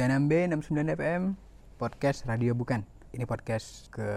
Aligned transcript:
36B 0.00 0.48
69 0.56 0.96
FM 0.96 1.36
podcast 1.76 2.24
radio 2.24 2.56
bukan 2.56 2.88
ini 3.12 3.28
podcast 3.28 3.92
ke 3.92 4.08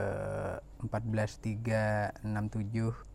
14367 0.79 2.23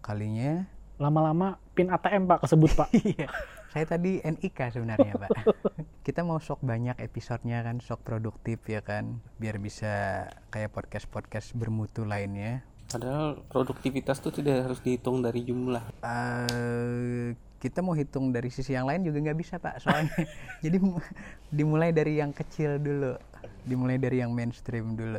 kalinya 0.04 0.68
Lama-lama 1.00 1.56
pin 1.72 1.88
ATM 1.88 2.28
Pak 2.28 2.44
kesebut 2.44 2.68
Pak. 2.76 2.92
Iya. 3.08 3.32
Saya 3.72 3.88
tadi 3.88 4.20
NIK 4.20 4.76
sebenarnya, 4.76 5.16
Pak. 5.16 5.30
Kita 6.04 6.20
mau 6.28 6.36
sok 6.44 6.60
banyak 6.60 7.00
episodenya 7.00 7.64
kan, 7.64 7.80
sok 7.80 8.04
produktif 8.04 8.60
ya 8.68 8.84
kan, 8.84 9.24
biar 9.40 9.56
bisa 9.56 10.26
kayak 10.52 10.68
podcast-podcast 10.68 11.56
bermutu 11.56 12.04
lainnya. 12.04 12.68
Padahal 12.92 13.40
produktivitas 13.48 14.20
tuh 14.20 14.34
tidak 14.34 14.68
harus 14.68 14.84
dihitung 14.84 15.24
dari 15.24 15.40
jumlah. 15.40 15.88
eh 16.04 17.32
kita 17.58 17.78
mau 17.78 17.92
hitung 17.92 18.30
dari 18.30 18.48
sisi 18.48 18.70
yang 18.70 18.84
lain 18.84 19.02
juga 19.02 19.18
nggak 19.20 19.36
bisa 19.36 19.54
pak 19.56 19.78
soalnya 19.78 20.14
jadi 20.64 20.78
mu- 20.78 21.02
dimulai 21.48 21.90
dari 21.90 22.16
yang 22.16 22.30
kecil 22.30 22.78
dulu 22.78 23.18
dimulai 23.62 23.96
dari 23.96 24.18
yang 24.18 24.30
mainstream 24.30 24.94
dulu 24.94 25.18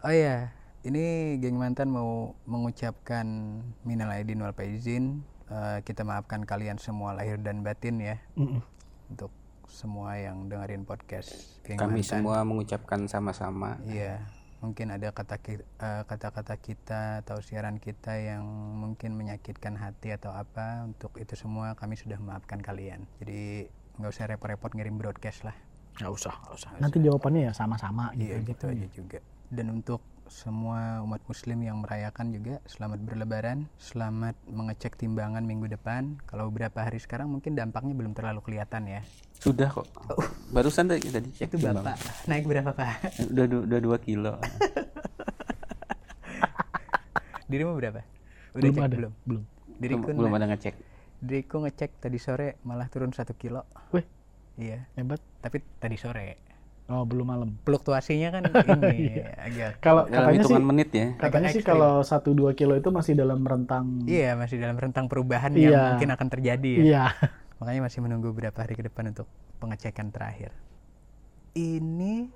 oh 0.00 0.10
ya 0.10 0.48
ini 0.80 1.36
geng 1.36 1.54
mantan 1.54 1.88
mau 1.88 2.32
mengucapkan 2.44 3.26
minal 3.82 4.08
aidin 4.10 4.40
wal 4.40 4.52
faizin 4.52 5.20
Eh, 5.46 5.82
kita 5.82 6.06
maafkan 6.06 6.46
kalian 6.46 6.78
semua 6.78 7.10
lahir 7.10 7.34
dan 7.36 7.60
batin 7.60 7.98
ya 7.98 8.22
Mm-mm. 8.38 8.62
untuk 9.10 9.34
semua 9.66 10.14
yang 10.14 10.46
dengerin 10.46 10.86
podcast 10.86 11.58
geng 11.60 11.74
Kami 11.74 11.98
mantan. 11.98 12.22
semua 12.22 12.38
mengucapkan 12.40 13.02
sama-sama. 13.04 13.74
Iya, 13.82 14.22
mungkin 14.60 14.92
ada 14.92 15.10
eh, 15.12 16.02
kata-kata 16.04 16.54
kita 16.60 17.24
atau 17.24 17.40
siaran 17.40 17.80
kita 17.80 18.16
yang 18.16 18.44
mungkin 18.76 19.16
menyakitkan 19.16 19.76
hati 19.76 20.14
atau 20.14 20.32
apa. 20.32 20.84
Untuk 20.84 21.16
itu 21.16 21.34
semua 21.36 21.72
kami 21.76 21.96
sudah 21.96 22.20
memaafkan 22.20 22.60
kalian. 22.60 23.08
Jadi 23.20 23.66
nggak 24.00 24.10
usah 24.12 24.28
repot-repot 24.28 24.72
ngirim 24.76 24.96
broadcast 25.00 25.48
lah. 25.48 25.56
Nggak 26.00 26.12
usah, 26.12 26.34
nggak 26.44 26.54
usah. 26.56 26.70
Nanti 26.80 26.96
jawabannya 27.02 27.50
ya 27.50 27.52
sama-sama 27.52 28.12
gitu. 28.16 28.32
Iya, 28.32 28.36
gitu 28.46 28.64
aja 28.68 28.86
juga. 28.94 29.18
Dan 29.50 29.66
untuk 29.82 30.00
semua 30.30 31.02
umat 31.02 31.18
muslim 31.26 31.58
yang 31.66 31.82
merayakan 31.82 32.30
juga 32.30 32.62
selamat 32.70 33.02
berlebaran, 33.02 33.66
selamat 33.82 34.38
mengecek 34.46 34.94
timbangan 34.94 35.42
minggu 35.42 35.66
depan. 35.66 36.22
Kalau 36.30 36.46
beberapa 36.48 36.86
hari 36.86 37.02
sekarang 37.02 37.34
mungkin 37.34 37.58
dampaknya 37.58 37.98
belum 37.98 38.14
terlalu 38.14 38.40
kelihatan 38.46 38.86
ya. 38.86 39.02
Sudah 39.40 39.68
kok. 39.68 39.88
Barusan 40.54 40.84
tadi 40.86 41.08
tadi 41.08 41.28
cek 41.30 41.48
Itu 41.48 41.56
timbang. 41.56 41.80
Bapak 41.80 41.96
naik 42.26 42.44
berapa, 42.44 42.70
Pak? 42.70 43.24
Udah 43.26 43.44
udah 43.64 43.78
dua 43.80 43.96
kilo. 43.98 44.36
Dirimu 47.50 47.74
berapa? 47.74 48.00
Udah 48.52 48.60
Belum 48.60 48.74
cek 48.74 48.84
ada, 48.84 48.96
belum? 48.96 49.12
belum. 49.24 49.42
Diriku 49.80 50.00
belum, 50.04 50.16
belum 50.20 50.32
ada 50.34 50.46
ngecek. 50.46 50.74
Diriku 51.18 51.56
ngecek 51.60 51.90
tadi 51.98 52.18
sore 52.18 52.60
malah 52.62 52.86
turun 52.86 53.10
satu 53.10 53.32
kilo. 53.32 53.64
Wih, 53.90 54.04
Iya, 54.56 54.84
hebat. 54.94 55.18
tapi 55.40 55.58
tadi 55.74 55.96
sore. 55.96 56.36
Oh, 56.86 57.06
belum 57.06 57.22
malam. 57.24 57.50
Fluktuasinya 57.60 58.28
kan 58.30 58.42
ini 58.90 59.22
agak 59.22 59.78
Kalau 59.78 60.04
Dalam 60.04 60.26
katanya 60.26 60.34
sih 60.34 60.42
hitungan 60.42 60.64
menit 60.64 60.88
ya. 60.90 61.06
katanya 61.16 61.48
sih 61.48 61.62
kalau 61.62 62.02
1 62.02 62.18
2 62.26 62.50
kilo 62.52 62.74
itu 62.74 62.90
masih 62.90 63.14
dalam 63.14 63.40
rentang 63.40 64.02
iya 64.04 64.34
masih 64.34 64.58
dalam 64.58 64.74
rentang 64.74 65.06
perubahan 65.06 65.54
Iya. 65.54 65.70
yang 65.70 65.84
mungkin 65.94 66.10
akan 66.10 66.26
terjadi 66.28 66.70
ya. 66.72 66.82
Iya. 66.82 67.04
Makanya 67.60 67.80
masih 67.84 68.00
menunggu 68.00 68.32
beberapa 68.32 68.64
hari 68.64 68.72
ke 68.72 68.82
depan 68.88 69.12
untuk 69.12 69.28
pengecekan 69.60 70.08
terakhir. 70.08 70.56
Ini 71.52 72.32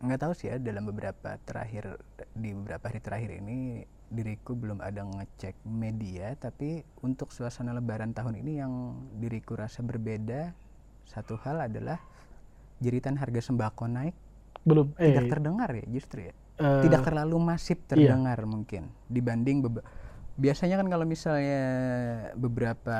nggak 0.00 0.20
tahu 0.22 0.32
sih 0.32 0.48
ya 0.48 0.56
dalam 0.56 0.88
beberapa 0.88 1.36
terakhir 1.44 2.00
di 2.32 2.56
beberapa 2.56 2.88
hari 2.88 3.04
terakhir 3.04 3.30
ini 3.44 3.84
diriku 4.08 4.56
belum 4.56 4.80
ada 4.80 5.04
ngecek 5.04 5.60
media 5.68 6.32
tapi 6.40 6.80
untuk 7.04 7.30
suasana 7.30 7.76
lebaran 7.76 8.16
tahun 8.16 8.40
ini 8.40 8.52
yang 8.58 8.72
diriku 9.20 9.60
rasa 9.60 9.84
berbeda 9.84 10.56
satu 11.04 11.36
hal 11.44 11.68
adalah 11.68 12.00
jeritan 12.80 13.18
harga 13.20 13.50
sembako 13.52 13.90
naik. 13.90 14.16
Belum. 14.64 14.92
Eh. 14.96 15.12
tidak 15.12 15.36
terdengar 15.36 15.70
ya 15.74 15.84
justru 15.90 16.30
ya. 16.30 16.34
Eh, 16.60 16.82
tidak 16.84 17.04
terlalu 17.04 17.36
masif 17.40 17.80
terdengar 17.88 18.36
mungkin 18.44 18.92
dibanding 19.08 19.64
biasanya 20.40 20.74
kan 20.74 20.88
kalau 20.88 21.04
misalnya 21.04 21.62
beberapa 22.34 22.98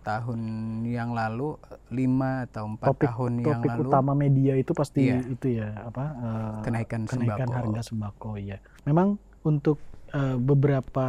tahun 0.00 0.40
yang 0.82 1.12
lalu 1.12 1.60
lima 1.88 2.48
atau 2.48 2.64
empat 2.66 2.86
topik 2.88 3.08
tahun 3.08 3.32
yang 3.38 3.60
topik 3.60 3.70
lalu 3.70 3.80
utama 3.86 4.12
media 4.14 4.54
itu 4.54 4.72
pasti 4.72 5.06
Iya. 5.06 5.20
itu 5.28 5.46
ya 5.54 5.68
apa 5.78 6.04
eh, 6.10 6.58
kenaikan, 6.64 7.04
kenaikan 7.04 7.44
sembako 7.44 7.52
harga 7.54 7.80
sembako 7.84 8.30
ya. 8.38 8.56
Memang 8.82 9.14
untuk 9.42 9.78
eh, 10.10 10.36
beberapa 10.36 11.06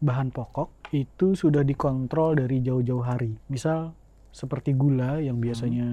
bahan 0.00 0.28
pokok 0.30 0.68
itu 0.90 1.34
sudah 1.34 1.60
dikontrol 1.60 2.36
dari 2.36 2.58
jauh-jauh 2.58 3.02
hari. 3.02 3.36
Misal 3.46 3.92
seperti 4.30 4.72
gula 4.72 5.20
yang 5.20 5.36
biasanya 5.36 5.86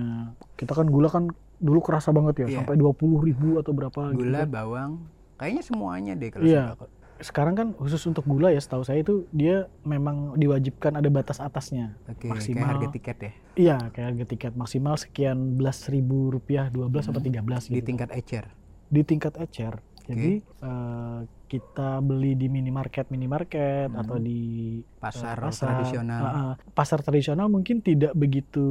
kita 0.56 0.72
kan 0.72 0.88
gula 0.88 1.06
kan 1.08 1.28
dulu 1.58 1.78
kerasa 1.80 2.10
banget 2.10 2.42
ya 2.42 2.48
Iya. 2.48 2.58
sampai 2.58 2.74
20.000 2.74 3.22
ribu 3.22 3.50
atau 3.58 3.70
berapa 3.70 4.02
gitu 4.10 4.24
gula 4.24 4.40
kan. 4.40 4.50
bawang 4.50 4.92
kayaknya 5.36 5.62
semuanya 5.62 6.14
deh 6.16 6.30
kalau 6.30 6.44
Iya. 6.44 6.74
sembako 6.74 6.86
Sekarang 7.22 7.54
kan 7.54 7.68
khusus 7.74 8.02
untuk 8.04 8.26
gula 8.26 8.50
ya 8.50 8.58
setahu 8.58 8.82
saya 8.82 9.00
itu 9.00 9.30
dia 9.30 9.70
memang 9.82 10.34
diwajibkan 10.36 10.98
ada 10.98 11.08
batas 11.08 11.38
atasnya. 11.38 11.94
oke 12.06 12.18
kayak 12.20 12.34
Maksimal. 12.36 12.66
harga 12.66 12.88
tiket 12.90 13.18
ya 13.18 13.32
Iya, 13.52 13.78
kayak 13.90 14.08
harga 14.10 14.26
tiket 14.26 14.54
maksimal 14.56 14.96
sekian 14.96 15.56
belas 15.56 15.86
ribu 15.88 16.30
rupiah, 16.30 16.68
12 16.68 17.08
atau 17.08 17.22
13 17.22 17.68
gitu. 17.68 17.76
di 17.76 17.82
tingkat 17.82 18.10
ecer 18.12 18.46
di 18.88 19.02
tingkat 19.02 19.34
ecer. 19.38 19.80
Jadi 20.04 20.44
eh, 20.44 21.20
kita 21.52 22.00
beli 22.00 22.32
di 22.34 22.48
minimarket 22.48 23.12
minimarket 23.12 23.92
Hmm. 23.92 24.00
atau 24.00 24.16
di 24.16 24.80
pasar, 24.96 25.36
eh, 25.36 25.52
tradisional 25.52 26.24
Ah, 26.24 26.32
ah. 26.32 26.54
pasar 26.72 27.04
tradisional 27.04 27.52
mungkin 27.52 27.82
tidak 27.82 28.16
begitu 28.16 28.64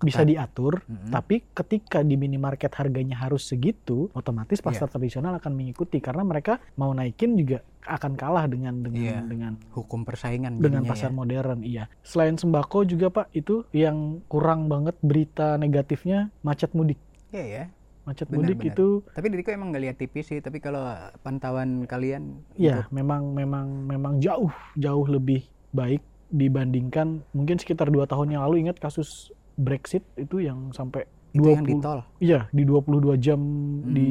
bisa 0.00 0.26
diatur, 0.26 0.82
Mm-mm. 0.82 1.12
tapi 1.12 1.46
ketika 1.48 2.02
di 2.02 2.16
minimarket 2.16 2.74
harganya 2.74 3.14
harus 3.14 3.46
segitu, 3.46 4.10
otomatis 4.10 4.58
pasar 4.58 4.88
tradisional 4.88 5.38
akan 5.38 5.54
mengikuti 5.54 6.00
karena 6.00 6.24
mereka 6.24 6.58
mau 6.74 6.90
naikin 6.90 7.38
juga 7.38 7.62
akan 7.84 8.18
kalah 8.18 8.44
dengan 8.44 8.82
dengan 8.82 8.98
Iya. 9.00 9.20
dengan 9.22 9.52
hukum 9.70 10.02
persaingan 10.02 10.58
dengan 10.58 10.82
jadinya 10.82 10.90
pasar 10.90 11.08
ya. 11.08 11.16
modern 11.16 11.58
iya 11.62 11.84
selain 12.02 12.34
sembako 12.34 12.84
juga 12.84 13.08
pak 13.08 13.32
itu 13.32 13.64
yang 13.70 14.20
kurang 14.26 14.66
banget 14.66 14.92
berita 15.00 15.56
negatifnya 15.56 16.28
macet 16.42 16.74
mudik 16.74 16.98
Iya 17.28 17.44
ya 17.44 17.64
macet 18.08 18.24
Benar, 18.26 18.40
mudik 18.40 18.58
benar. 18.58 18.72
itu 18.72 18.86
tapi 19.06 19.26
diriku 19.28 19.52
emang 19.52 19.68
nggak 19.68 19.84
lihat 19.84 19.96
TV 19.96 20.14
sih 20.22 20.38
tapi 20.38 20.58
kalau 20.58 20.80
pantauan 21.20 21.84
kalian 21.84 22.40
ya 22.54 22.80
untuk- 22.80 22.92
memang 22.94 23.22
memang 23.30 23.66
memang 23.84 24.12
jauh 24.16 24.48
jauh 24.74 25.04
lebih 25.04 25.44
baik 25.70 26.00
dibandingkan 26.28 27.20
mungkin 27.30 27.56
sekitar 27.56 27.88
dua 27.88 28.04
tahun 28.04 28.32
yang 28.32 28.42
lalu. 28.42 28.60
Ingat 28.62 28.76
kasus 28.78 29.28
Brexit 29.54 30.04
itu 30.14 30.38
yang 30.38 30.70
sampai 30.70 31.04
itu 31.30 31.44
yang 31.46 31.60
di 31.62 31.72
20 31.72 31.80
tol? 31.80 32.00
Iya 32.18 32.48
di 32.50 32.62
22 32.62 33.16
jam 33.16 33.36
Hmm. 33.36 33.90
di 33.90 34.08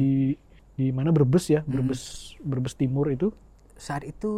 di 0.72 0.90
mana? 0.90 1.10
Brebes 1.10 1.46
ya 1.46 1.60
Hmm. 1.60 1.70
Brebes 1.72 2.02
Brebes 2.38 2.74
Timur 2.74 3.06
itu. 3.08 3.30
Saat 3.74 4.02
itu 4.02 4.30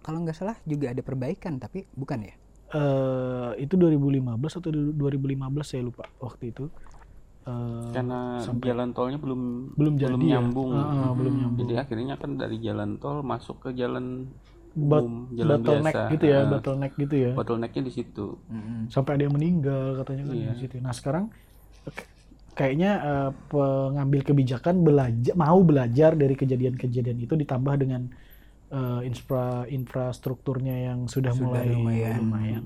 kalau 0.00 0.18
nggak 0.20 0.32
salah 0.34 0.56
juga 0.62 0.88
ada 0.88 1.00
perbaikan 1.00 1.56
tapi 1.56 1.84
bukan 1.92 2.22
ya? 2.22 2.34
Eh 2.70 3.50
itu 3.60 3.74
2015 3.74 4.20
atau 4.54 4.70
2015 4.70 5.66
saya 5.66 5.82
lupa 5.82 6.06
waktu 6.18 6.54
itu 6.54 6.70
Eh, 7.40 7.88
Karena 7.90 8.36
sampai- 8.38 8.68
jalan 8.68 8.88
tolnya 8.90 9.16
belum 9.16 9.72
belum 9.72 9.94
jadi 9.96 10.12
belum 10.12 10.20
ya. 10.20 10.30
nyambung. 10.36 10.70
Ah, 10.70 10.84
ah, 10.84 11.10
belum 11.10 11.32
Hmm. 11.32 11.40
nyambung 11.40 11.60
Jadi 11.62 11.74
akhirnya 11.74 12.14
kan 12.14 12.30
dari 12.34 12.56
jalan 12.58 12.90
tol 12.96 13.18
masuk 13.22 13.56
ke 13.60 13.70
jalan 13.72 14.28
Bot- 14.70 15.02
umum, 15.02 15.26
jalan 15.32 15.56
bottleneck 15.58 15.94
biasa. 15.96 16.12
gitu 16.12 16.24
ya 16.26 16.38
Ah, 16.38 16.46
bottleneck 16.46 16.92
gitu 16.96 17.14
ya 17.16 17.30
bottlenecknya 17.32 17.82
di 17.82 17.92
situ. 17.92 18.26
sampai 18.86 19.12
ada 19.12 19.22
yang 19.24 19.34
meninggal 19.34 19.84
katanya 19.98 20.22
kan 20.24 20.36
Iya. 20.36 20.50
di 20.52 20.58
situ 20.60 20.74
nah 20.78 20.92
sekarang 20.92 21.24
kayaknya 22.52 22.90
eh, 23.00 23.30
pengambil 23.48 24.20
kebijakan 24.22 24.74
belajar 24.80 25.34
mau 25.34 25.58
belajar 25.60 26.14
dari 26.14 26.34
kejadian-kejadian 26.34 27.18
itu 27.18 27.34
ditambah 27.34 27.74
dengan 27.78 28.02
eh, 28.68 29.00
infra 29.02 29.66
infrastrukturnya 29.66 30.86
yang 30.86 30.98
sudah, 31.04 31.34
Sudah 31.34 31.42
mulai 31.42 31.66
lumayan. 31.68 32.18
lumayan. 32.20 32.64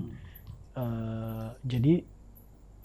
Eh, 0.75 1.47
jadi 1.63 1.93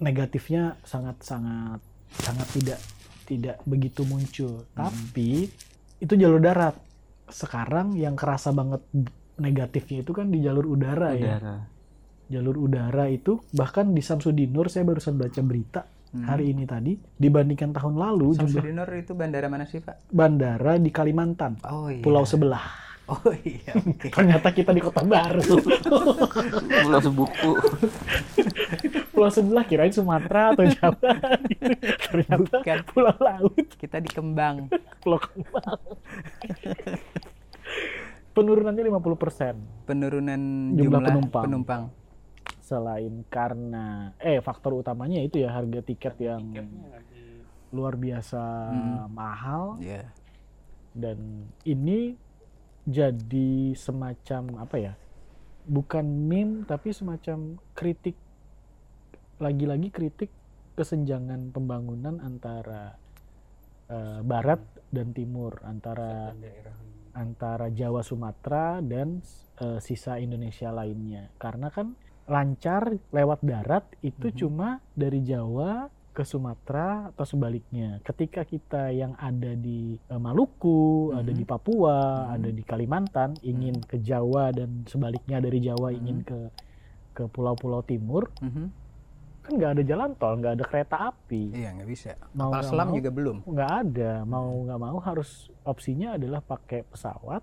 negatifnya 0.00 0.76
sangat 0.82 1.20
sangat 1.20 1.80
sangat 2.10 2.48
tidak 2.50 2.80
tidak 3.24 3.56
begitu 3.62 4.02
muncul 4.02 4.66
tapi 4.72 5.46
itu 5.96 6.12
jalur 6.14 6.38
darat 6.38 6.74
sekarang 7.26 7.94
yang 7.94 8.12
kerasa 8.12 8.50
banget 8.50 8.82
negatifnya 9.36 10.00
itu 10.00 10.10
kan 10.10 10.26
di 10.26 10.40
jalur 10.40 10.66
udara 10.66 11.12
ya 11.12 11.36
Udara. 11.36 11.56
jalur 12.26 12.56
udara 12.58 13.06
itu 13.06 13.38
bahkan 13.50 13.86
di 13.88 14.00
Samsudinur 14.00 14.66
saya 14.66 14.82
barusan 14.82 15.14
baca 15.14 15.40
berita 15.40 15.82
Hmm. 16.10 16.26
hari 16.26 16.50
ini 16.50 16.66
tadi 16.66 16.98
dibandingkan 17.14 17.70
tahun 17.70 17.94
lalu 17.94 18.34
jumlah 18.34 18.50
Samsudinur 18.50 18.90
itu 18.98 19.14
bandara 19.14 19.46
mana 19.46 19.62
sih 19.62 19.78
pak? 19.78 20.10
bandara 20.10 20.74
di 20.74 20.90
Kalimantan 20.90 21.62
Oh 21.62 21.86
iya. 21.86 22.02
pulau 22.02 22.26
sebelah 22.26 22.66
Oh 23.06 23.30
iya. 23.38 23.70
Oke. 23.76 24.10
ternyata 24.18 24.50
kita 24.50 24.70
di 24.70 24.78
kota 24.78 25.02
baru 25.02 25.38
Pulau 26.82 26.98
Sebuku. 27.00 27.50
pulau 29.20 29.28
sebelah 29.30 29.62
kirain 29.62 29.92
Sumatera 29.92 30.50
atau 30.50 30.64
Jawa 30.72 30.96
ternyata 32.02 32.56
Bukan. 32.56 32.78
pulau 32.88 33.12
laut 33.14 33.52
Kita 33.70 34.00
di 34.00 34.08
Kembang. 34.08 34.72
pulau 35.02 35.20
Kembang 35.20 35.76
penurunannya 38.30 38.82
50% 38.82 39.84
Penurunan 39.84 40.40
Jumlah 40.72 40.80
jumlah, 40.80 41.00
penumpang. 41.04 41.44
penumpang. 41.44 41.82
selain 42.60 43.26
karena 43.26 43.86
eh 44.16 44.38
faktor 44.38 44.78
utamanya 44.78 45.18
itu 45.18 45.36
ya 45.36 45.50
harga 45.50 45.82
tiket 45.82 46.14
yang 46.18 46.54
luar 47.68 47.94
biasa 47.94 48.40
Mm. 48.70 49.10
mahal 49.10 49.74
Iya. 49.76 50.06
dan 50.92 51.18
ini 51.62 52.14
jadi 52.82 53.50
semacam 53.74 54.42
apa 54.62 54.76
ya 54.78 54.92
bukan 55.62 56.02
meme 56.02 56.62
tapi 56.62 56.90
semacam 56.90 57.58
kritik 57.72 58.14
lagi-lagi 59.40 59.88
kritik 59.88 60.30
kesenjangan 60.76 61.50
pembangunan 61.50 62.20
antara 62.20 62.94
eh, 63.88 64.20
barat 64.22 64.60
dan 64.88 65.10
timur 65.10 65.58
antara 65.64 66.30
antara 67.10 67.66
Jawa 67.68 68.04
Sumatera 68.04 68.78
dan 68.78 69.18
eh, 69.58 69.80
sisa 69.80 70.16
Indonesia 70.16 70.70
lainnya 70.70 71.32
karena 71.36 71.68
kan 71.68 71.96
lancar 72.30 72.86
lewat 73.10 73.42
darat 73.42 73.82
itu 74.00 74.30
Mhm. 74.30 74.36
cuma 74.36 74.68
dari 74.94 75.18
Jawa 75.20 75.90
ke 76.10 76.22
Sumatera 76.22 77.10
atau 77.10 77.24
sebaliknya 77.24 77.98
ketika 78.04 78.44
kita 78.44 78.92
yang 78.92 79.16
ada 79.16 79.56
di 79.56 79.98
eh, 79.98 80.20
Maluku 80.20 81.10
ada 81.10 81.26
Mhm. 81.26 81.38
di 81.38 81.44
Papua 81.44 81.98
Mhm. 81.98 82.34
ada 82.36 82.50
di 82.52 82.62
Kalimantan 82.62 83.30
ingin 83.42 83.80
ke 83.80 83.98
Jawa 83.98 84.52
dan 84.52 84.84
sebaliknya 84.86 85.40
dari 85.40 85.58
Jawa 85.58 85.90
ingin 85.90 86.22
Mhm. 86.22 86.26
ke 86.28 86.40
ke 87.10 87.24
pulau-pulau 87.26 87.82
timur 87.82 88.30
Mhm. 88.38 88.70
Kan 89.50 89.58
nggak 89.58 89.72
ada 89.72 89.82
jalan 89.82 90.10
tol 90.14 90.34
nggak 90.36 90.54
ada 90.54 90.64
kereta 90.64 90.96
api 91.04 91.42
Iya 91.52 91.74
nggak 91.74 91.88
bisa. 91.88 92.14
Mau 92.32 92.48
Kapal 92.48 92.62
selam 92.64 92.86
mau, 92.86 92.96
juga 92.96 93.10
belum. 93.10 93.36
nggak 93.44 93.72
ada 93.82 94.12
mau 94.22 94.46
nggak 94.62 94.78
mau 94.80 94.98
harus 95.00 95.30
opsinya 95.62 96.14
adalah 96.14 96.38
pakai 96.38 96.84
pesawat 96.84 97.42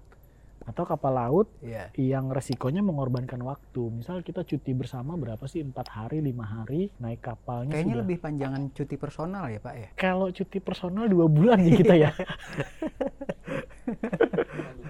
atau 0.64 0.84
kapal 0.84 1.14
laut 1.14 1.48
Iya. 1.60 1.96
yang 1.96 2.28
resikonya 2.28 2.80
mengorbankan 2.82 3.40
waktu 3.40 3.88
misal 3.90 4.20
kita 4.20 4.44
cuti 4.44 4.72
bersama 4.72 5.16
berapa 5.16 5.40
sih 5.44 5.64
empat 5.64 5.88
hari 5.88 6.20
lima 6.20 6.44
hari 6.44 6.92
naik 6.98 7.20
kapalnya 7.22 7.72
Kayaknya 7.72 7.88
sudah 7.90 8.04
lebih 8.04 8.18
panjangan 8.20 8.62
cuti 8.72 8.96
personal 8.96 9.48
ya 9.48 9.60
Pak 9.60 9.74
ya. 9.74 9.88
kalau 9.96 10.28
cuti 10.28 10.60
personal 10.60 11.08
dua 11.08 11.24
bulan 11.26 11.60
ya 11.62 11.72
kita 11.74 11.96
ya 11.98 12.12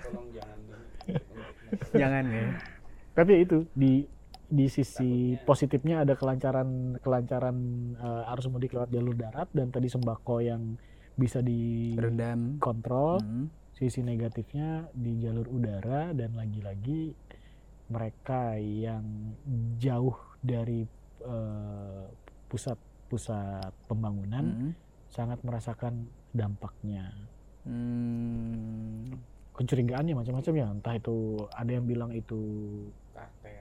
tolong 0.02 0.28
jangan 0.36 0.58
Jangan 1.94 2.24
ya. 2.26 2.48
tapi 3.14 3.34
itu 3.40 3.58
di 3.72 4.02
di 4.48 4.72
sisi 4.72 5.36
positifnya 5.44 6.08
ada 6.08 6.16
kelancaran 6.16 6.96
kelancaran 7.00 7.58
eh, 7.94 8.32
arus 8.32 8.48
mudik 8.48 8.72
lewat 8.72 8.88
jalur 8.88 9.12
darat 9.12 9.52
dan 9.52 9.68
tadi 9.70 9.92
sembako 9.92 10.40
yang 10.40 10.80
bisa 11.14 11.44
Redam. 11.44 12.56
dikontrol 12.56 13.20
Hmm. 13.20 13.48
sisi 13.74 14.02
negatifnya 14.02 14.88
di 14.92 15.20
jalur 15.20 15.46
udara 15.48 16.10
dan 16.12 16.34
lagi-lagi 16.34 17.12
mereka 17.88 18.56
yang 18.56 19.36
jauh 19.78 20.16
dari 20.40 20.88
eh, 21.20 22.06
pusat-pusat 22.48 23.74
pembangunan 23.86 24.46
Hmm. 24.48 24.72
sangat 25.10 25.44
merasakan 25.44 26.08
dampaknya 26.32 27.12
Hmm. 27.68 29.12
kecurigaannya 29.52 30.14
macam-macam 30.14 30.54
ya 30.54 30.68
entah 30.70 30.96
itu 30.96 31.16
ada 31.52 31.72
yang 31.74 31.84
bilang 31.84 32.12
itu 32.14 32.38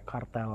kartel 0.06 0.50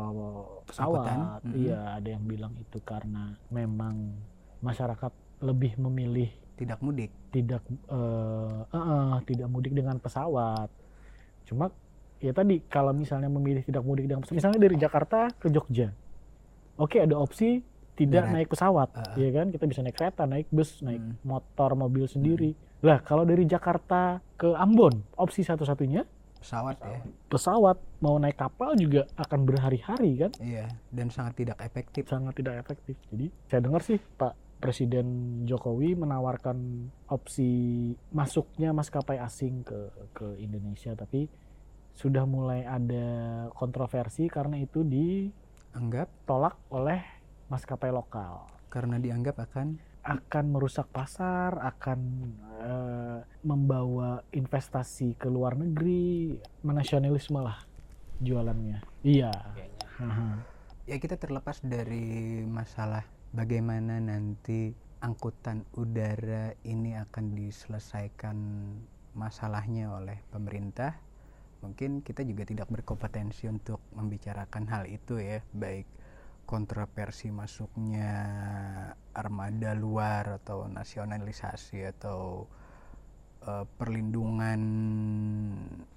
pesawat 0.65 1.43
mhm. 1.43 1.53
iya 1.59 1.99
ada 1.99 2.09
yang 2.09 2.23
bilang 2.23 2.55
itu 2.55 2.79
karena 2.81 3.35
memang 3.51 4.15
masyarakat 4.63 5.11
lebih 5.41 5.75
memilih 5.77 6.29
Tidak 6.55 6.77
mudik. 6.79 7.09
tidak 7.33 7.65
eh, 7.89 8.59
eh, 8.69 8.77
eh, 8.77 9.13
tidak 9.25 9.47
mudik 9.49 9.73
dengan 9.73 9.97
pesawat. 9.97 10.69
Cuma 11.49 11.73
ya 12.21 12.29
tadi 12.31 12.61
kalau 12.69 12.93
misalnya 12.93 13.27
memilih 13.27 13.65
tidak 13.65 13.81
mudik 13.81 14.05
dengan 14.05 14.21
pesawat, 14.21 14.37
misalnya 14.37 14.59
dari 14.61 14.75
Jakarta 14.77 15.19
ke 15.41 15.49
Jogja, 15.49 15.89
oke 16.77 17.01
ada 17.01 17.17
opsi 17.17 17.65
tidak 17.97 18.29
Darat. 18.29 18.33
naik 18.37 18.47
pesawat, 18.53 18.89
Ah. 18.93 19.17
ya 19.17 19.29
kan? 19.33 19.49
Kita 19.49 19.65
bisa 19.65 19.81
naik 19.81 19.97
kereta, 19.97 20.29
naik 20.29 20.47
bus, 20.53 20.79
naik 20.81 21.01
Hmm. 21.01 21.17
motor, 21.25 21.73
mobil 21.73 22.05
sendiri. 22.05 22.53
Lah 22.81 23.01
kalau 23.01 23.25
dari 23.25 23.45
Jakarta 23.45 24.21
ke 24.37 24.53
Ambon, 24.53 25.01
opsi 25.17 25.41
satu-satunya 25.41 26.05
Pesawat 26.41 26.75
ya. 26.81 26.99
pesawat. 27.29 27.77
Mau 28.01 28.17
naik 28.17 28.41
kapal 28.41 28.73
juga 28.73 29.05
akan 29.13 29.45
berhari-hari 29.45 30.17
kan? 30.17 30.31
Iya. 30.41 30.73
Dan 30.89 31.13
sangat 31.13 31.37
tidak 31.37 31.61
efektif. 31.61 32.09
sangat 32.09 32.33
tidak 32.33 32.57
efektif. 32.65 32.97
Jadi 33.13 33.29
saya 33.45 33.61
dengar 33.61 33.85
sih 33.85 34.01
Pak 34.01 34.57
Presiden 34.61 35.41
Jokowi 35.45 35.97
menawarkan 35.97 36.89
opsi 37.09 37.49
masuknya 38.13 38.73
maskapai 38.73 39.17
asing 39.21 39.65
ke 39.65 39.89
ke 40.13 40.37
Indonesia, 40.37 40.93
tapi 40.93 41.29
sudah 41.97 42.25
mulai 42.25 42.65
ada 42.65 43.05
kontroversi 43.53 44.25
karena 44.29 44.57
itu 44.61 44.81
Anggap 45.71 46.09
ditolak 46.25 46.55
oleh 46.73 46.99
maskapai 47.47 47.95
lokal. 47.95 48.49
karena 48.71 48.95
dianggap 48.95 49.35
akan 49.35 49.75
Akan 50.01 50.49
merusak 50.49 50.89
pasar, 50.89 51.61
akan 51.61 51.99
eh, 52.61 53.19
membawa 53.45 54.25
investasi 54.33 55.13
ke 55.17 55.29
luar 55.29 55.53
negeri, 55.57 56.37
menasionalisme 56.65 57.37
lah 57.37 57.61
jualannya. 58.21 58.81
Iya. 59.05 59.33
Ya 60.89 60.97
kita 60.97 61.17
terlepas 61.21 61.61
dari 61.61 62.41
masalah 62.45 63.05
bagaimana 63.31 64.01
nanti 64.01 64.73
angkutan 65.01 65.65
udara 65.77 66.53
ini 66.65 66.97
akan 66.97 67.33
diselesaikan 67.33 68.37
masalahnya 69.17 69.91
oleh 69.91 70.21
pemerintah 70.29 70.95
mungkin 71.61 72.01
kita 72.01 72.25
juga 72.25 72.43
tidak 72.45 72.67
berkompetensi 72.73 73.45
untuk 73.45 73.81
membicarakan 73.93 74.65
hal 74.69 74.83
itu 74.89 75.21
ya 75.21 75.45
baik 75.53 75.85
kontroversi 76.51 77.31
masuknya 77.31 78.11
armada 79.15 79.71
luar 79.71 80.43
atau 80.43 80.67
nasionalisasi 80.67 81.87
atau 81.95 82.51
eh, 83.47 83.65
perlindungan 83.79 84.59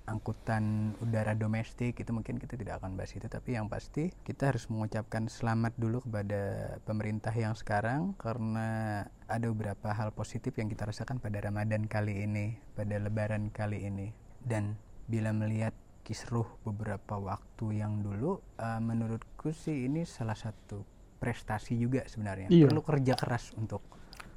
angkutan 0.06 0.94
udara 1.02 1.34
domestik 1.34 1.98
itu 1.98 2.10
mungkin 2.14 2.38
kita 2.38 2.54
tidak 2.54 2.78
akan 2.78 2.94
bahas 2.94 3.10
itu. 3.18 3.26
Tapi 3.26 3.58
yang 3.58 3.66
pasti 3.66 4.14
kita 4.22 4.54
harus 4.54 4.70
mengucapkan 4.70 5.26
selamat 5.26 5.74
dulu 5.74 6.06
kepada 6.06 6.78
pemerintah 6.86 7.34
yang 7.34 7.58
sekarang 7.58 8.14
karena 8.14 9.02
ada 9.26 9.46
beberapa 9.50 9.90
hal 9.90 10.14
positif 10.14 10.54
yang 10.54 10.70
kita 10.70 10.86
rasakan 10.86 11.18
pada 11.18 11.42
Ramadan 11.42 11.90
kali 11.90 12.22
ini 12.22 12.62
pada 12.78 12.94
lebaran 13.02 13.50
kali 13.50 13.90
ini. 13.90 14.14
Dan 14.38 14.78
bila 15.10 15.34
melihat 15.34 15.74
kisruh 16.04 16.46
beberapa 16.62 17.16
waktu 17.16 17.80
yang 17.80 17.98
dulu 17.98 18.38
eh, 18.54 18.78
menurutku 18.78 19.50
sih 19.50 19.88
ini 19.88 20.04
salah 20.04 20.36
satu 20.36 20.84
prestasi 21.16 21.74
juga 21.74 22.04
sebenarnya 22.04 22.52
Iya. 22.52 22.68
perlu 22.68 22.84
kerja 22.84 23.16
keras 23.16 23.56
untuk 23.56 23.80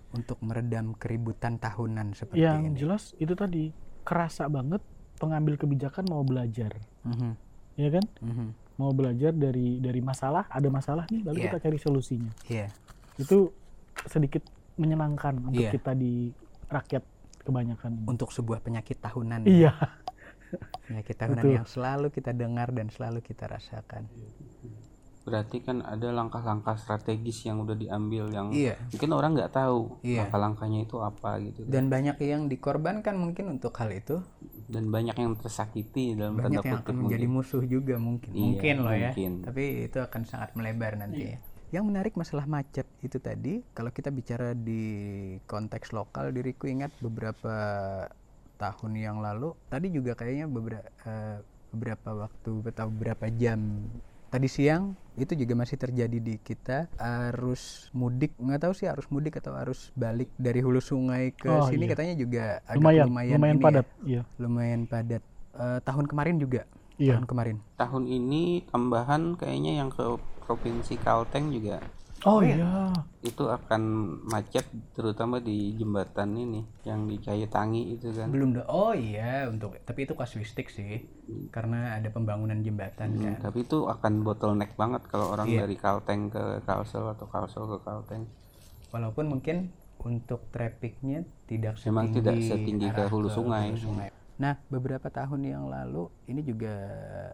untuk 0.08 0.40
meredam 0.40 0.96
keributan 0.96 1.60
tahunan 1.60 2.16
seperti 2.16 2.40
Yang 2.40 2.62
ini 2.64 2.70
jelas 2.74 3.04
itu 3.18 3.36
tadi 3.36 3.76
kerasa 4.02 4.48
banget 4.48 4.80
pengambil 5.18 5.60
kebijakan 5.60 6.08
mau 6.08 6.24
belajar, 6.24 6.72
Mhm, 7.04 7.32
ya 7.76 7.90
kan? 7.92 8.06
mhm. 8.22 8.48
Mau 8.78 8.94
belajar 8.94 9.34
dari 9.34 9.82
dari 9.82 10.00
masalah, 10.00 10.46
ada 10.48 10.70
masalah 10.70 11.10
nih, 11.10 11.26
lalu 11.26 11.38
Iya. 11.42 11.46
kita 11.50 11.58
cari 11.60 11.78
solusinya. 11.78 12.32
Iya, 12.48 12.70
Itu 13.18 13.52
sedikit 14.06 14.46
menyenangkan 14.78 15.42
untuk 15.44 15.60
Iya. 15.60 15.74
kita 15.74 15.92
di 15.92 16.30
rakyat 16.70 17.04
kebanyakan. 17.42 18.06
untuk 18.06 18.30
sebuah 18.30 18.62
penyakit 18.62 19.02
tahunan 19.02 19.44
Iya, 19.44 19.74
penyakit 20.88 21.16
tahunan 21.20 21.44
Betul. 21.44 21.56
yang 21.60 21.68
selalu 21.68 22.08
kita 22.12 22.32
dengar 22.32 22.72
dan 22.72 22.88
selalu 22.88 23.20
kita 23.20 23.46
rasakan. 23.48 24.08
Berarti 25.28 25.60
kan 25.60 25.84
ada 25.84 26.08
langkah-langkah 26.16 26.80
strategis 26.80 27.44
yang 27.44 27.60
udah 27.60 27.76
diambil 27.76 28.32
yang 28.32 28.48
iya. 28.56 28.80
mungkin 28.80 29.12
orang 29.12 29.36
nggak 29.36 29.52
tahu 29.52 30.00
Iya. 30.00 30.24
langkah-langkahnya 30.24 30.88
itu 30.88 30.96
apa 31.04 31.36
gitu. 31.44 31.68
Dan 31.68 31.92
banyak 31.92 32.16
yang 32.24 32.48
dikorbankan 32.48 33.20
mungkin 33.20 33.60
untuk 33.60 33.76
hal 33.76 33.92
itu. 33.92 34.24
Dan 34.72 34.88
banyak 34.88 35.20
yang 35.20 35.36
tersakiti 35.36 36.16
dalam 36.16 36.40
tanda 36.40 36.64
banyak 36.64 36.64
yang 36.64 36.80
kutip 36.80 36.88
akan 36.88 36.96
menjadi 37.04 37.28
musuh 37.28 37.64
juga 37.68 38.00
mungkin. 38.00 38.32
Iya, 38.32 38.40
mungkin 38.40 38.76
loh 38.88 38.96
ya. 38.96 39.12
mungkin. 39.12 39.32
tapi 39.44 39.64
itu 39.92 40.00
akan 40.00 40.22
sangat 40.24 40.56
melebar 40.56 40.96
nanti 40.96 41.36
ya. 41.36 41.38
Yang 41.76 41.84
menarik 41.92 42.14
masalah 42.16 42.48
macet 42.48 42.88
itu 43.04 43.20
tadi 43.20 43.60
kalau 43.76 43.92
kita 43.92 44.08
bicara 44.08 44.56
di 44.56 45.36
konteks 45.44 45.92
lokal 45.92 46.32
diriku 46.32 46.72
ingat 46.72 46.96
beberapa 47.04 47.52
tahun 48.58 48.92
yang 48.98 49.18
lalu 49.22 49.54
tadi 49.70 49.88
juga 49.88 50.18
kayaknya 50.18 50.50
beberapa 50.50 50.90
beberapa 51.70 52.10
waktu 52.28 52.52
atau 52.74 52.86
beberapa 52.90 53.30
jam. 53.30 53.86
Tadi 54.28 54.50
siang 54.52 54.92
itu 55.16 55.40
juga 55.40 55.56
masih 55.56 55.80
terjadi 55.80 56.20
di 56.20 56.36
kita. 56.36 56.92
Arus 57.00 57.88
mudik 57.96 58.36
nggak 58.36 58.60
tahu 58.60 58.74
sih 58.76 58.90
arus 58.92 59.08
mudik 59.08 59.40
atau 59.40 59.56
arus 59.56 59.96
balik 59.96 60.28
dari 60.36 60.60
hulu 60.60 60.84
sungai 60.84 61.32
ke 61.32 61.48
Oh, 61.48 61.64
sini 61.64 61.88
iya. 61.88 61.92
katanya 61.96 62.16
juga 62.20 62.44
agak 62.68 62.76
lumayan, 62.76 63.06
lumayan, 63.08 63.36
lumayan 63.40 63.58
ya, 63.58 63.64
padat. 63.64 63.88
Iya, 64.04 64.22
lumayan 64.36 64.82
padat. 64.84 65.24
Eh, 65.56 65.80
tahun 65.82 66.06
kemarin 66.12 66.36
juga? 66.38 66.62
Iya. 66.98 67.14
tahun 67.14 67.30
kemarin. 67.30 67.58
Tahun 67.78 68.04
ini 68.10 68.66
tambahan 68.74 69.38
kayaknya 69.38 69.86
yang 69.86 69.94
ke 69.94 70.18
provinsi 70.44 70.98
Kalteng 70.98 71.54
juga 71.54 71.78
Oh 72.28 72.44
iya, 72.44 72.92
itu 73.24 73.48
akan 73.48 73.82
macet 74.28 74.68
terutama 74.92 75.40
di 75.40 75.72
jembatan 75.74 76.36
ini 76.36 76.60
yang 76.84 77.08
di 77.08 77.16
Tangi 77.48 77.96
itu 77.96 78.12
kan. 78.12 78.28
Belum 78.28 78.52
do- 78.52 78.68
oh 78.68 78.92
iya. 78.92 79.48
Untuk 79.48 79.80
tapi 79.88 80.04
itu 80.04 80.12
kasuistik 80.12 80.68
sih. 80.68 81.08
Karena 81.48 81.96
ada 81.96 82.12
pembangunan 82.12 82.60
jembatan 82.60 83.16
Hmm, 83.16 83.24
kan. 83.24 83.48
tapi 83.48 83.64
itu 83.64 83.88
akan 83.88 84.28
bottleneck 84.28 84.76
banget 84.76 85.08
kalau 85.08 85.32
orang 85.32 85.48
Iya. 85.48 85.64
dari 85.64 85.76
Kalteng 85.80 86.28
ke 86.28 86.60
Kalsel 86.68 87.08
atau 87.08 87.26
Kalsel 87.26 87.64
ke 87.64 87.78
Kalteng. 87.80 88.28
Walaupun 88.92 89.32
mungkin 89.32 89.72
untuk 89.98 90.52
trafficnya 90.52 91.24
tidak 91.48 91.80
Memang 91.88 92.12
setinggi 92.12 92.18
tidak 92.20 92.36
setinggi 92.44 92.88
ke 92.92 93.02
arah 93.02 93.10
hulu 93.10 93.30
sungai. 93.32 93.72
Nah, 94.38 94.54
beberapa 94.70 95.10
tahun 95.10 95.42
yang 95.44 95.66
lalu 95.66 96.12
ini 96.28 96.46
juga 96.46 96.76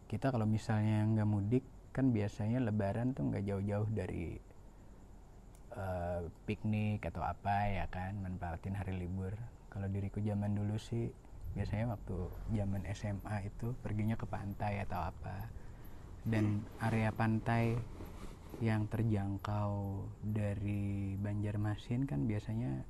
kita 0.07 0.31
kalau 0.31 0.47
misalnya 0.47 1.03
nggak 1.03 1.27
mudik 1.27 1.65
kan 1.91 2.09
biasanya 2.09 2.63
Lebaran 2.63 3.13
tuh 3.13 3.27
nggak 3.29 3.43
jauh-jauh 3.43 3.89
dari 3.91 4.39
eh, 5.73 6.21
piknik 6.45 7.01
atau 7.09 7.21
apa 7.25 7.69
ya 7.69 7.85
kan, 7.89 8.13
manfaatin 8.21 8.77
hari 8.77 8.93
libur. 8.97 9.33
Kalau 9.73 9.89
diriku 9.89 10.21
zaman 10.21 10.53
dulu 10.53 10.77
sih 10.77 11.09
biasanya 11.53 11.93
waktu 11.93 12.17
zaman 12.53 12.81
SMA 12.93 13.45
itu 13.45 13.73
perginya 13.81 14.17
ke 14.17 14.25
pantai 14.25 14.81
atau 14.85 15.01
apa. 15.01 15.49
Dan 16.23 16.63
area 16.79 17.11
pantai 17.11 17.75
yang 18.63 18.87
terjangkau 18.87 20.05
dari 20.23 21.17
Banjarmasin 21.19 22.07
kan 22.07 22.23
biasanya 22.29 22.85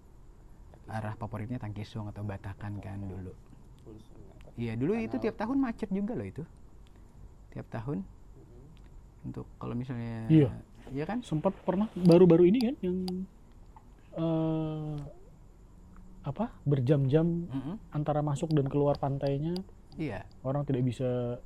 arah 0.91 1.15
favoritnya 1.15 1.57
Tangkisung 1.57 2.11
atau 2.11 2.21
Batakan 2.21 2.77
kan 2.83 2.99
dulu. 2.99 3.31
Iya 4.53 4.77
dulu 4.77 4.93
itu 5.01 5.17
tiap 5.17 5.39
tahun 5.39 5.57
macet 5.63 5.89
juga 5.89 6.13
loh 6.13 6.27
itu. 6.27 6.43
Tiap 7.55 7.67
tahun. 7.73 8.05
Untuk 9.23 9.47
kalau 9.57 9.73
misalnya 9.73 10.27
Iya. 10.27 10.51
Iya 10.93 11.09
kan? 11.09 11.19
sempat 11.25 11.57
pernah 11.65 11.89
baru-baru 11.97 12.45
ini 12.45 12.59
kan 12.61 12.75
yang 12.79 12.97
eh, 14.13 14.95
apa 16.23 16.53
berjam-jam 16.63 17.49
Mm-mm. 17.49 17.75
antara 17.91 18.21
masuk 18.21 18.53
dan 18.53 18.69
keluar 18.69 18.95
pantainya 18.95 19.57
Iya, 19.93 20.25
orang 20.41 20.65
tidak 20.65 20.85
bisa 20.85 21.37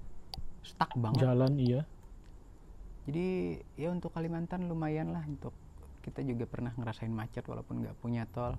stuck 0.64 0.92
banget. 0.96 1.24
jalan 1.24 1.54
iya 1.58 1.82
Jadi 3.08 3.56
ya 3.76 3.88
untuk 3.88 4.12
Kalimantan 4.12 4.68
lumayan 4.68 5.12
lah 5.12 5.24
untuk 5.24 5.56
kita 6.04 6.24
juga 6.24 6.44
pernah 6.44 6.72
ngerasain 6.72 7.12
macet 7.12 7.44
walaupun 7.44 7.80
nggak 7.80 7.96
punya 8.00 8.28
tol. 8.28 8.56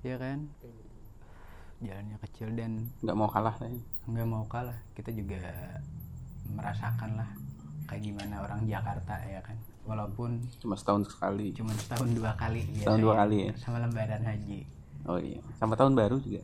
Iya 0.00 0.16
kan? 0.16 0.48
Jalannya 1.80 2.16
kecil 2.24 2.52
dan 2.56 2.88
nggak 3.00 3.16
mau 3.16 3.28
kalah 3.28 3.56
lah 3.56 3.68
ya. 3.68 3.80
nggak 4.04 4.28
mau 4.28 4.44
kalah. 4.44 4.76
Kita 4.92 5.12
juga 5.12 5.40
merasakan 6.48 7.10
lah 7.20 7.28
kayak 7.86 8.02
gimana 8.04 8.34
orang 8.40 8.60
Jakarta 8.64 9.14
ya 9.22 9.40
kan. 9.40 9.56
Walaupun 9.82 10.42
cuma 10.58 10.74
setahun 10.74 11.06
sekali 11.08 11.54
cuma 11.54 11.70
setahun 11.72 12.10
dua 12.10 12.34
kali 12.34 12.66
Setahun 12.76 13.00
dua 13.00 13.14
kali 13.16 13.36
ya? 13.40 13.52
sama 13.56 13.78
lebaran 13.78 14.18
haji 14.20 14.66
oh 15.06 15.14
iya 15.16 15.38
sama 15.54 15.72
tahun 15.72 15.94
baru 15.94 16.18
juga 16.18 16.42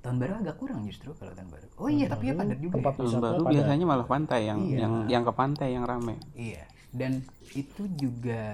tahun 0.00 0.16
baru 0.16 0.32
agak 0.38 0.56
kurang 0.56 0.84
justru 0.84 1.12
kalau 1.14 1.32
tahun 1.32 1.48
baru 1.48 1.66
oh 1.76 1.88
iya 1.88 2.06
tapi 2.06 2.24
ya 2.26 2.34
padat 2.34 2.58
juga 2.58 2.72
tempat 2.76 2.92
ya. 2.92 2.98
tahun 2.98 3.14
baru 3.18 3.40
pada- 3.40 3.52
biasanya 3.52 3.84
malah 3.86 4.04
pantai 4.06 4.40
yang 4.46 4.60
Iya. 4.62 4.78
yang 4.78 4.92
yang 5.08 5.22
ke 5.22 5.32
pantai 5.32 5.68
yang 5.72 5.84
rame 5.84 6.14
iya 6.34 6.64
dan 6.90 7.24
itu 7.50 7.82
juga 7.94 8.44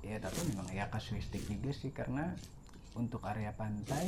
ya 0.00 0.16
tapi 0.18 0.38
memang 0.48 0.68
ya 0.68 0.84
kasuistik 0.86 1.40
juga 1.46 1.70
sih 1.70 1.88
karena 1.90 2.36
untuk 2.92 3.24
area 3.24 3.52
pantai 3.52 4.04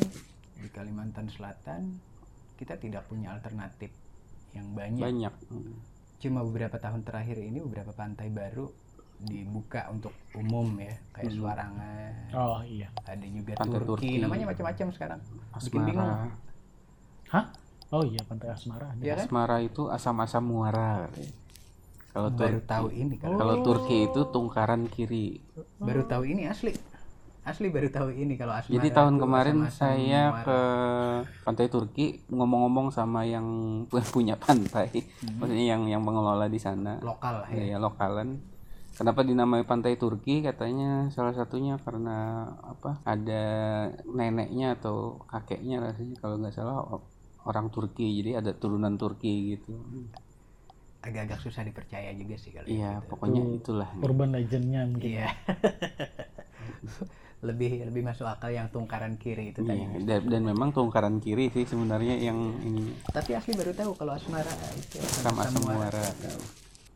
di 0.55 0.69
Kalimantan 0.69 1.29
Selatan 1.29 1.97
kita 2.55 2.77
tidak 2.77 3.05
punya 3.05 3.33
alternatif 3.33 3.89
yang 4.53 4.69
banyak 4.71 5.01
banyak 5.01 5.35
Hmm. 5.49 5.77
Cuma 6.17 6.41
beberapa 6.41 6.77
tahun 6.77 7.03
terakhir 7.03 7.37
ini 7.39 7.61
beberapa 7.61 7.91
pantai 7.91 8.29
baru 8.29 8.71
dibuka 9.17 9.89
untuk 9.89 10.11
umum 10.35 10.75
ya 10.77 10.93
kayak 11.13 11.29
Hmm. 11.29 11.39
Suarangan 11.39 12.13
oh 12.35 12.61
iya. 12.63 12.89
ada 13.05 13.25
juga 13.25 13.53
Pantai 13.55 13.79
Turki. 13.79 13.89
Turki. 13.89 14.13
namanya 14.19 14.45
macam-macam 14.47 14.87
sekarang. 14.91 15.21
Bikin 15.57 15.81
bingung. 15.85 16.05
Asmara 16.05 16.29
hah? 17.31 17.47
Oh 17.91 18.03
iya 18.03 18.21
pantai 18.23 18.49
asmara 18.51 18.91
ada. 18.91 19.01
ya 19.01 19.15
kan? 19.15 19.25
Asmara 19.25 19.57
itu 19.61 19.83
asam-asam 19.87 20.43
muara. 20.43 21.09
Kalau 22.11 22.31
baru 22.31 22.59
Tur- 22.59 22.69
tahu 22.69 22.87
ini 22.91 23.15
kan 23.17 23.35
kalau 23.35 23.55
Turki 23.63 23.97
itu 24.05 24.21
tungkaran 24.29 24.87
kiri. 24.87 25.39
Baru 25.79 26.03
tahu 26.05 26.23
ini 26.27 26.47
asli 26.47 26.75
asli 27.45 27.69
baru 27.69 27.93
tahu 27.93 28.09
ini 28.17 28.41
kalau 28.41 28.57
asmara 28.57 28.73
jadi 28.73 28.89
tahun 28.97 29.15
kemarin 29.21 29.59
saya 29.69 30.23
ke 30.41 30.59
pantai 31.45 31.69
Turki 31.69 32.25
ngomong-ngomong 32.33 32.89
sama 32.89 33.29
yang 33.29 33.45
punya 34.15 34.41
pantai. 34.41 34.89
Maksudnya 35.21 35.77
yang 35.77 35.85
yang 35.85 36.01
mengelola 36.01 36.49
di 36.49 36.57
sana. 36.57 36.97
Lokal 37.05 37.45
ya. 37.53 37.77
Ya 37.77 37.79
lokalan. 37.79 38.41
Kenapa 38.97 39.27
dinamai 39.27 39.67
pantai 39.69 40.01
Turki? 40.01 40.41
Katanya 40.41 41.13
salah 41.13 41.37
satunya 41.37 41.77
karena 41.77 42.49
apa 42.65 43.05
ada 43.05 43.45
neneknya 44.09 44.81
atau 44.81 45.21
kakeknya 45.29 45.85
rasanya. 45.85 46.17
Kalau 46.25 46.41
nggak 46.41 46.55
salah 46.57 46.81
orang 47.45 47.69
Turki. 47.69 48.25
Jadi 48.25 48.41
ada 48.41 48.57
turunan 48.57 48.97
Turki 48.97 49.59
gitu 49.59 49.77
agak-agak 51.05 51.39
susah 51.45 51.63
dipercaya 51.69 52.11
juga 52.17 52.41
sih 52.41 52.51
kalau 52.57 52.65
iya 52.65 52.97
gitu. 52.97 53.09
pokoknya 53.13 53.43
itulah. 53.61 53.89
urban 54.01 54.33
legendnya 54.33 54.89
mungkin. 54.89 55.21
Iya. 55.21 55.29
Lebih 57.45 57.93
lebih 57.93 58.09
masuk 58.09 58.25
akal 58.25 58.57
yang 58.57 58.73
tungkaran 58.73 59.21
kiri 59.21 59.53
itu 59.53 59.61
tadi. 59.61 59.85
Iya, 59.85 60.01
dan, 60.09 60.33
dan 60.33 60.43
memang 60.49 60.73
tungkaran 60.73 61.21
kiri 61.21 61.53
sih 61.53 61.69
sebenarnya 61.69 62.17
yang 62.17 62.57
ini. 62.65 62.97
Tapi 63.13 63.37
asli 63.37 63.53
baru 63.53 63.77
tahu 63.77 63.93
kalau 64.01 64.17
asmara 64.17 64.49
itu 64.81 64.97
sama 65.21 65.45
asam 65.45 65.61
muara 65.61 66.09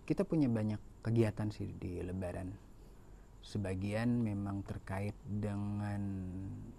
kita 0.09 0.25
punya 0.25 0.49
banyak 0.49 0.81
kegiatan 1.05 1.53
sih 1.53 1.69
di 1.77 2.00
lebaran. 2.00 2.49
Sebagian 3.45 4.25
memang 4.25 4.65
terkait 4.65 5.12
dengan 5.21 6.00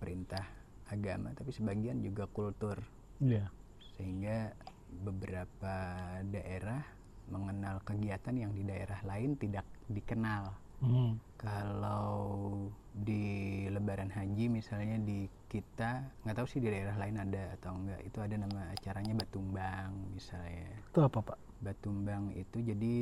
perintah 0.02 0.50
agama 0.90 1.30
tapi 1.38 1.54
sebagian 1.54 2.02
juga 2.02 2.26
kultur. 2.26 2.82
Iya. 3.22 3.54
Sehingga 3.94 4.58
beberapa 4.90 5.78
daerah 6.26 6.82
mengenal 7.30 7.82
kegiatan 7.86 8.36
yang 8.36 8.52
di 8.52 8.66
daerah 8.66 9.00
lain 9.06 9.38
tidak 9.38 9.66
dikenal. 9.88 10.52
Hmm. 10.80 11.20
kalau 11.36 12.56
di 12.96 13.68
Lebaran 13.68 14.12
Haji 14.12 14.48
misalnya 14.48 14.96
di 15.00 15.28
kita 15.52 16.08
nggak 16.24 16.36
tahu 16.36 16.48
sih 16.48 16.64
di 16.64 16.72
daerah 16.72 16.96
lain 16.96 17.20
ada 17.20 17.56
atau 17.60 17.76
enggak 17.80 18.00
itu 18.04 18.18
ada 18.20 18.36
nama 18.40 18.60
acaranya 18.72 19.14
Batumbang 19.16 19.92
misalnya. 20.16 20.72
Itu 20.88 21.04
apa 21.04 21.20
pak? 21.20 21.40
Batumbang 21.60 22.32
itu 22.36 22.64
jadi 22.64 22.98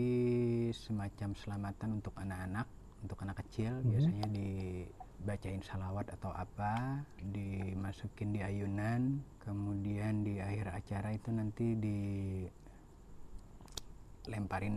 semacam 0.73 1.37
selamatan 1.37 2.01
untuk 2.01 2.13
anak-anak 2.17 2.67
untuk 3.05 3.17
anak 3.21 3.45
kecil. 3.45 3.73
Mhm. 3.81 3.89
biasanya 3.93 4.27
dibacain 4.33 5.61
salawat 5.61 6.09
atau 6.17 6.33
apa 6.33 7.05
dimasukin 7.21 8.37
di 8.37 8.41
ayunan 8.41 9.21
kemudian 9.41 10.25
di 10.25 10.41
akhir 10.41 10.73
acara 10.73 11.13
itu 11.13 11.29
nanti 11.29 11.77
dilemparin 14.27 14.75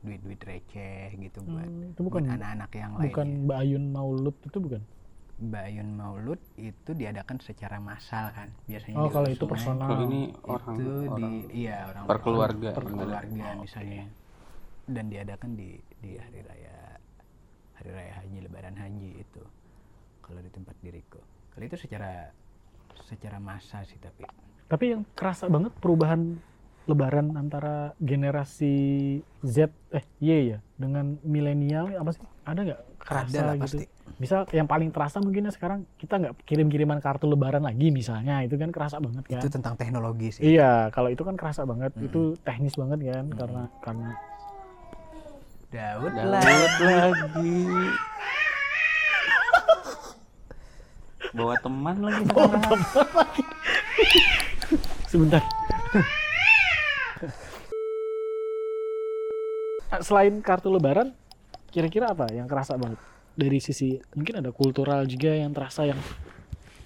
duit-duit 0.00 0.40
receh 0.40 1.12
gitu 1.16 1.38
buat, 1.44 1.64
Hmm, 1.64 1.92
itu 1.92 2.00
buat 2.00 2.06
bukan 2.08 2.24
anak-anak 2.28 2.70
yang 2.76 2.92
bukan 2.96 3.26
lainnya 3.28 3.44
Mbak 3.44 3.58
Ayun 3.60 3.84
Maulud 3.92 4.36
itu 4.44 4.58
bukan? 4.60 4.82
Bayun 5.40 5.96
Maulud 5.96 6.40
itu 6.60 6.90
diadakan 6.92 7.40
secara 7.40 7.80
massal 7.80 8.28
kan 8.36 8.52
biasanya 8.68 8.96
oh 9.00 9.08
di 9.08 9.12
kalau 9.16 9.28
itu 9.32 9.44
personal. 9.48 9.88
Kalau 9.88 10.04
ini 10.04 10.22
orang 10.44 10.76
itu 10.76 10.92
di 10.92 11.08
orang 11.08 11.32
iya 11.56 11.76
orang 11.88 12.04
per 12.04 12.18
keluarga 12.20 12.68
per 12.76 12.84
keluarga 12.84 13.46
misalnya. 13.56 14.04
dan 14.90 15.06
diadakan 15.08 15.50
di 15.56 15.80
di 16.02 16.18
hari 16.20 16.40
raya 16.44 16.76
hari 17.80 17.90
raya 17.94 18.12
haji 18.20 18.38
lebaran 18.44 18.76
haji 18.76 19.10
itu. 19.16 19.42
Kalau 20.20 20.40
di 20.44 20.50
tempat 20.52 20.76
diriku. 20.84 21.20
Kalau 21.56 21.64
itu 21.64 21.76
secara 21.80 22.28
secara 23.08 23.40
massa 23.40 23.80
sih 23.88 23.96
tapi 23.96 24.28
tapi 24.68 24.92
yang 24.92 25.02
kerasa 25.16 25.48
banget 25.48 25.72
perubahan 25.80 26.36
lebaran 26.90 27.38
antara 27.38 27.94
generasi 28.02 28.74
Z 29.46 29.70
eh 29.94 30.04
Y 30.18 30.54
ya 30.54 30.58
dengan 30.74 31.16
milenial 31.22 31.94
apa 31.94 32.10
sih? 32.10 32.22
Ada 32.42 32.60
nggak 32.66 32.80
kerasa 32.98 33.30
ada 33.30 33.40
lah 33.46 33.54
gitu? 33.56 33.64
pasti. 33.78 33.84
Misal 34.18 34.40
yang 34.50 34.66
paling 34.66 34.90
terasa 34.90 35.22
mungkin 35.22 35.46
ya 35.46 35.52
sekarang 35.54 35.86
kita 35.96 36.18
nggak 36.18 36.34
kirim-kiriman 36.42 36.98
kartu 36.98 37.30
lebaran 37.30 37.62
lagi 37.62 37.94
misalnya 37.94 38.42
itu 38.42 38.58
kan 38.58 38.74
kerasa 38.74 38.98
banget 38.98 39.24
kan? 39.30 39.38
itu 39.38 39.48
tentang 39.48 39.74
teknologi 39.78 40.28
sih. 40.34 40.42
Iya 40.58 40.90
kalau 40.90 41.08
itu 41.08 41.22
kan 41.22 41.38
kerasa 41.38 41.62
banget 41.62 41.94
Mm-mm. 41.94 42.06
itu 42.10 42.20
teknis 42.42 42.74
banget 42.74 42.98
kan 43.14 43.26
karena 43.38 43.62
karena 43.80 44.10
Daud 45.70 46.10
Daud 46.10 46.72
lagi. 46.82 47.58
bawa 51.30 51.54
teman 51.62 51.96
lagi. 52.02 52.26
Sekarang. 52.26 52.82
sebentar 55.10 55.42
selain 59.98 60.38
kartu 60.38 60.70
lebaran 60.70 61.10
kira-kira 61.74 62.14
apa 62.14 62.30
yang 62.30 62.46
kerasa 62.46 62.78
banget 62.78 62.98
dari 63.34 63.58
sisi 63.58 63.98
mungkin 64.14 64.42
ada 64.42 64.50
kultural 64.54 65.02
juga 65.06 65.34
yang 65.34 65.50
terasa 65.50 65.86
yang 65.86 65.98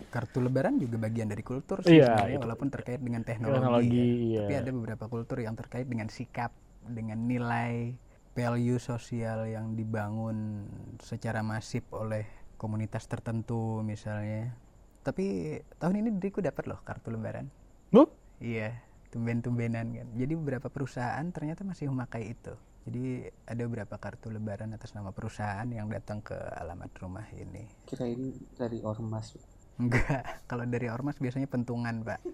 kartu 0.08 0.38
lebaran 0.40 0.78
juga 0.78 0.96
bagian 0.96 1.26
dari 1.26 1.42
kultur 1.42 1.82
sih 1.82 1.98
Iya, 1.98 2.06
sebenarnya, 2.06 2.38
itu. 2.38 2.44
walaupun 2.46 2.68
terkait 2.70 3.00
dengan 3.02 3.26
teknologi, 3.26 3.58
teknologi 3.58 3.98
ya. 3.98 4.06
ya. 4.06 4.40
tapi 4.46 4.54
ada 4.62 4.70
beberapa 4.70 5.04
kultur 5.10 5.38
yang 5.42 5.54
terkait 5.58 5.86
dengan 5.90 6.06
sikap 6.06 6.54
dengan 6.86 7.18
nilai 7.26 7.98
value 8.36 8.78
sosial 8.78 9.50
yang 9.50 9.74
dibangun 9.74 10.68
secara 11.02 11.42
masif 11.42 11.82
oleh 11.90 12.24
komunitas 12.56 13.10
tertentu 13.10 13.82
misalnya 13.82 14.54
tapi 15.02 15.58
tahun 15.82 16.00
ini 16.00 16.08
diriku 16.16 16.40
dapat 16.40 16.64
loh 16.70 16.80
kartu 16.86 17.10
lebaran 17.12 17.50
Loh? 17.92 18.08
iya 18.38 18.80
tumben-tumbenan 19.10 19.94
kan 19.94 20.08
jadi 20.14 20.32
beberapa 20.38 20.70
perusahaan 20.70 21.26
ternyata 21.30 21.62
masih 21.66 21.90
memakai 21.90 22.34
itu 22.34 22.54
Jadi 22.84 23.24
ada 23.48 23.62
beberapa 23.64 23.96
kartu 23.96 24.28
lebaran 24.28 24.76
atas 24.76 24.92
nama 24.92 25.08
perusahaan 25.08 25.64
yang 25.68 25.88
datang 25.88 26.20
ke 26.20 26.36
alamat 26.36 26.92
rumah 27.00 27.24
ini. 27.32 27.64
kirain 27.88 28.36
dari 28.56 28.84
ormas 28.84 29.40
Enggak, 29.80 30.22
kalau 30.50 30.68
dari 30.68 30.92
ormas 30.92 31.16
biasanya 31.16 31.48
pentungan, 31.48 32.04
Pak. 32.04 32.20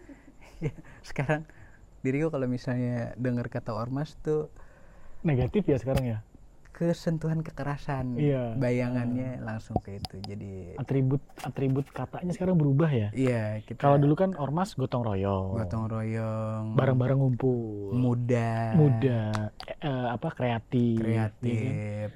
Ya, 0.60 0.76
Sekarang 1.00 1.48
diriku 2.04 2.28
kalau 2.28 2.44
misalnya 2.44 3.16
dengar 3.16 3.48
kata 3.48 3.72
ormas 3.72 4.12
tuh 4.20 4.52
Negatif 5.20 5.68
ya 5.68 5.76
sekarang 5.76 6.04
ya. 6.08 6.18
Kesentuhan 6.72 7.44
kekerasan. 7.44 8.16
Iya. 8.16 8.56
Bayangannya 8.56 9.42
langsung 9.44 9.76
ke 9.82 10.00
itu. 10.00 10.16
Jadi 10.24 10.74
Atribut 10.80 11.22
atribut 11.44 11.86
katanya 11.90 12.32
sekarang 12.32 12.56
berubah 12.56 12.90
ya. 12.90 13.08
iya, 13.12 13.60
kita 13.62 13.80
Kalau 13.80 14.00
dulu 14.00 14.14
kan 14.16 14.32
ormas 14.38 14.72
gotong 14.74 15.04
royong, 15.04 15.60
gotong 15.60 15.86
royong, 15.90 16.74
bareng-bareng 16.74 17.18
ngumpul, 17.20 17.92
muda, 17.92 18.72
muda, 18.76 19.52
eh, 19.80 20.08
apa 20.10 20.28
kreatif, 20.32 21.02
ya 21.04 21.28
kan? 21.28 22.10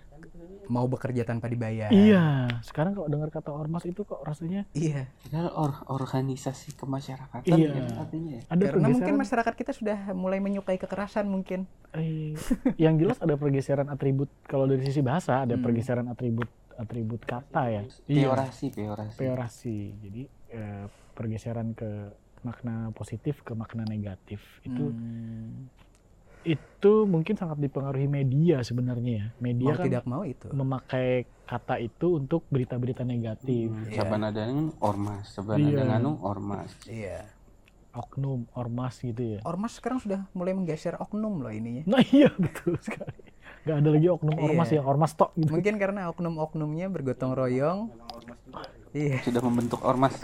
Mau 0.67 0.85
bekerja 0.85 1.23
tanpa 1.23 1.47
dibayar. 1.47 1.89
Iya, 1.89 2.49
sekarang 2.61 2.93
kalau 2.93 3.07
dengar 3.07 3.29
kata 3.29 3.51
ormas 3.51 3.83
itu 3.83 4.03
kok 4.03 4.21
rasanya 4.21 4.65
Iya. 4.71 5.09
Padahal 5.23 5.49
or- 5.53 5.85
organisasi 5.89 6.75
kemasyarakatan 6.75 7.45
Iya. 7.51 7.71
kan 7.71 7.85
artinya 8.01 8.31
ya. 8.33 8.43
ada 8.47 8.65
Karena 8.69 8.89
mungkin 8.89 9.15
masyarakat 9.17 9.53
kita 9.55 9.73
sudah 9.73 9.99
mulai 10.13 10.39
menyukai 10.39 10.77
kekerasan 10.77 11.27
mungkin. 11.27 11.67
eh, 11.93 12.35
yang 12.77 12.97
jelas 12.97 13.17
ada 13.17 13.35
pergeseran 13.35 13.87
atribut 13.87 14.27
kalau 14.43 14.65
dari 14.65 14.83
sisi 14.83 14.99
bahasa 14.99 15.41
ada 15.41 15.55
Hmm. 15.55 15.63
pergeseran 15.63 16.07
atribut 16.07 16.49
atribut 16.75 17.23
kata 17.23 17.63
ya. 17.69 17.83
Iya. 18.05 18.27
Peorasi, 18.29 18.67
peorasi. 18.69 19.17
Peorasi. 19.17 19.79
Jadi 20.01 20.23
eh, 20.51 20.87
pergeseran 21.13 21.71
ke 21.71 22.11
makna 22.41 22.91
positif 22.91 23.41
ke 23.41 23.53
makna 23.53 23.83
negatif 23.85 24.39
itu 24.61 24.85
Hmm. 24.85 25.71
Itu 26.45 26.93
mungkin 27.05 27.35
sangat 27.35 27.59
dipengaruhi 27.59 28.05
media 28.05 28.61
sebenarnya 28.61 29.13
ya. 29.13 29.27
Media 29.39 29.73
mau 29.73 29.77
kan 29.77 29.85
tidak 29.85 30.05
mau 30.05 30.23
itu. 30.23 30.47
memakai 30.49 31.09
kata 31.45 31.77
itu 31.77 32.17
untuk 32.17 32.45
berita-berita 32.47 33.03
negatif. 33.03 33.69
Hmm, 33.69 33.89
Iya. 33.89 33.97
Saban 33.99 34.23
ada 34.23 34.41
yang 34.45 34.73
ormas, 34.79 35.25
saban 35.29 35.57
Iya. 35.59 35.69
ada 35.75 35.83
nganu 35.91 36.13
ormas. 36.21 36.71
Iya. 36.85 37.25
Oknum, 37.95 38.51
ormas 38.53 38.99
gitu 38.99 39.39
ya. 39.39 39.41
Ormas 39.43 39.79
sekarang 39.79 40.03
sudah 40.03 40.27
mulai 40.33 40.51
menggeser 40.51 40.99
oknum 40.99 41.41
loh 41.41 41.49
ininya. 41.49 41.87
Nah 41.87 42.03
iya 42.05 42.27
betul 42.35 42.75
sekali. 42.83 43.23
Gak 43.65 43.81
ada 43.81 43.89
lagi 43.89 44.09
oknum-ormas 44.09 44.69
Iya. 44.69 44.81
ya, 44.81 44.83
ormas 44.83 45.13
tok 45.15 45.31
gitu. 45.35 45.49
Mungkin 45.49 45.75
karena 45.79 46.11
oknum-oknumnya 46.11 46.91
bergotong 46.91 47.33
royong. 47.33 47.89
Iya. 48.93 49.23
Sudah 49.23 49.41
membentuk 49.41 49.81
ormas. 49.81 50.21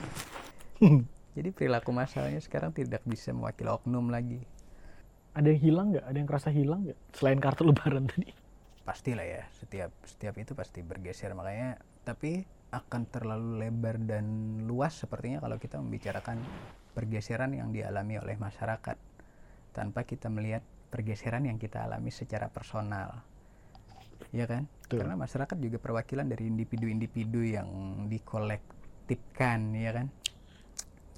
Jadi 1.30 1.48
perilaku 1.50 1.88
masalahnya 1.90 2.42
sekarang 2.42 2.74
tidak 2.74 3.00
bisa 3.02 3.30
mewakili 3.30 3.70
oknum 3.70 4.10
lagi. 4.10 4.42
Ada 5.30 5.46
yang 5.46 5.60
hilang 5.62 5.86
nggak? 5.94 6.04
Ada 6.04 6.16
yang 6.16 6.28
kerasa 6.28 6.48
hilang 6.50 6.80
nggak? 6.86 6.98
Selain 7.14 7.38
kartu 7.38 7.62
lebaran 7.62 8.04
tadi. 8.10 8.30
Pastilah 8.82 9.26
ya, 9.26 9.42
setiap 9.54 9.94
setiap 10.02 10.34
itu 10.40 10.52
pasti 10.58 10.82
bergeser 10.82 11.30
makanya 11.36 11.78
tapi 12.02 12.42
akan 12.70 13.02
terlalu 13.10 13.66
lebar 13.66 13.98
dan 13.98 14.24
luas 14.66 14.94
sepertinya 14.94 15.42
kalau 15.42 15.58
kita 15.58 15.78
membicarakan 15.82 16.38
pergeseran 16.94 17.54
yang 17.54 17.74
dialami 17.74 18.18
oleh 18.18 18.38
masyarakat 18.38 18.96
tanpa 19.74 20.06
kita 20.06 20.30
melihat 20.30 20.62
pergeseran 20.90 21.46
yang 21.46 21.58
kita 21.58 21.86
alami 21.86 22.10
secara 22.10 22.50
personal. 22.50 23.22
Ya 24.30 24.46
kan? 24.46 24.66
Betul. 24.86 25.02
Karena 25.02 25.14
masyarakat 25.18 25.56
juga 25.58 25.78
perwakilan 25.78 26.26
dari 26.26 26.50
individu-individu 26.50 27.40
yang 27.42 27.68
dikolektifkan, 28.10 29.74
ya 29.74 29.90
kan? 29.94 30.06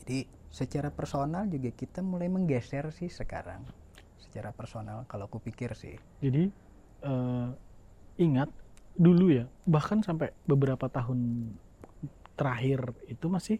Jadi 0.04 0.28
secara 0.52 0.92
personal 0.92 1.48
juga 1.48 1.72
kita 1.72 2.04
mulai 2.04 2.28
menggeser 2.28 2.92
sih 2.92 3.08
sekarang. 3.08 3.64
Secara 4.22 4.54
personal 4.54 5.04
kalau 5.10 5.26
aku 5.26 5.42
pikir 5.42 5.74
sih. 5.74 5.98
Jadi 6.22 6.48
eh, 7.02 7.48
ingat 8.22 8.48
dulu 8.94 9.32
ya, 9.32 9.44
bahkan 9.66 10.04
sampai 10.04 10.30
beberapa 10.46 10.86
tahun 10.86 11.50
terakhir 12.38 12.94
itu 13.10 13.26
masih 13.28 13.58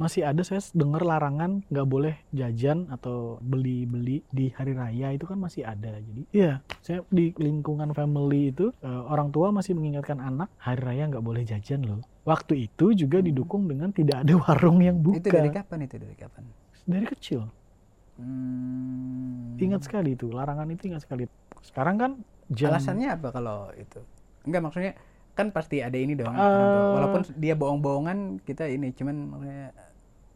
masih 0.00 0.24
ada 0.24 0.40
saya 0.40 0.64
dengar 0.72 1.04
larangan 1.04 1.60
nggak 1.68 1.84
boleh 1.84 2.16
jajan 2.32 2.88
atau 2.88 3.36
beli-beli 3.44 4.24
di 4.32 4.48
hari 4.48 4.72
raya 4.72 5.12
itu 5.12 5.28
kan 5.28 5.36
masih 5.36 5.68
ada. 5.68 5.92
Jadi 6.00 6.24
iya, 6.32 6.64
saya 6.80 7.04
di 7.12 7.36
lingkungan 7.36 7.92
family 7.92 8.48
itu 8.48 8.72
eh, 8.80 9.02
orang 9.12 9.28
tua 9.28 9.52
masih 9.52 9.76
mengingatkan 9.76 10.16
anak 10.16 10.48
hari 10.56 10.80
raya 10.80 11.04
nggak 11.12 11.20
boleh 11.20 11.44
jajan 11.44 11.84
loh. 11.84 12.00
Waktu 12.24 12.72
itu 12.72 12.96
juga 12.96 13.20
didukung 13.20 13.68
dengan 13.68 13.92
tidak 13.92 14.24
ada 14.24 14.40
warung 14.40 14.80
yang 14.80 14.96
buka 14.96 15.20
Itu 15.20 15.36
dari 15.36 15.52
kapan 15.52 15.78
itu 15.84 15.96
dari 16.00 16.16
kapan? 16.16 16.44
dari 16.88 17.06
kecil. 17.06 17.40
Hmm. 18.20 19.56
Ingat 19.56 19.84
sekali 19.84 20.16
itu, 20.16 20.28
larangan 20.28 20.68
itu 20.68 20.88
ingat 20.88 21.04
sekali. 21.04 21.24
Sekarang 21.60 21.96
kan 21.96 22.10
jam 22.48 22.72
Alasannya 22.72 23.08
apa 23.12 23.28
kalau 23.32 23.68
itu? 23.76 24.00
Enggak 24.44 24.60
maksudnya 24.64 24.92
kan 25.36 25.52
pasti 25.52 25.80
ada 25.80 25.96
ini 25.96 26.16
dong. 26.16 26.32
Tua. 26.32 26.96
Walaupun 27.00 27.20
dia 27.36 27.54
bohong-bohongan 27.56 28.44
kita 28.44 28.68
ini 28.68 28.92
cuman 28.92 29.16
maksudnya 29.36 29.66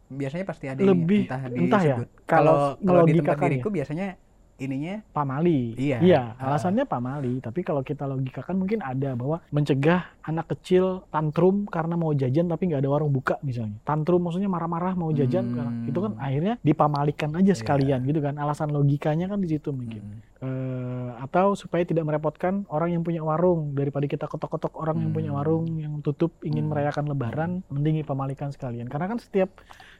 biasanya 0.05 0.45
pasti 0.45 0.65
ada 0.69 0.81
Lebih- 0.85 1.25
ini 1.25 1.29
entah 1.29 1.41
entah 1.49 1.81
ya, 1.81 1.95
disebut. 1.97 2.09
kalau 2.29 2.77
Kalau 2.77 2.85
kalau 2.85 3.01
di 3.09 3.13
tempat 3.17 3.37
diriku 3.41 3.69
biasanya 3.73 4.07
ininya 4.55 5.03
pamali. 5.11 5.75
Iya. 5.75 5.99
Ah. 6.39 6.51
alasannya 6.51 6.87
pamali. 6.87 7.43
Tapi 7.43 7.59
kalau 7.61 7.83
kita 7.83 8.07
logikakan 8.07 8.55
mungkin 8.55 8.79
ada 8.79 9.11
bahwa 9.13 9.43
mencegah 9.51 10.07
anak 10.23 10.47
kecil 10.55 11.03
tantrum 11.11 11.67
karena 11.67 11.93
mau 11.93 12.15
jajan 12.15 12.47
tapi 12.47 12.71
nggak 12.71 12.81
ada 12.81 12.91
warung 12.91 13.11
buka 13.11 13.35
misalnya. 13.43 13.75
Tantrum 13.83 14.23
maksudnya 14.23 14.47
marah-marah 14.47 14.95
mau 14.95 15.11
jajan, 15.11 15.45
Hmm. 15.45 15.55
karena- 15.55 15.75
itu 15.85 15.99
kan 15.99 16.13
akhirnya 16.17 16.53
dipamalikan 16.63 17.29
aja 17.35 17.51
Iya. 17.51 17.59
sekalian 17.59 17.99
gitu 18.07 18.19
kan. 18.23 18.35
Alasan 18.39 18.71
logikanya 18.71 19.27
kan 19.27 19.39
di 19.43 19.49
situ 19.51 19.75
mungkin. 19.75 20.01
Hmm. 20.01 20.33
Eh, 20.45 21.09
atau 21.19 21.55
supaya 21.55 21.81
tidak 21.81 22.05
merepotkan 22.05 22.67
orang 22.69 22.93
yang 22.93 23.01
punya 23.01 23.23
warung 23.23 23.73
daripada 23.73 24.05
kita 24.05 24.29
ketok-ketok 24.29 24.77
orang 24.77 25.01
yang 25.01 25.11
punya 25.11 25.31
Hmm. 25.33 25.39
warung 25.41 25.65
yang 25.79 25.93
tutup 25.99 26.37
ingin 26.43 26.67
Hmm. 26.67 26.71
merayakan 26.75 27.05
lebaran 27.07 27.51
mending 27.67 28.03
pamalikan 28.05 28.51
sekalian 28.51 28.85
karena 28.85 29.09
kan 29.09 29.17
setiap 29.17 29.49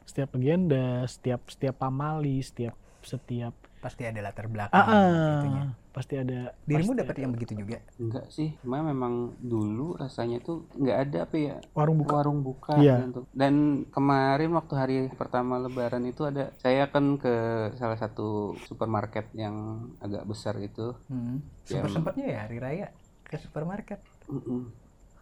setiap 0.06 0.30
legenda 0.38 1.02
setiap 1.10 1.42
setiap 1.50 1.76
pamali 1.80 2.44
setiap 2.46 2.76
setiap 3.02 3.56
pasti 3.86 4.02
ada 4.02 4.18
latar 4.26 4.50
belakang 4.50 4.74
ah, 4.74 4.90
ah, 4.90 5.70
pasti 5.94 6.18
ada 6.18 6.58
Dirimu 6.66 6.98
pasti 6.98 7.02
dapat 7.06 7.14
ada 7.14 7.22
yang 7.22 7.34
begitu 7.38 7.54
juga? 7.54 7.78
Enggak 8.02 8.26
sih, 8.34 8.58
cuma 8.66 8.82
memang 8.82 9.38
dulu 9.38 9.94
rasanya 9.94 10.42
tuh 10.42 10.66
nggak 10.74 10.98
ada 11.06 11.18
apa 11.30 11.36
ya 11.38 11.56
warung 11.78 12.02
buka 12.02 12.14
warung 12.18 12.40
buka 12.42 12.74
Iya. 12.82 13.06
gitu. 13.06 13.30
Dan 13.30 13.86
kemarin 13.94 14.52
waktu 14.58 14.74
hari 14.74 14.98
pertama 15.14 15.62
Lebaran 15.62 16.02
itu 16.10 16.26
ada 16.26 16.50
saya 16.58 16.90
kan 16.90 17.22
ke 17.22 17.34
salah 17.78 17.96
satu 18.02 18.58
supermarket 18.66 19.30
yang 19.38 19.88
agak 20.02 20.26
besar 20.26 20.58
itu. 20.58 20.98
Hmm. 21.06 21.46
Sempat 21.62 21.94
sempatnya 21.94 22.26
ya 22.26 22.40
hari 22.50 22.58
raya 22.58 22.88
ke 23.22 23.38
supermarket. 23.38 24.02
Mm-mm. 24.26 24.74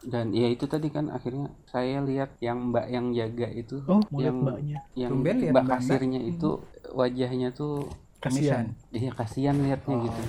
Dan 0.04 0.36
ya 0.36 0.52
itu 0.52 0.68
tadi 0.68 0.92
kan 0.92 1.08
akhirnya 1.08 1.48
saya 1.64 2.04
lihat 2.04 2.36
yang 2.44 2.74
mbak 2.74 2.92
yang 2.92 3.14
jaga 3.16 3.48
itu, 3.48 3.80
oh 3.88 4.04
yang 4.20 4.42
mbaknya 4.44 4.84
yang 4.92 5.16
Tumben 5.16 5.48
mbak 5.48 5.64
kasirnya 5.64 6.20
itu 6.20 6.60
wajahnya 6.92 7.56
tuh 7.56 7.88
kasihan 8.24 8.64
iya 8.90 9.10
kasihan 9.10 9.56
liatnya 9.56 9.94
Oh. 9.94 10.02
gitu. 10.02 10.22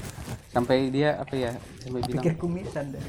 Sampai 0.47 0.87
dia 0.87 1.15
apa 1.15 1.35
ya 1.35 1.51
sampai 1.79 1.99
bilang 2.01 2.23
Pikir 2.23 2.33
kumisan 2.35 2.85
dah. 2.91 3.03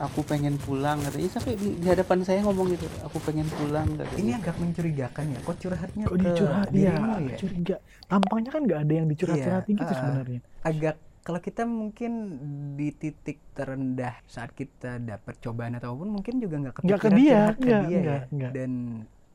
aku 0.00 0.20
pengen 0.22 0.54
pulang 0.56 0.98
katanya 1.00 1.26
sampai 1.28 1.52
di, 1.54 1.74
di 1.74 1.86
hadapan 1.86 2.18
saya 2.22 2.38
ngomong 2.42 2.66
gitu 2.70 2.86
aku 3.00 3.18
pengen 3.20 3.46
pulang 3.50 3.88
katanya. 3.92 4.20
Ini 4.20 4.30
agak 4.38 4.56
mencurigakan 4.58 5.24
ya. 5.28 5.38
Kok 5.42 5.56
curhatnya 5.58 6.04
kok 6.04 6.14
ke 6.14 6.22
dicurhat 6.22 6.66
ya, 6.66 6.72
dirimu 6.72 7.12
ya? 7.24 7.36
curiga 7.36 7.76
tampangnya 8.04 8.50
kan 8.50 8.62
nggak 8.62 8.80
ada 8.80 8.92
yang 8.94 9.06
dicurhat-curhatin 9.08 9.72
Iya, 9.72 9.80
gitu 9.80 9.92
ah. 9.92 9.98
sebenarnya 9.98 10.40
agak 10.62 10.94
kalau 11.24 11.40
kita 11.40 11.62
mungkin 11.64 12.12
di 12.74 12.92
titik 12.92 13.40
terendah 13.52 14.20
saat 14.24 14.52
kita 14.52 15.00
dapat 15.00 15.40
cobaan 15.40 15.72
ataupun 15.74 16.12
mungkin 16.12 16.36
juga 16.36 16.60
nggak 16.60 16.84
Nggak 16.84 17.00
ke 17.00 17.08
kepikiran 17.08 17.16
dia, 17.16 17.32
curhat 17.32 17.56
ke 17.56 17.64
dia 17.64 17.78
nggak, 17.80 17.96
ya. 17.96 18.18
nggak. 18.28 18.52
dan 18.52 18.70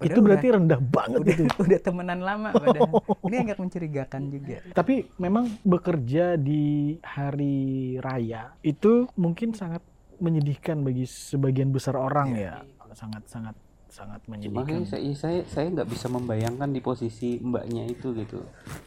itu 0.02 0.10
padahal 0.12 0.26
berarti 0.26 0.48
rendah 0.50 0.82
banget 0.82 1.20
udah, 1.20 1.30
itu 1.30 1.44
udah, 1.44 1.58
udah 1.66 1.80
temenan 1.80 2.20
lama 2.20 2.50
padahal 2.52 2.90
ini 3.28 3.36
agak 3.38 3.58
mencurigakan 3.58 4.22
juga 4.28 4.58
Tapi 4.72 4.94
memang 5.18 5.46
bekerja 5.62 6.26
di 6.36 6.64
hari 7.02 7.58
raya 7.98 8.56
itu 8.62 9.08
mungkin 9.16 9.52
sangat 9.52 9.84
menyedihkan 10.18 10.80
bagi 10.80 11.04
sebagian 11.04 11.70
besar 11.70 11.96
orang 11.96 12.32
Iya. 12.32 12.64
ya. 12.66 12.88
Sangat 12.92 13.24
sangat 13.26 13.56
sangat 13.88 14.22
makanya 14.24 14.50
menyedihkan. 14.50 14.82
saya 14.86 15.14
saya 15.14 15.40
saya 15.46 15.68
nggak 15.72 15.90
bisa 15.90 16.08
membayangkan 16.08 16.70
di 16.70 16.78
posisi 16.80 17.38
mbaknya 17.40 17.86
itu 17.86 18.14
gitu 18.14 18.42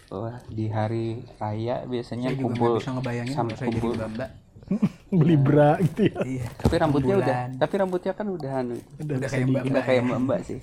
bahwa 0.07 0.31
di 0.49 0.67
hari 0.67 1.07
raya 1.37 1.83
biasanya 1.85 2.29
saya 2.29 2.37
juga 2.37 2.47
kumpul 2.49 2.67
nggak 2.69 2.81
bisa 2.81 2.93
ngebayangin 2.93 3.33
sam- 3.33 3.47
kalau 3.47 3.57
saya 3.57 3.69
jadi 3.69 3.79
kumpul. 3.79 3.93
mbak 3.95 4.09
mbak 4.13 4.31
Beli 5.19 5.37
bra 5.37 5.77
gitu 5.79 6.09
ya. 6.09 6.17
iya 6.25 6.47
tapi 6.57 6.75
rambutnya 6.77 7.15
udah 7.17 7.37
Rembulan. 7.45 7.61
tapi 7.61 7.75
rambutnya 7.77 8.13
kan 8.13 8.27
udah 8.27 8.53
anu, 8.57 8.77
Udah, 8.97 9.15
Udah 9.19 9.29
kayak 9.29 9.47
mbak. 9.47 9.63
udah 9.69 9.83
kayak 9.83 10.03
mbak 10.03 10.21
mbak 10.23 10.41
sih 10.43 10.59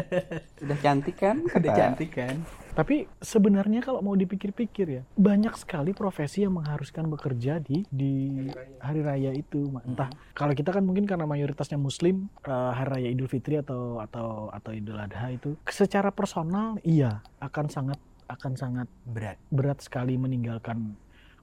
udah 0.64 0.78
cantik 0.78 1.16
kan 1.16 1.36
udah 1.46 1.72
cantik 1.72 2.10
kan 2.12 2.36
Tapi 2.70 3.02
sebenarnya 3.18 3.82
kalau 3.82 3.98
mau 3.98 4.14
dipikir-pikir 4.14 4.86
ya, 4.88 5.02
banyak 5.18 5.58
sekali 5.58 5.90
profesi 5.90 6.46
yang 6.46 6.54
mengharuskan 6.54 7.10
bekerja 7.10 7.58
di 7.58 7.82
di 7.90 8.46
hari 8.78 9.02
raya 9.02 9.34
itu. 9.34 9.66
Entah 9.82 10.06
kalau 10.32 10.54
kita 10.54 10.70
kan 10.70 10.86
mungkin 10.86 11.02
karena 11.02 11.26
mayoritasnya 11.26 11.74
muslim, 11.76 12.30
eh, 12.40 12.70
hari 12.72 12.88
raya 12.88 13.08
Idul 13.10 13.26
Fitri 13.26 13.58
atau 13.58 13.98
atau 13.98 14.54
atau 14.54 14.70
Idul 14.70 14.96
Adha 14.96 15.28
itu 15.28 15.58
secara 15.66 16.14
personal 16.14 16.78
iya 16.80 17.20
akan 17.42 17.66
sangat 17.68 17.98
akan 18.30 18.54
sangat 18.54 18.86
berat 19.02 19.36
berat 19.50 19.82
sekali 19.82 20.14
meninggalkan 20.14 20.94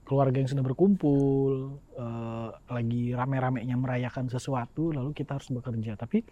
keluarga 0.08 0.40
yang 0.40 0.48
sedang 0.48 0.64
berkumpul, 0.64 1.76
eh, 1.92 2.48
lagi 2.72 3.12
rame-ramenya 3.12 3.76
merayakan 3.76 4.32
sesuatu, 4.32 4.96
lalu 4.96 5.12
kita 5.12 5.36
harus 5.36 5.52
bekerja. 5.52 6.00
Tapi 6.00 6.24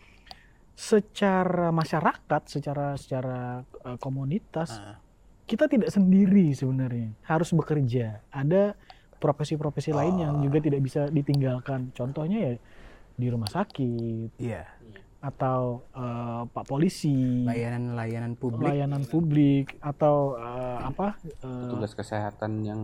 secara 0.72 1.68
masyarakat, 1.72 2.42
secara 2.48 2.96
secara 2.96 3.60
eh, 3.84 3.98
komunitas, 4.00 4.80
Ah. 4.80 4.96
kita 5.44 5.68
tidak 5.68 5.92
sendiri 5.92 6.56
sebenarnya. 6.56 7.12
Harus 7.22 7.52
bekerja. 7.52 8.24
Ada 8.32 8.74
profesi-profesi 9.16 9.92
lain 9.92 10.24
yang 10.24 10.40
Oh. 10.40 10.42
juga 10.42 10.58
tidak 10.60 10.80
bisa 10.80 11.08
ditinggalkan. 11.08 11.92
Contohnya 11.92 12.38
ya 12.40 12.52
di 13.16 13.26
rumah 13.32 13.48
sakit 13.48 14.36
Iya, 14.36 14.68
atau 15.18 15.82
eh, 15.90 16.42
pak 16.46 16.64
polisi, 16.64 17.42
layanan-layanan 17.42 18.36
publik. 18.36 18.66
layanan 18.68 19.02
publik 19.04 19.66
atau 19.80 20.36
eh, 20.38 20.78
apa 20.84 21.16
eh, 21.24 21.60
Petugas 21.66 21.92
kesehatan 21.96 22.52
yang 22.62 22.80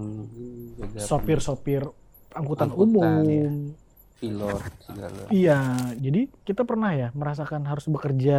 sopir-sopir 0.99 1.87
angkutan, 2.33 2.73
Angkutan, 2.73 3.23
iya. 3.29 3.47
umum. 3.49 3.55
pilot 4.23 4.63
segala. 4.79 5.19
Iya, 5.35 5.59
jadi 5.99 6.31
kita 6.47 6.63
pernah 6.63 6.95
ya 6.95 7.09
merasakan 7.11 7.67
harus 7.67 7.91
bekerja 7.91 8.39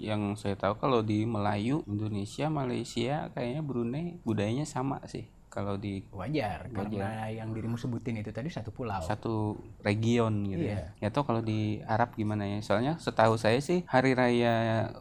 yang 0.00 0.22
saya 0.38 0.54
tahu 0.56 0.78
kalau 0.78 1.02
di 1.02 1.26
Melayu, 1.26 1.82
Indonesia, 1.84 2.46
Malaysia, 2.48 3.28
kayaknya 3.34 3.62
Brunei 3.62 4.06
budayanya 4.22 4.64
sama 4.64 5.02
sih. 5.10 5.28
Kalau 5.56 5.80
di 5.80 6.04
wajar 6.12 6.68
karena 6.68 7.32
yang 7.32 7.56
dirimu 7.56 7.80
sebutin 7.80 8.20
itu 8.20 8.28
tadi 8.28 8.52
satu 8.52 8.68
pulau 8.68 9.00
satu 9.00 9.56
region 9.80 10.44
gitu 10.44 10.68
Iya. 10.68 10.92
ya. 11.00 11.08
Ya 11.08 11.14
tau 11.14 11.24
kalau 11.24 11.40
di 11.40 11.80
Arab 11.88 12.12
gimana 12.12 12.44
ya. 12.44 12.60
Soalnya 12.60 13.00
setahu 13.00 13.40
saya 13.40 13.56
sih 13.64 13.88
hari 13.88 14.12
raya 14.12 14.54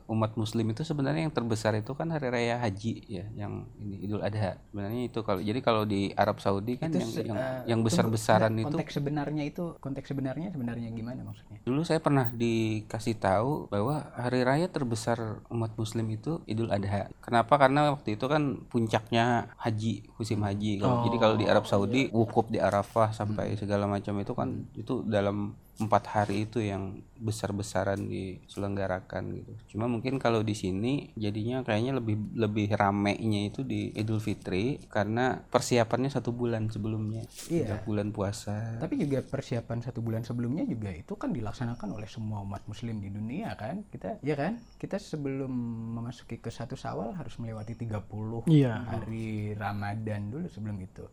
umat 0.07 0.39
muslim 0.39 0.71
itu 0.71 0.87
sebenarnya 0.87 1.27
yang 1.27 1.35
terbesar 1.35 1.75
itu 1.75 1.91
kan 1.91 2.07
hari 2.07 2.31
raya 2.31 2.55
haji 2.63 2.93
ya, 3.11 3.25
yang 3.35 3.67
ini 3.81 4.07
Idul 4.07 4.23
Adha. 4.23 4.61
Sebenarnya 4.71 5.11
itu 5.11 5.19
kalau 5.27 5.43
jadi 5.43 5.59
kalau 5.59 5.83
di 5.83 6.15
Arab 6.15 6.39
Saudi 6.39 6.79
kan 6.79 6.87
Itu 6.87 7.03
yang 7.03 7.11
yang, 7.11 7.37
eh, 7.37 7.59
yang 7.75 7.79
tunggu, 7.83 7.87
besar-besaran 7.91 8.51
nggak, 8.53 8.61
itu 8.63 8.67
konteks 8.71 8.93
sebenarnya 8.95 9.43
itu 9.43 9.63
konteks 9.81 10.07
sebenarnya 10.07 10.47
sebenarnya 10.53 10.89
gimana 10.93 11.19
maksudnya 11.25 11.59
Dulu 11.65 11.81
saya 11.81 11.99
pernah 11.99 12.29
dikasih 12.31 13.17
tahu 13.17 13.67
bahwa 13.67 14.13
hari 14.13 14.45
raya 14.45 14.69
terbesar 14.69 15.41
umat 15.49 15.73
muslim 15.75 16.05
itu 16.13 16.39
Idul 16.45 16.69
Adha. 16.69 17.09
Kenapa? 17.19 17.57
Karena 17.57 17.89
waktu 17.91 18.15
itu 18.15 18.25
kan 18.29 18.61
puncaknya 18.69 19.49
haji, 19.57 20.05
musim 20.15 20.44
haji. 20.45 20.71
Kalau 20.79 21.03
jadi 21.09 21.17
kalau 21.17 21.35
di 21.35 21.45
Arab 21.49 21.65
Saudi 21.65 22.07
wukuf 22.13 22.47
di 22.53 22.61
Arafah 22.61 23.09
sampai 23.11 23.57
segala 23.57 23.89
macam 23.89 24.13
itu 24.21 24.33
kan 24.37 24.69
itu 24.77 25.01
dalam 25.05 25.57
empat 25.75 26.03
hari 26.07 26.47
itu 26.47 26.63
yang 26.63 27.03
besar-besaran 27.15 28.07
diselenggarakan 28.07 29.23
gitu. 29.35 29.51
Cuma 29.75 29.87
mungkin 29.87 30.15
kalau 30.17 30.39
di 30.39 30.53
sini 30.53 31.11
jadinya 31.15 31.63
kayaknya 31.63 31.99
lebih 31.99 32.15
lebih 32.31 32.71
ramenya 32.71 33.47
itu 33.47 33.63
di 33.63 33.91
Idul 33.91 34.19
Fitri 34.19 34.79
karena 34.87 35.35
persiapannya 35.41 36.07
satu 36.07 36.31
bulan 36.31 36.71
sebelumnya. 36.71 37.23
Iya. 37.47 37.83
Bulan 37.83 38.11
puasa. 38.11 38.77
tapi 38.79 38.95
juga 38.97 39.19
persiapan 39.21 39.81
satu 39.81 39.99
bulan 39.99 40.23
sebelumnya 40.23 40.63
juga 40.63 40.91
itu 40.91 41.15
kan 41.15 41.31
dilaksanakan 41.31 41.91
oleh 41.91 42.07
semua 42.07 42.39
umat 42.41 42.63
muslim 42.65 42.99
di 42.99 43.09
dunia 43.09 43.51
kan 43.55 43.83
kita 43.87 44.19
ya 44.21 44.35
kan 44.35 44.59
kita 44.77 44.95
sebelum 44.95 45.49
memasuki 45.95 46.37
ke 46.37 46.49
satu 46.49 46.75
sawal 46.75 47.11
harus 47.13 47.35
melewati 47.35 47.73
30 47.73 48.47
Iya. 48.47 48.73
hari 48.85 49.51
ramadan 49.55 50.29
dulu 50.29 50.45
sebelum 50.47 50.77
itu 50.79 51.05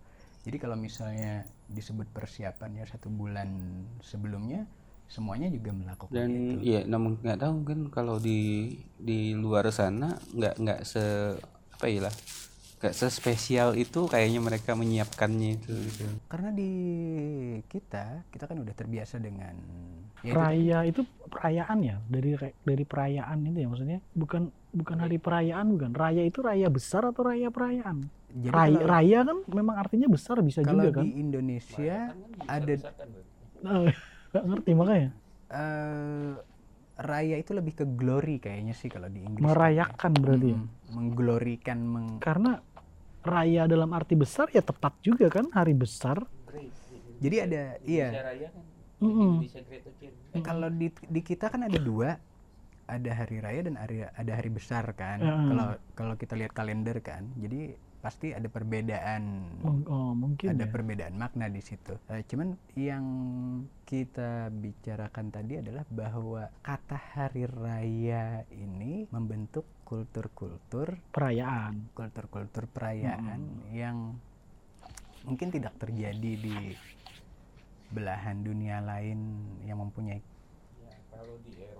jadi 0.43 0.57
kalau 0.59 0.75
misalnya 0.75 1.47
disebut 1.71 2.11
persiapannya 2.11 2.85
satu 2.87 3.09
bulan 3.09 3.49
sebelumnya 4.03 4.67
semuanya 5.07 5.53
juga 5.53 5.71
melakukan 5.77 6.15
dan 6.17 6.31
itu. 6.33 6.73
ya 6.73 6.81
namun 6.89 7.21
nggak 7.21 7.39
tahu 7.41 7.53
mungkin 7.63 7.79
kalau 7.93 8.17
di 8.17 8.73
di 8.97 9.37
luar 9.37 9.69
sana 9.69 10.17
nggak 10.33 10.55
nggak 10.57 10.81
se 10.89 11.37
apa 11.77 11.85
ya 11.89 12.09
lah 12.09 12.15
nggak 12.81 12.97
sespesial 12.97 13.79
itu 13.79 14.09
kayaknya 14.11 14.41
mereka 14.43 14.75
menyiapkannya 14.75 15.49
itu 15.61 15.71
gitu. 15.71 16.09
karena 16.27 16.51
di 16.51 16.73
kita 17.69 18.27
kita 18.33 18.45
kan 18.49 18.59
udah 18.59 18.75
terbiasa 18.75 19.23
dengan 19.23 19.55
ya 20.25 20.33
itu 20.33 20.39
Raya 20.39 20.79
itu 20.87 21.03
perayaan 21.27 21.79
ya? 21.83 21.97
Dari 22.07 22.31
dari 22.63 22.85
perayaan 22.87 23.43
itu 23.43 23.59
ya 23.59 23.69
maksudnya? 23.69 23.99
Bukan 24.15 24.55
bukan 24.71 24.97
hari 25.03 25.19
perayaan 25.19 25.67
bukan? 25.75 25.91
Raya 25.99 26.23
itu 26.23 26.39
raya 26.47 26.71
besar 26.71 27.03
atau 27.11 27.27
raya 27.27 27.51
perayaan 27.51 28.07
Jadi 28.33 28.49
raya 28.49 28.73
kalau- 28.73 28.89
raya 28.89 29.19
kan 29.23 29.39
memang 29.47 29.77
artinya 29.77 30.09
besar 30.09 30.37
bisa 30.41 30.61
kalau 30.61 30.83
juga 30.83 31.01
kan 31.01 31.05
di 31.05 31.13
Indonesia 31.15 31.97
ada 32.43 32.73
Nah, 33.63 33.85
nggak 34.33 34.45
ngerti 34.49 34.71
makanya 34.73 35.11
eh 35.53 36.33
raya 36.99 37.37
itu 37.37 37.53
lebih 37.53 37.75
ke 37.75 37.85
glory 37.85 38.37
kayaknya 38.39 38.73
sih 38.73 38.89
kalau 38.89 39.07
di 39.07 39.21
Inggris. 39.21 39.43
merayakan 39.43 40.13
berarti 40.15 40.49
ya 40.49 40.59
Mm, 40.59 40.67
mengglorikan 40.93 41.79
meng 41.81 42.07
karena 42.19 42.61
raya 43.23 43.65
dalam 43.65 43.93
arti 43.93 44.13
besar 44.13 44.49
ya 44.49 44.61
tepat 44.61 44.97
juga 45.01 45.29
kan 45.29 45.49
hari 45.51 45.73
besar 45.73 46.25
Jadi 47.23 47.37
ada 47.39 47.63
iya 47.83 48.09
Mm-mm. 48.99 49.47
kalau 50.41 50.69
di 50.69 50.89
di 50.91 51.21
kita 51.21 51.47
kan 51.47 51.63
ada 51.63 51.79
dua 51.79 52.19
ada 52.85 53.11
hari 53.13 53.39
raya 53.39 53.61
dan 53.63 53.77
hari 53.77 54.03
ada 54.03 54.33
hari 54.33 54.51
besar 54.51 54.91
kan. 54.93 55.19
Mm. 55.19 55.49
Kalau 55.49 55.67
kalau 55.95 56.15
kita 56.15 56.35
lihat 56.35 56.51
kalender 56.51 56.99
kan. 56.99 57.31
Jadi 57.37 57.73
pasti 58.03 58.35
ada 58.35 58.51
perbedaan 58.51 59.23
oh, 59.87 60.11
mungkin 60.13 60.59
ada 60.59 60.67
ya. 60.67 60.73
perbedaan 60.75 61.15
makna 61.15 61.47
di 61.47 61.63
situ. 61.63 61.95
Eh, 62.11 62.27
cuman 62.27 62.59
yang 62.75 63.07
kita 63.87 64.51
bicarakan 64.51 65.31
tadi 65.31 65.63
adalah 65.63 65.87
bahwa 65.87 66.51
kata 66.67 66.99
hari 67.15 67.47
raya 67.47 68.43
ini 68.51 69.07
membentuk 69.15 69.63
kultur-kultur 69.87 70.99
perayaan 71.15 71.93
kultur-kultur 71.95 72.65
perayaan 72.67 73.71
yang 73.71 74.17
mungkin 75.23 75.53
tidak 75.53 75.77
terjadi 75.79 76.33
di 76.41 76.57
belahan 77.93 78.41
dunia 78.41 78.81
lain 78.81 79.21
yang 79.69 79.79
mempunyai 79.79 80.25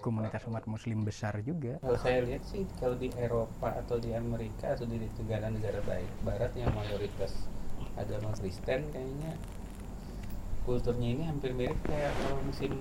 komunitas 0.03 0.43
umat 0.51 0.67
muslim 0.67 1.07
besar 1.07 1.39
juga. 1.41 1.79
Kalau 1.79 1.99
saya 1.99 2.27
lihat 2.27 2.43
sih 2.43 2.67
kalau 2.77 2.99
di 2.99 3.09
Eropa 3.15 3.71
atau 3.79 4.03
di 4.03 4.11
Amerika 4.13 4.75
atau 4.75 4.83
di 4.85 4.99
negara-negara 4.99 5.79
baik- 5.87 6.17
barat 6.27 6.53
yang 6.59 6.75
mayoritas 6.75 7.47
agama 7.95 8.35
Kristen 8.35 8.83
kayaknya 8.91 9.39
kulturnya 10.67 11.09
ini 11.15 11.23
hampir 11.27 11.55
mirip 11.55 11.79
kayak 11.87 12.11
kalau 12.19 12.39
musim 12.43 12.73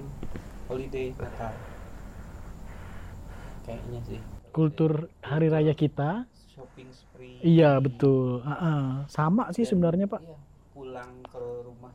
holiday 0.65 1.13
Natal. 1.17 1.53
Kayaknya 3.61 3.99
sih. 4.09 4.21
kultur 4.51 5.07
hari 5.23 5.47
raya 5.47 5.71
kita 5.71 6.27
shopping 6.51 6.91
spree 6.91 7.39
iya 7.39 7.79
betul 7.79 8.43
Ah, 8.43 8.51
ah. 8.51 8.85
sama 9.07 9.47
sih 9.55 9.63
Dan, 9.63 9.69
sebenarnya 9.71 10.05
pak 10.11 10.19
iya, 10.19 10.35
pulang 10.75 11.23
ke 11.23 11.39
rumah 11.63 11.93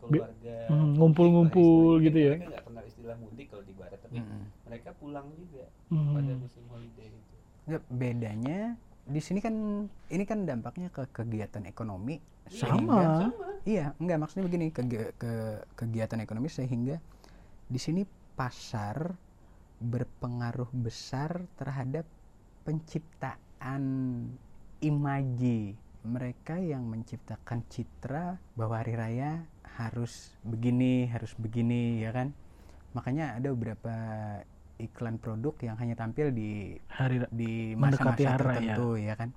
keluarga 0.00 0.56
hmm, 0.66 0.74
mudik 0.80 0.96
ngumpul-ngumpul 0.96 1.68
lah 1.92 2.02
gitu 2.02 2.18
ya. 2.18 2.32
mereka 2.32 2.46
nggak 2.48 2.64
kenal 2.64 2.84
istilah 2.84 3.16
mudik 3.16 3.46
kalau 3.48 3.62
di 3.62 3.74
barat 3.74 3.98
tapi 4.00 4.16
Mm-mm. 4.16 4.42
mereka 4.64 4.88
pulang 4.94 5.26
juga 5.32 5.64
Hmm. 5.88 6.14
pada 6.14 6.32
musim 6.34 6.64
holiday 6.66 7.08
itu 7.08 7.36
Nggak, 7.66 7.82
bedanya 7.90 8.58
di 9.04 9.20
sini 9.20 9.38
kan 9.38 9.54
ini 10.08 10.24
kan 10.24 10.38
dampaknya 10.42 10.88
ke 10.88 11.02
kegiatan 11.10 11.64
ekonomi 11.64 12.22
Sama. 12.46 12.70
sehingga- 12.70 13.34
iya 13.62 13.84
enggak 13.96 14.18
maksudnya 14.18 14.44
begini 14.46 14.66
ke, 14.70 14.82
ke 15.14 15.32
kegiatan 15.74 16.18
ekonomi 16.18 16.48
sehingga 16.48 16.96
di 17.66 17.76
sini 17.76 18.02
pasar 18.32 19.12
berpengaruh 19.78 20.70
besar 20.72 21.44
terhadap 21.54 22.04
penciptaan 22.62 23.82
imaji 24.80 25.74
mereka 26.00 26.56
yang 26.56 26.82
menciptakan 26.82 27.60
citra 27.66 28.40
bahwa 28.54 28.74
hari 28.76 28.96
raya 28.96 29.44
harus 29.78 30.34
begini 30.42 31.06
harus 31.08 31.34
begini 31.38 32.02
ya 32.02 32.10
kan 32.10 32.32
makanya 32.90 33.38
ada 33.38 33.54
beberapa 33.54 33.94
iklan 34.80 35.20
produk 35.20 35.54
yang 35.60 35.76
hanya 35.76 35.94
tampil 35.94 36.32
di 36.32 36.74
hari 36.88 37.22
di 37.30 37.76
masa-masa 37.76 38.34
tertentu 38.40 38.96
ya 38.96 39.14
kan. 39.14 39.30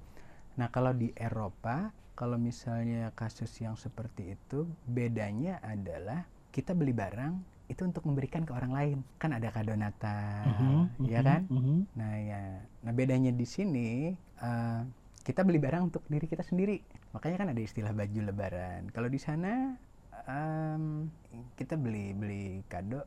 Nah 0.56 0.72
kalau 0.72 0.96
di 0.96 1.12
Eropa 1.14 1.92
kalau 2.16 2.40
misalnya 2.40 3.12
kasus 3.14 3.52
yang 3.60 3.76
seperti 3.76 4.38
itu 4.40 4.70
bedanya 4.88 5.60
adalah 5.62 6.24
kita 6.54 6.72
beli 6.72 6.94
barang 6.96 7.52
itu 7.68 7.82
untuk 7.84 8.06
memberikan 8.06 8.46
ke 8.46 8.54
orang 8.54 8.72
lain 8.72 8.98
kan 9.18 9.34
ada 9.34 9.50
kado 9.50 9.74
Natal 9.74 10.46
Mhm, 10.46 11.10
ya 11.10 11.20
mhm, 11.20 11.28
kan. 11.28 11.42
mhm. 11.50 11.78
Nah 12.00 12.14
ya 12.22 12.42
nah 12.86 12.92
bedanya 12.96 13.32
di 13.36 13.46
sini 13.46 14.14
eh, 14.40 14.82
kita 15.24 15.42
beli 15.44 15.60
barang 15.60 15.92
untuk 15.92 16.04
diri 16.08 16.28
kita 16.28 16.44
sendiri 16.44 16.80
makanya 17.12 17.38
kan 17.46 17.50
ada 17.52 17.62
istilah 17.62 17.92
baju 17.92 18.20
Lebaran. 18.32 18.82
Kalau 18.96 19.10
di 19.12 19.20
sana 19.20 19.76
em, 20.28 21.10
kita 21.58 21.76
beli 21.76 22.14
beli 22.16 22.64
kado 22.68 23.04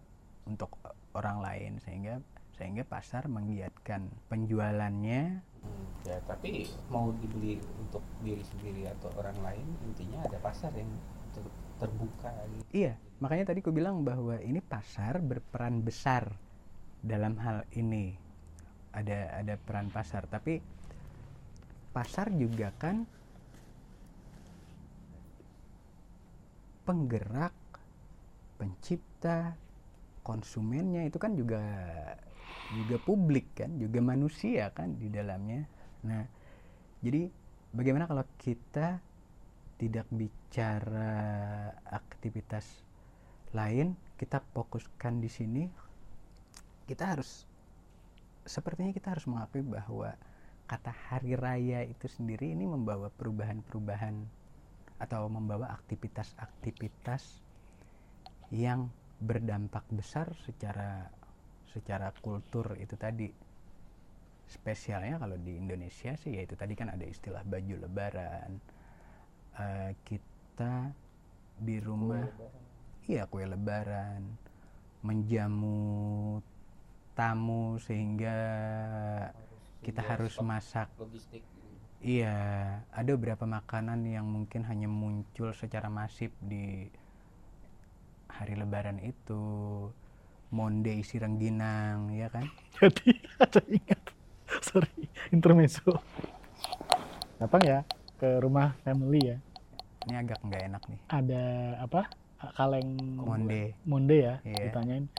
untuk 0.46 0.70
orang 1.16 1.38
lain 1.42 1.72
sehingga 1.82 2.20
sehingga 2.56 2.84
pasar 2.84 3.28
menggiatkan 3.28 4.08
penjualannya 4.32 5.42
Hmm, 5.66 5.86
ya 6.06 6.22
tapi 6.30 6.62
mau 6.86 7.10
dibeli 7.10 7.58
untuk 7.82 7.98
diri 8.22 8.38
sendiri 8.46 8.86
atau 8.86 9.10
orang 9.18 9.34
lain 9.42 9.66
intinya 9.82 10.22
ada 10.22 10.38
pasar 10.38 10.70
yang 10.78 10.86
ter- 11.34 11.54
terbuka 11.82 12.30
gitu. 12.54 12.64
iya 12.70 12.94
makanya 13.18 13.50
tadi 13.50 13.66
aku 13.66 13.74
bilang 13.74 14.06
bahwa 14.06 14.38
ini 14.38 14.62
pasar 14.62 15.18
berperan 15.18 15.82
besar 15.82 16.38
dalam 17.02 17.34
hal 17.42 17.66
ini 17.74 18.14
ada 18.94 19.42
ada 19.42 19.58
peran 19.58 19.90
pasar 19.90 20.30
tapi 20.30 20.62
pasar 21.90 22.30
juga 22.30 22.70
kan 22.78 23.02
penggerak 26.86 27.52
pencipta 28.56 29.58
konsumennya 30.22 31.04
itu 31.04 31.18
kan 31.18 31.34
juga 31.34 31.60
juga 32.72 32.96
publik 33.02 33.58
kan 33.58 33.74
juga 33.78 33.98
manusia 34.02 34.70
kan 34.70 34.94
di 34.96 35.10
dalamnya. 35.10 35.66
Nah 36.06 36.22
jadi 37.02 37.30
bagaimana 37.74 38.06
kalau 38.06 38.24
kita 38.38 39.02
tidak 39.76 40.06
bicara 40.08 41.68
aktivitas 41.84 42.64
lain 43.52 43.92
kita 44.16 44.40
fokuskan 44.56 45.20
di 45.20 45.28
sini 45.28 45.64
kita 46.88 47.12
harus 47.12 47.44
sepertinya 48.48 48.94
kita 48.94 49.12
harus 49.12 49.28
mengakui 49.28 49.60
bahwa 49.60 50.16
kata 50.66 50.90
hari 51.10 51.36
raya 51.38 51.84
itu 51.84 52.08
sendiri 52.10 52.50
ini 52.50 52.64
membawa 52.66 53.12
perubahan-perubahan 53.14 54.26
atau 54.96 55.28
membawa 55.28 55.72
aktivitas-aktivitas 55.76 57.44
yang 58.52 58.88
berdampak 59.20 59.84
besar 59.92 60.32
secara 60.44 61.08
secara 61.72 62.12
kultur 62.20 62.76
itu 62.80 62.96
tadi. 62.96 63.28
Spesialnya 64.46 65.18
kalau 65.18 65.34
di 65.36 65.58
Indonesia 65.58 66.14
sih 66.14 66.38
yaitu 66.38 66.54
tadi 66.54 66.78
kan 66.78 66.88
ada 66.94 67.02
istilah 67.02 67.42
baju 67.42 67.74
lebaran. 67.82 68.50
Eh, 69.56 69.92
kita 70.06 70.94
di 71.56 71.76
rumah 71.82 72.24
iya 73.10 73.26
kue 73.26 73.44
lebaran. 73.44 74.22
Menjamu 75.02 76.40
tamu 77.16 77.80
sehingga 77.80 78.38
kita 79.80 80.02
harus 80.04 80.36
masak 80.42 80.92
logistik 81.00 81.40
Iya, 81.98 82.36
ada 82.92 83.10
beberapa 83.16 83.48
makanan 83.48 84.04
yang 84.06 84.28
mungkin 84.28 84.62
hanya 84.68 84.86
muncul 84.86 85.50
secara 85.56 85.88
masif 85.88 86.30
di 86.38 86.86
hari 88.30 88.54
Lebaran 88.54 89.00
itu. 89.00 89.42
Monde 90.46 90.94
isi 90.94 91.18
rengginang, 91.18 92.14
ya 92.14 92.30
kan? 92.30 92.46
Jadi 92.78 93.18
ada 93.42 93.58
ingat, 93.66 93.98
sorry, 94.62 95.10
intermezzo. 95.34 95.98
Datang 97.42 97.66
ya 97.66 97.82
ke 98.16 98.38
rumah 98.38 98.78
family 98.86 99.34
ya, 99.34 99.36
Ini 100.06 100.14
agak 100.22 100.38
nggak 100.46 100.62
enak 100.70 100.82
nih. 100.86 101.00
ada 101.10 101.44
apa? 101.82 102.06
Kaleng 102.54 102.94
Monde, 103.18 103.74
monde 103.82 104.14
ya, 104.14 104.34
Iya. 104.46 104.70
ditanyain, 104.70 105.10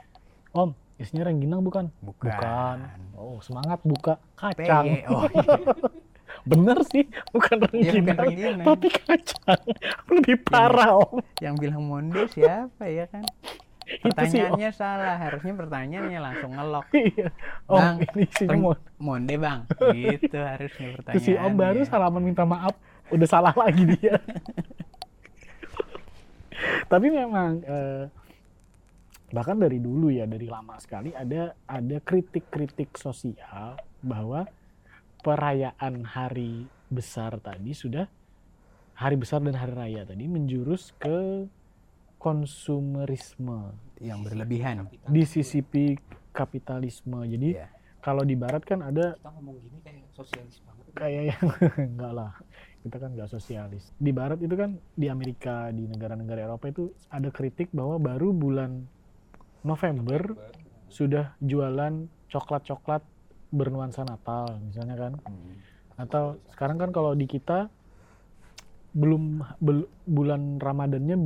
Om, 0.56 0.72
isinya 0.96 1.28
rengginang 1.28 1.60
bukan? 1.60 1.92
bukan. 2.00 2.32
Bukan. 2.32 2.78
Oh, 3.12 3.36
semangat 3.44 3.84
buka 3.84 4.16
kacang. 4.32 4.86
Oh, 5.12 5.28
iya. 5.28 5.60
Bener 6.48 6.78
sih, 6.82 7.04
bukan 7.28 7.56
Iya, 7.68 7.92
bukan 7.92 8.16
rengginang, 8.16 8.18
rengginang. 8.18 8.66
tapi 8.66 8.88
kacang. 8.90 9.62
Lebih 10.08 10.36
parah, 10.42 10.96
Om. 10.98 11.20
Yang 11.38 11.54
bilang 11.58 11.82
monde 11.82 12.22
siapa 12.26 12.84
ya 12.84 13.04
kan? 13.06 13.22
Sih, 13.88 13.96
Om. 13.96 14.04
Pertanyaannya 14.04 14.70
salah, 14.70 15.16
harusnya 15.16 15.52
pertanyaannya 15.54 16.18
langsung 16.18 16.52
ngelok. 16.52 16.86
Iya. 17.08 17.28
Om, 17.64 17.72
Bang, 17.74 17.96
ini 18.06 18.24
Reng- 18.42 18.62
mon- 18.62 18.84
Monde 18.98 19.34
bang, 19.36 19.60
gitu 19.96 20.36
harusnya 20.36 20.86
Terus 20.86 20.96
pertanyaannya. 20.98 21.24
si 21.24 21.32
Om 21.34 21.54
baru 21.54 21.80
salaman 21.84 22.22
minta 22.22 22.44
maaf, 22.44 22.74
udah 23.08 23.24
salah 23.24 23.54
lagi 23.54 23.84
dia. 23.90 24.16
Tapi 26.84 27.06
memang 27.08 27.62
eh, 27.62 28.04
bahkan 29.30 29.54
dari 29.54 29.78
dulu 29.78 30.08
ya, 30.10 30.24
dari 30.24 30.44
lama 30.44 30.74
sekali 30.76 31.12
ada 31.12 31.54
ada 31.64 31.96
kritik-kritik 31.98 32.92
sosial 32.94 33.76
bahwa 34.00 34.48
perayaan 35.20 36.04
hari 36.04 36.64
besar 36.88 37.36
tadi 37.38 37.72
sudah 37.72 38.06
hari 38.94 39.14
besar 39.14 39.38
dan 39.40 39.54
hari 39.54 39.74
raya 39.74 40.02
tadi 40.02 40.24
menjurus 40.24 40.90
ke 40.96 41.46
konsumerisme, 42.18 43.78
Yang 44.02 44.20
berlebihan. 44.26 44.76
Kapital. 44.84 45.08
disisipi 45.08 45.86
kapitalisme. 46.30 47.18
Jadi 47.24 47.54
Iya. 47.54 47.70
kalau 47.98 48.22
di 48.22 48.34
barat 48.34 48.62
kan 48.62 48.82
ada 48.82 49.14
kita 49.14 49.30
ngomong 49.32 49.54
gini 49.58 49.78
kayak 49.82 50.06
sosialis 50.10 50.58
banget 50.62 50.84
kayak 50.94 51.22
yang 51.30 51.42
enggak 51.94 52.12
lah 52.12 52.32
kita 52.78 52.96
kan 52.96 53.10
nggak 53.12 53.28
sosialis 53.28 53.90
di 53.94 54.10
barat 54.10 54.38
itu 54.38 54.54
kan 54.54 54.78
di 54.94 55.06
Amerika 55.06 55.70
di 55.70 55.86
negara-negara 55.86 56.46
Eropa 56.46 56.66
itu 56.66 56.90
ada 57.06 57.30
kritik 57.30 57.70
bahwa 57.70 57.98
baru 57.98 58.30
bulan 58.30 58.82
November 59.62 60.34
sudah 60.88 61.38
jualan 61.38 62.06
coklat-coklat 62.26 63.02
bernuansa 63.48 64.04
Natal 64.04 64.60
misalnya 64.60 64.96
kan 64.96 65.12
Hmm. 65.24 65.56
atau 65.96 66.24
sekarang 66.52 66.76
kan 66.76 66.90
kalau 66.90 67.12
di 67.12 67.24
kita 67.24 67.72
belum 68.92 69.44
bel- 69.58 69.90
bulan 70.04 70.56
Ramadannya 70.58 71.16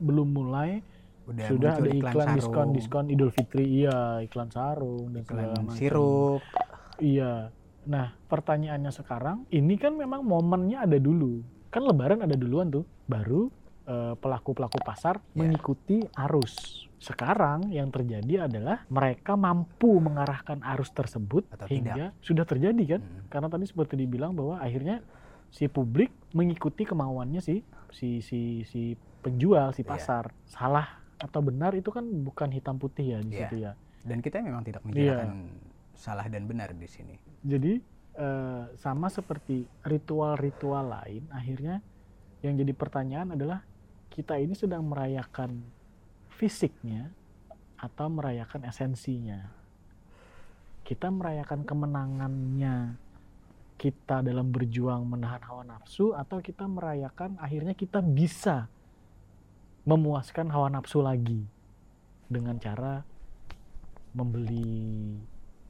belum 0.00 0.28
mulai 0.30 0.80
Udah 1.28 1.46
sudah 1.46 1.72
ada 1.78 1.88
iklan 1.88 2.14
sarung, 2.26 2.36
diskon 2.36 2.68
diskon 2.72 3.06
Idul 3.06 3.30
Fitri 3.30 3.84
iya 3.84 4.18
iklan 4.18 4.50
sarung 4.50 5.14
dan 5.14 5.22
segala 5.22 5.42
iklan 5.46 5.62
macam 5.62 5.78
sirup. 5.78 6.40
Iya. 7.00 7.48
Nah, 7.88 8.12
pertanyaannya 8.28 8.92
sekarang, 8.92 9.48
ini 9.48 9.80
kan 9.80 9.96
memang 9.96 10.20
momennya 10.20 10.84
ada 10.84 11.00
dulu. 11.00 11.40
Kan 11.72 11.88
lebaran 11.88 12.20
ada 12.20 12.36
duluan 12.36 12.68
tuh. 12.68 12.84
Baru 13.08 13.48
pelaku-pelaku 14.14 14.78
pasar 14.80 15.18
Ya. 15.18 15.24
mengikuti 15.36 16.00
arus. 16.16 16.86
Sekarang 16.96 17.72
yang 17.72 17.88
terjadi 17.88 18.44
adalah 18.44 18.84
mereka 18.86 19.32
mampu 19.34 19.98
mengarahkan 19.98 20.60
arus 20.76 20.92
tersebut 20.92 21.48
Atau 21.48 21.66
hingga 21.66 22.12
sudah 22.20 22.44
terjadi 22.44 22.96
kan? 22.96 23.00
Hmm. 23.00 23.24
Karena 23.26 23.48
tadi 23.48 23.64
seperti 23.64 23.96
dibilang 23.96 24.36
bahwa 24.36 24.60
akhirnya 24.60 25.00
si 25.48 25.66
publik 25.66 26.12
mengikuti 26.30 26.84
kemauannya 26.84 27.40
si 27.40 27.64
si 27.90 28.20
si 28.20 28.62
si 28.62 28.94
penjual, 29.20 29.72
si 29.72 29.80
Iya. 29.82 29.90
pasar. 29.90 30.24
Salah 30.44 30.86
atau 31.16 31.40
benar 31.40 31.72
itu 31.72 31.88
kan 31.88 32.04
bukan 32.04 32.48
hitam 32.48 32.76
putih 32.76 33.16
ya 33.16 33.18
di 33.20 33.32
Iya. 33.32 33.40
situ 33.44 33.56
ya. 33.60 33.72
Dan 34.00 34.20
kita 34.20 34.40
memang 34.40 34.62
tidak 34.62 34.84
Iya. 34.84 34.88
membicarakan 34.88 35.30
salah 35.92 36.26
dan 36.28 36.44
benar 36.44 36.72
di 36.72 36.88
sini. 36.88 37.16
Jadi 37.42 37.80
eh, 38.10 38.64
sama 38.76 39.08
seperti 39.08 39.64
ritual-ritual 39.80 40.82
lain, 40.84 41.24
akhirnya 41.30 41.80
yang 42.40 42.52
jadi 42.54 42.72
pertanyaan 42.72 43.32
adalah 43.32 43.64
kita 44.10 44.36
ini 44.36 44.52
sedang 44.52 44.84
merayakan 44.84 45.62
fisiknya 46.28 47.10
atau 47.78 48.06
merayakan 48.10 48.66
esensinya. 48.66 49.56
kita 50.80 51.06
merayakan 51.06 51.62
kemenangannya 51.62 52.98
kita 53.78 54.26
dalam 54.26 54.50
berjuang 54.50 55.06
menahan 55.06 55.38
hawa 55.46 55.62
nafsu 55.62 56.10
atau 56.12 56.42
kita 56.42 56.66
merayakan 56.66 57.38
akhirnya 57.38 57.78
kita 57.78 58.02
bisa 58.02 58.66
memuaskan 59.86 60.50
hawa 60.50 60.66
nafsu 60.66 60.98
lagi 60.98 61.46
dengan 62.26 62.58
cara 62.58 63.06
membeli 64.10 65.14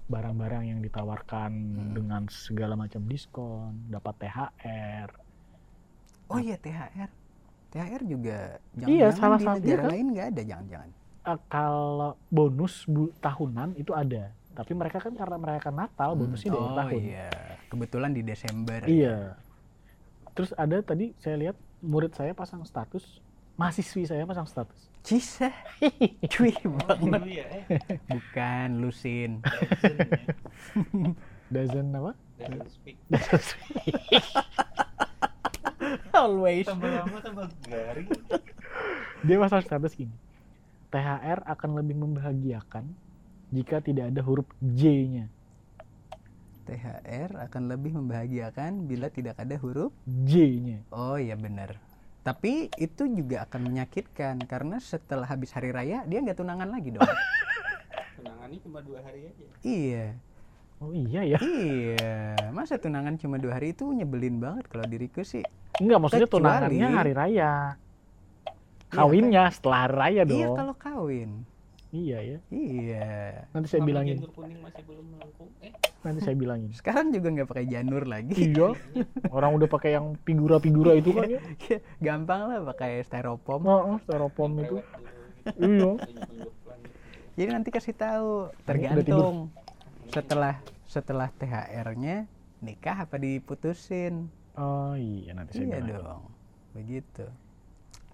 barang-barang 0.08 0.64
yang 0.72 0.80
ditawarkan 0.80 1.52
Hmm. 1.52 1.92
dengan 1.92 2.22
segala 2.32 2.74
macam 2.74 3.04
diskon, 3.04 3.92
dapat 3.92 4.14
THR. 4.24 5.08
Oh 6.32 6.40
iya 6.40 6.56
THR. 6.56 7.19
THR 7.70 8.02
juga 8.04 8.38
Iya, 8.76 8.76
jangan-jangan 8.76 9.16
salah 9.16 9.36
di 9.36 9.40
satu- 9.40 9.56
negara 9.56 9.70
iya 9.70 9.78
kan? 9.78 9.88
lain 9.88 10.04
nggak 10.08 10.26
ada 10.28 10.40
jangan-jangan. 10.44 10.88
Eh, 11.20 11.38
kalau 11.46 12.10
bonus 12.28 12.74
bu- 12.84 13.12
tahunan 13.16 13.68
itu 13.74 13.90
ada, 13.92 14.22
tapi 14.52 14.70
mereka 14.72 14.96
kan 14.98 15.12
karena 15.12 15.36
merayakan 15.36 15.74
Natal 15.76 16.10
bonusnya 16.14 16.48
di 16.48 16.56
akhir 16.56 16.66
oh 16.66 16.76
tahun. 16.76 17.00
iya. 17.00 17.28
Kebetulan 17.66 18.10
di 18.10 18.20
Desember. 18.20 18.78
Iya. 18.82 19.34
Terus 20.32 20.50
ada 20.54 20.74
tadi 20.80 21.12
saya 21.16 21.34
lihat 21.38 21.56
murid 21.80 22.10
saya 22.10 22.32
pasang 22.32 22.60
status, 22.62 23.18
mahasiswi 23.54 24.04
saya 24.04 24.24
pasang 24.24 24.44
status. 24.44 24.88
Cisa. 25.00 25.48
Cuy 26.28 26.52
banget. 26.52 26.96
Dulu 26.98 27.26
ya, 27.26 27.44
eh. 27.54 27.62
Bukan 28.06 28.68
Lusin. 28.80 29.38
Doesn't 31.46 31.88
apa? 31.94 32.10
Doesn't 32.36 32.68
speak. 32.68 32.96
Always. 36.20 36.66
Tambah 36.68 36.90
lama 36.90 37.18
tambah 37.24 37.46
garing. 37.64 38.08
Dia 39.26 39.36
pasang 39.40 39.64
status 39.64 39.92
gini. 39.96 40.12
THR 40.90 41.46
akan 41.46 41.70
lebih 41.80 41.96
membahagiakan 41.96 42.84
jika 43.54 43.80
tidak 43.80 44.10
ada 44.12 44.20
huruf 44.20 44.48
J-nya. 44.60 45.30
THR 46.68 47.30
akan 47.50 47.62
lebih 47.66 47.98
membahagiakan 47.98 48.86
bila 48.86 49.08
tidak 49.10 49.40
ada 49.40 49.56
huruf. 49.58 49.90
J-nya. 50.06 50.84
Oh 50.92 51.16
iya 51.16 51.34
benar. 51.34 51.80
Tapi 52.20 52.68
itu 52.76 53.08
juga 53.08 53.48
akan 53.48 53.72
menyakitkan 53.72 54.44
karena 54.44 54.76
setelah 54.78 55.24
habis 55.24 55.50
hari 55.56 55.72
raya 55.72 56.04
dia 56.04 56.20
nggak 56.20 56.36
tunangan 56.36 56.68
lagi 56.68 56.92
dong. 56.92 57.02
Tunangannya 58.20 58.58
cuma 58.60 58.78
dua 58.84 59.00
hari 59.00 59.32
aja. 59.32 59.44
iya. 59.64 60.06
Oh 60.80 60.92
iya 60.92 61.20
ya. 61.26 61.38
Iya, 61.38 62.16
masa 62.50 62.80
tunangan 62.80 63.20
cuma 63.20 63.36
dua 63.36 63.60
hari 63.60 63.76
itu 63.76 63.84
nyebelin 63.86 64.40
banget 64.40 64.64
kalau 64.66 64.88
diriku 64.88 65.20
sih. 65.20 65.44
Enggak, 65.76 65.98
maksudnya 66.00 66.24
Kecuali- 66.24 66.44
tunangannya 66.48 66.88
hari 66.88 67.12
raya. 67.12 67.30
Iya, 67.30 67.52
Kawinnya 68.90 69.44
setelah 69.52 69.78
hari 69.86 69.94
raya 69.94 70.22
dong. 70.24 70.40
Iya 70.40 70.48
kalau 70.56 70.74
kawin. 70.74 71.30
Iya 71.90 72.18
ya. 72.24 72.38
Iya. 72.48 73.10
Nanti 73.52 73.66
saya 73.68 73.82
bilangin. 73.82 74.16
janur 74.18 74.32
kuning 74.32 74.58
masih 74.58 74.82
belum 74.82 75.04
melengkung. 75.10 75.50
Eh, 75.60 75.72
Nanti 76.00 76.20
saya 76.22 76.34
bilangin. 76.34 76.70
Sekarang 76.72 77.12
juga 77.12 77.28
nggak 77.28 77.48
pakai 77.50 77.66
janur 77.66 78.02
lagi. 78.06 78.34
iya. 78.50 78.68
Orang 79.28 79.50
udah 79.54 79.68
pakai 79.68 79.90
yang 79.94 80.16
figura-figura 80.22 80.96
itu 80.96 81.12
kan 81.12 81.28
ya. 81.28 81.40
Gampang 82.00 82.48
lah 82.48 82.58
pakai 82.64 83.04
styrofoam. 83.04 83.62
Oh, 83.62 83.98
styrofoam 84.00 84.52
itu. 84.58 84.76
Iya. 85.60 85.90
Jadi 87.36 87.50
nanti 87.52 87.68
kasih 87.68 87.92
tahu 87.92 88.48
Udah 88.48 88.54
tidur. 88.56 88.64
tergantung 88.64 89.36
setelah 90.10 90.58
setelah 90.84 91.30
THR-nya 91.38 92.26
nikah 92.60 93.06
apa 93.06 93.16
diputusin. 93.16 94.26
Oh 94.58 94.98
iya 94.98 95.32
nanti 95.32 95.54
saya 95.56 95.66
Iya 95.66 95.78
bilangin. 95.80 96.02
dong. 96.02 96.22
Begitu. 96.74 97.26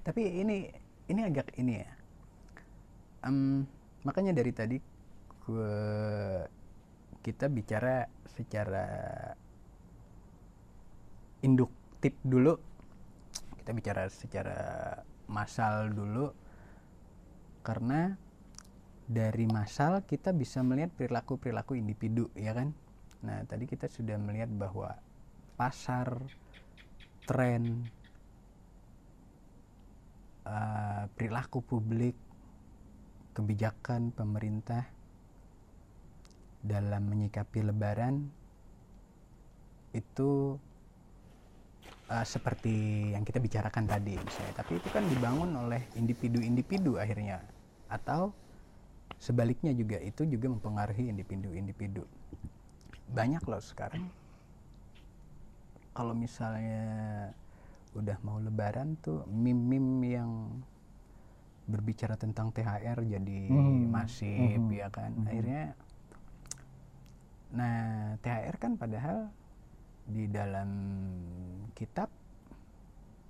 Tapi 0.05 0.23
ini 0.45 0.69
ini 1.09 1.21
agak 1.25 1.57
ini 1.57 1.81
ya. 1.81 1.91
Em, 3.27 3.65
makanya 4.05 4.37
dari 4.37 4.53
tadi 4.53 4.77
gue 5.47 5.77
kita 7.25 7.49
bicara 7.49 8.07
secara 8.29 8.87
induktif 11.43 12.15
dulu. 12.23 12.55
Kita 13.59 13.71
bicara 13.75 14.07
secara 14.07 14.59
massal 15.27 15.91
dulu 15.91 16.31
karena 17.67 18.15
dari 19.07 19.47
massal 19.47 20.03
kita 20.03 20.35
bisa 20.35 20.67
melihat 20.67 20.91
perilaku-perilaku 20.99 21.79
individu 21.79 22.27
ya 22.35 22.51
kan. 22.53 22.75
Nah, 23.23 23.47
tadi 23.47 23.65
kita 23.71 23.87
sudah 23.87 24.19
melihat 24.19 24.51
bahwa 24.51 24.99
pasar 25.57 26.21
tren 27.27 27.87
eh, 30.47 31.05
perilaku 31.15 31.63
publik 31.63 32.15
kebijakan 33.33 34.11
pemerintah 34.11 34.85
dalam 36.67 37.03
menyikapi 37.07 37.63
lebaran 37.63 38.27
itu 39.95 40.59
eh, 42.11 42.27
seperti 42.27 43.11
yang 43.15 43.23
kita 43.23 43.39
bicarakan 43.39 43.87
tadi 43.87 44.19
misalnya 44.19 44.55
tapi 44.61 44.79
itu 44.83 44.89
kan 44.91 45.07
dibangun 45.09 45.51
oleh 45.57 45.83
individu-individu 45.95 46.99
akhirnya 47.01 47.43
atau 47.87 48.35
sebaliknya 49.19 49.73
juga 49.75 49.99
itu 50.01 50.23
juga 50.29 50.47
mempengaruhi 50.53 51.09
individu-individu. 51.13 52.05
Banyak 53.11 53.43
loh 53.51 53.63
sekarang. 53.63 54.05
Kalau 55.97 56.13
misalnya 56.13 56.85
udah 57.97 58.19
mau 58.21 58.37
lebaran 58.37 59.01
tuh 59.01 59.25
meme-meme 59.33 60.07
yang 60.13 60.31
berbicara 61.67 62.15
tentang 62.15 62.55
THR 62.55 62.99
jadi 63.03 63.41
Hmm, 63.49 63.91
masif 63.91 64.61
mhm, 64.61 64.71
ya 64.71 64.87
kan? 64.93 65.13
Mhm. 65.17 65.27
akhirnya 65.27 65.63
nah 67.57 67.77
THR 68.21 68.57
kan 68.59 68.73
padahal 68.77 69.31
di 70.07 70.27
dalam 70.31 70.71
kitab 71.75 72.11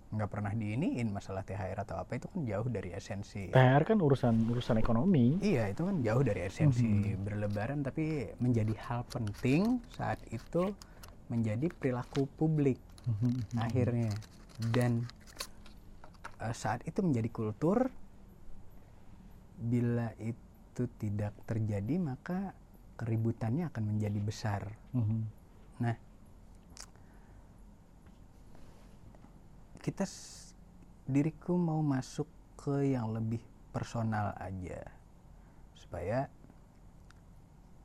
nggak 0.07 0.31
pernah 0.31 0.55
diiniin 0.55 1.11
masalah 1.11 1.43
THR 1.43 1.83
atau 1.83 1.99
apa 1.99 2.15
itu 2.15 2.31
kan 2.31 2.47
jauh 2.47 2.69
dari 2.71 2.95
esensi 2.95 3.51
THR 3.51 3.83
kan 3.85 3.99
urusan 3.99 4.35
urusan 4.47 4.79
ekonomi. 4.79 5.43
Iya 5.43 5.67
itu 5.67 5.83
kan 5.83 5.99
jauh 5.99 6.23
dari 6.23 6.47
esensi 6.47 6.87
Mhm. 6.87 7.27
berlebaran 7.27 7.83
tapi 7.83 8.31
menjadi 8.39 8.75
hal 8.87 9.03
penting 9.11 9.83
saat 9.91 10.23
itu 10.31 10.73
menjadi 11.27 11.67
perilaku 11.75 12.31
publik 12.39 12.79
Mhm. 13.07 13.59
akhirnya 13.59 14.13
dan 14.71 15.03
eh, 16.39 16.55
saat 16.55 16.87
itu 16.87 17.03
menjadi 17.03 17.29
kultur 17.33 17.91
bila 19.57 20.13
itu 20.21 20.85
tidak 21.01 21.33
terjadi 21.49 21.97
maka 21.97 22.53
keributannya 22.95 23.69
akan 23.69 23.97
menjadi 23.97 24.21
besar 24.23 24.63
Mhm. 24.95 25.21
nah 25.81 25.97
kita 29.87 30.03
diriku 31.07 31.55
mau 31.55 31.79
masuk 31.79 32.27
ke 32.59 32.91
yang 32.91 33.15
lebih 33.15 33.39
personal 33.71 34.35
aja 34.35 34.83
supaya 35.79 36.27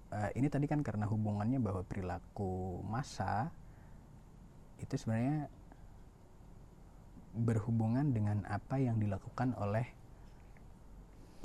eh, 0.09 0.29
ini 0.33 0.49
tadi 0.49 0.65
kan 0.65 0.81
karena 0.81 1.05
hubungannya 1.05 1.61
bahwa 1.61 1.85
perilaku 1.85 2.81
massa 2.89 3.53
itu 4.81 4.97
sebenarnya 4.97 5.45
berhubungan 7.37 8.09
dengan 8.09 8.49
apa 8.49 8.81
yang 8.81 8.97
dilakukan 8.97 9.53
oleh 9.61 9.85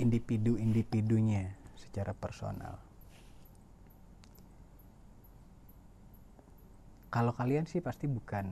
individu-individunya 0.01 1.53
secara 1.77 2.17
personal. 2.17 2.81
Kalau 7.13 7.29
kalian 7.37 7.69
sih 7.69 7.79
pasti 7.79 8.09
bukan 8.09 8.45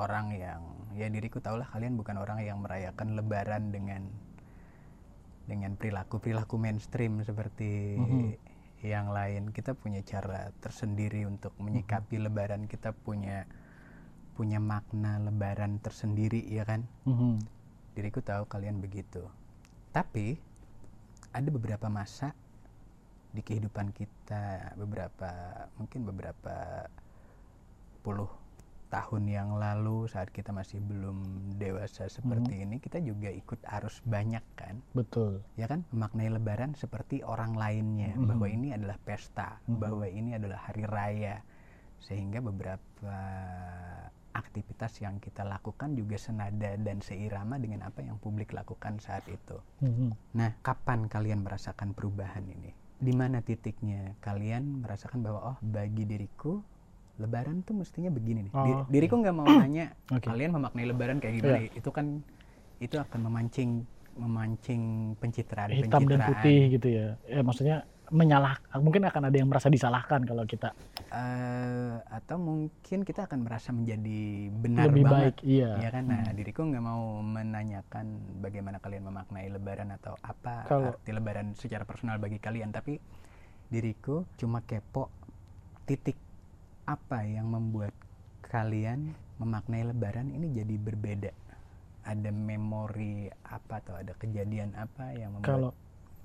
orang 0.00 0.32
yang 0.32 0.60
ya 0.96 1.06
diriku 1.12 1.38
tahulah 1.38 1.68
kalian 1.68 1.94
bukan 2.00 2.16
orang 2.18 2.40
yang 2.42 2.58
merayakan 2.64 3.14
lebaran 3.14 3.70
dengan 3.70 4.08
dengan 5.44 5.74
perilaku-perilaku 5.76 6.56
mainstream 6.56 7.20
seperti 7.20 7.98
Mhm. 8.00 8.28
yang 8.86 9.12
lain. 9.12 9.52
Kita 9.52 9.76
punya 9.76 10.00
cara 10.00 10.48
tersendiri 10.64 11.28
untuk 11.28 11.52
menyikapi 11.60 12.16
lebaran. 12.16 12.64
Kita 12.64 12.96
punya 12.96 13.44
punya 14.38 14.56
makna 14.56 15.20
lebaran 15.20 15.76
tersendiri 15.84 16.40
ya 16.48 16.64
kan? 16.64 16.88
Mhm. 17.04 17.60
diriku 17.90 18.22
tahu 18.22 18.46
kalian 18.46 18.78
begitu. 18.80 19.26
Tapi 19.90 20.38
ada 21.34 21.48
beberapa 21.50 21.90
masa 21.90 22.32
di 23.34 23.42
kehidupan 23.42 23.90
kita, 23.92 24.72
beberapa 24.78 25.30
mungkin 25.76 26.06
beberapa 26.06 26.86
puluh 28.00 28.30
tahun 28.90 29.30
yang 29.30 29.54
lalu 29.54 30.10
saat 30.10 30.34
kita 30.34 30.50
masih 30.50 30.82
belum 30.82 31.22
dewasa 31.56 32.10
seperti 32.10 32.66
ini, 32.66 32.82
kita 32.82 32.98
juga 32.98 33.30
ikut 33.30 33.62
arus 33.80 34.02
banyak 34.02 34.42
kan, 34.58 34.82
Betul. 34.92 35.46
ya 35.54 35.70
kan, 35.70 35.86
memaknai 35.94 36.28
Lebaran 36.28 36.74
seperti 36.74 37.22
orang 37.22 37.54
lainnya, 37.54 38.18
Mhm. 38.18 38.26
bahwa 38.26 38.46
ini 38.50 38.68
adalah 38.74 38.98
pesta, 38.98 39.62
Mhm. 39.70 39.78
bahwa 39.78 40.06
ini 40.10 40.30
adalah 40.34 40.58
hari 40.66 40.84
raya, 40.84 41.46
sehingga 42.02 42.42
beberapa 42.42 43.14
aktivitas 44.30 45.02
yang 45.02 45.18
kita 45.22 45.42
lakukan 45.46 45.94
juga 45.94 46.18
senada 46.18 46.74
dan 46.78 47.02
seirama 47.02 47.58
dengan 47.58 47.86
apa 47.86 48.02
yang 48.02 48.18
publik 48.18 48.50
lakukan 48.50 48.98
saat 48.98 49.26
itu. 49.30 49.58
Mhm. 49.82 50.34
Nah, 50.34 50.50
kapan 50.62 51.06
kalian 51.06 51.46
merasakan 51.46 51.94
perubahan 51.94 52.42
ini? 52.46 52.74
di 53.00 53.16
mana 53.16 53.40
titiknya 53.40 54.12
kalian 54.20 54.84
merasakan 54.84 55.24
bahwa 55.24 55.56
oh 55.56 55.58
bagi 55.64 56.04
diriku 56.04 56.60
lebaran 57.20 57.60
tuh 57.60 57.74
mestinya 57.74 58.08
begini 58.08 58.40
nih 58.42 58.52
Di- 58.52 58.74
Oh. 58.74 58.84
diriku 58.86 59.14
nggak 59.16 59.34
mau 59.34 59.44
nanya 59.60 59.92
Oke. 60.08 60.24
kalian 60.24 60.50
memaknai 60.50 60.86
lebaran 60.86 61.16
kayak 61.18 61.34
gimana 61.36 61.58
itu 61.70 61.90
kan 61.90 62.06
itu 62.78 62.96
akan 62.96 63.20
memancing 63.22 63.84
memancing 64.12 64.82
pencitraan 65.16 65.70
hitam 65.70 66.02
dan 66.02 66.18
pencitraan. 66.18 66.28
putih 66.34 66.60
gitu 66.70 66.88
ya. 66.90 67.06
Ya 67.24 67.40
maksudnya 67.40 67.76
menyalah 68.10 68.58
mungkin 68.76 69.06
akan 69.06 69.22
ada 69.22 69.36
yang 69.36 69.46
merasa 69.46 69.68
disalahkan 69.68 70.24
kalau 70.24 70.42
kita 70.42 70.74
Eh, 71.08 71.94
atau 72.08 72.36
mungkin 72.36 73.02
kita 73.02 73.24
akan 73.24 73.40
merasa 73.40 73.70
menjadi 73.70 74.20
benar 74.52 74.88
lebih 74.88 75.04
banget 75.04 75.34
baik. 75.36 75.46
Iya. 75.46 75.70
ya 75.78 75.88
kan 75.90 76.04
nah 76.04 76.26
diriku 76.28 76.62
nggak 76.64 76.80
mau 76.80 77.18
menanyakan 77.20 78.06
bagaimana 78.40 78.78
kalian 78.78 79.04
memaknai 79.04 79.46
lebaran 79.48 79.90
atau 79.92 80.18
apa 80.20 80.66
Kalau- 80.66 80.90
arti 80.92 81.10
lebaran 81.10 81.54
secara 81.54 81.82
personal 81.82 82.16
bagi 82.16 82.38
kalian 82.38 82.70
tapi 82.70 82.98
diriku 83.66 84.26
cuma 84.34 84.58
kepo 84.60 85.06
titik 85.84 86.18
apa 86.90 87.22
yang 87.22 87.46
membuat 87.46 87.94
kalian 88.42 89.14
memaknai 89.38 89.86
lebaran 89.86 90.34
ini 90.34 90.50
jadi 90.50 90.74
berbeda? 90.74 91.30
Ada 92.02 92.34
memori 92.34 93.30
apa 93.46 93.78
atau 93.78 93.94
ada 93.94 94.10
kejadian 94.18 94.74
apa 94.74 95.14
yang 95.14 95.38
membuat 95.38 95.46
Kalau 95.46 95.70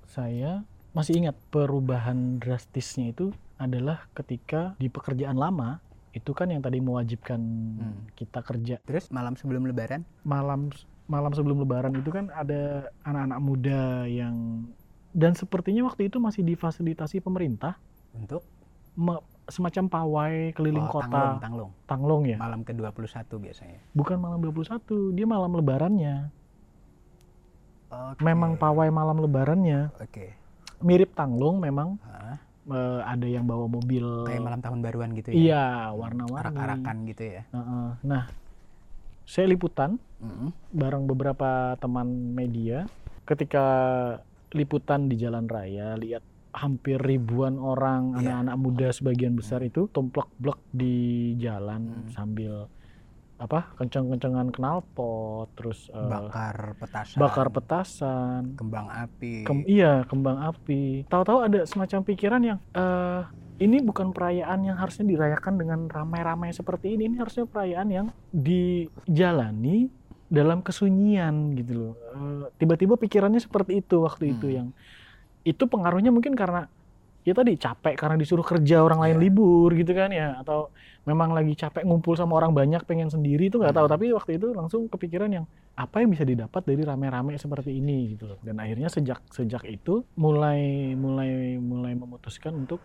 saya 0.08 0.66
masih 0.90 1.22
ingat 1.22 1.36
perubahan 1.52 2.40
drastisnya 2.40 3.12
itu 3.12 3.30
adalah 3.60 4.08
ketika 4.16 4.74
di 4.80 4.88
pekerjaan 4.88 5.36
lama 5.36 5.78
itu 6.16 6.32
kan 6.32 6.48
yang 6.48 6.64
tadi 6.64 6.80
mewajibkan 6.80 7.40
Hmm. 7.76 8.00
kita 8.16 8.40
kerja. 8.40 8.80
Terus 8.82 9.12
malam 9.12 9.36
sebelum 9.36 9.68
lebaran? 9.68 10.02
Malam 10.24 10.72
malam 11.06 11.30
sebelum 11.36 11.60
lebaran 11.62 11.92
itu 11.94 12.08
kan 12.10 12.32
ada 12.32 12.90
anak-anak 13.04 13.38
muda 13.38 13.82
yang 14.08 14.66
dan 15.12 15.32
sepertinya 15.32 15.86
waktu 15.86 16.08
itu 16.10 16.18
masih 16.18 16.42
difasilitasi 16.42 17.22
pemerintah 17.22 17.78
untuk? 18.12 18.42
me- 18.96 19.35
semacam 19.46 19.84
pawai 19.86 20.34
keliling 20.52 20.86
oh, 20.86 20.90
kota 20.90 21.06
tanglung 21.06 21.38
tanglung 21.38 21.72
Tanglong 21.86 22.22
ya 22.26 22.36
malam 22.36 22.66
ke-21 22.66 23.30
biasanya 23.38 23.78
bukan 23.94 24.18
malam 24.18 24.42
21 24.42 25.14
dia 25.14 25.26
malam 25.26 25.54
lebarannya 25.54 26.34
Oke. 27.86 28.20
memang 28.20 28.58
pawai 28.58 28.90
malam 28.90 29.22
lebarannya 29.22 29.94
Oke. 30.02 30.34
mirip 30.82 31.14
Tanglong 31.14 31.62
memang 31.62 31.94
Hah? 32.02 32.36
eh, 32.66 33.00
ada 33.06 33.26
yang 33.26 33.46
bawa 33.46 33.70
mobil 33.70 34.26
Kayak 34.26 34.42
malam 34.42 34.60
tahun 34.60 34.78
baruan 34.82 35.10
gitu 35.14 35.30
ya? 35.30 35.36
iya 35.38 35.64
warna-warni 35.94 36.42
Arak-arakan 36.50 36.96
gitu 37.06 37.22
ya? 37.22 37.42
Heeh. 37.54 37.88
nah 38.02 38.24
saya 39.22 39.46
liputan 39.46 39.98
Mm-mm. 40.18 40.50
bareng 40.74 41.06
beberapa 41.06 41.78
teman 41.78 42.34
media 42.34 42.90
ketika 43.22 43.64
liputan 44.50 45.06
di 45.06 45.14
jalan 45.14 45.46
raya 45.46 45.94
lihat 45.94 46.22
hampir 46.56 46.96
ribuan 46.98 47.56
orang 47.56 48.16
Iya. 48.16 48.40
anak-anak 48.40 48.56
muda 48.56 48.88
sebagian 48.90 49.32
besar 49.32 49.60
itu 49.60 49.86
tumplek-blek 49.86 50.56
di 50.70 50.96
jalan 51.36 51.82
Hmm. 51.84 52.08
sambil 52.08 52.54
apa 53.36 53.68
kenceng-kencengan 53.76 54.48
knalpot 54.48 55.52
terus 55.52 55.92
eh, 55.92 56.00
Bakar 56.02 56.72
petasan. 56.74 57.18
bakar 57.18 57.46
petasan 57.50 58.42
Kembang 58.56 58.88
api. 58.88 59.44
Kem- 59.44 59.68
iya 59.68 60.02
kembang 60.02 60.40
api 60.42 61.04
tahu-tahu 61.04 61.44
ada 61.44 61.60
semacam 61.62 62.00
pikiran 62.02 62.40
yang 62.42 62.58
eh 62.72 63.22
ini 63.58 63.80
bukan 63.80 64.10
perayaan 64.10 64.64
yang 64.64 64.76
harusnya 64.76 65.04
dirayakan 65.06 65.54
dengan 65.54 65.80
ramai-ramai 65.86 66.48
seperti 66.50 66.92
ini 66.92 67.06
ini 67.06 67.16
harusnya 67.18 67.44
perayaan 67.44 67.88
yang 67.90 68.06
dijalani 68.32 69.92
dalam 70.26 70.58
kesunyian 70.60 71.54
gitu 71.54 71.72
loh 71.76 71.94
Eh, 72.10 72.44
tiba-tiba 72.56 72.96
pikirannya 72.96 73.38
seperti 73.38 73.78
itu 73.78 74.00
waktu 74.00 74.32
itu 74.32 74.46
Hmm. 74.46 74.56
yang 74.56 74.68
itu 75.46 75.64
pengaruhnya 75.70 76.10
mungkin 76.10 76.34
karena 76.34 76.66
ya 77.22 77.34
tadi 77.34 77.58
capek 77.58 77.94
karena 77.98 78.14
disuruh 78.14 78.46
kerja 78.46 78.86
orang 78.86 79.02
lain 79.02 79.16
Iya. 79.18 79.22
libur 79.24 79.70
gitu 79.74 79.92
kan 79.94 80.10
ya 80.10 80.38
atau 80.38 80.70
memang 81.02 81.34
lagi 81.34 81.54
capek 81.54 81.82
ngumpul 81.82 82.14
sama 82.14 82.38
orang 82.38 82.54
banyak 82.54 82.82
pengen 82.86 83.10
sendiri 83.10 83.50
itu 83.50 83.58
nggak 83.58 83.74
tahu 83.74 83.86
Hmm. 83.86 83.94
tapi 83.94 84.04
waktu 84.14 84.30
itu 84.38 84.46
langsung 84.54 84.86
kepikiran 84.86 85.30
yang 85.34 85.44
apa 85.74 86.02
yang 86.02 86.10
bisa 86.10 86.22
didapat 86.22 86.62
dari 86.62 86.82
rame-rame 86.82 87.34
seperti 87.34 87.70
ini 87.74 88.14
gitu 88.14 88.30
loh 88.30 88.38
dan 88.42 88.62
akhirnya 88.62 88.86
sejak 88.86 89.26
sejak 89.28 89.62
itu 89.66 90.06
mulai 90.14 90.94
mulai 90.94 91.58
mulai 91.58 91.92
memutuskan 91.94 92.54
untuk 92.56 92.78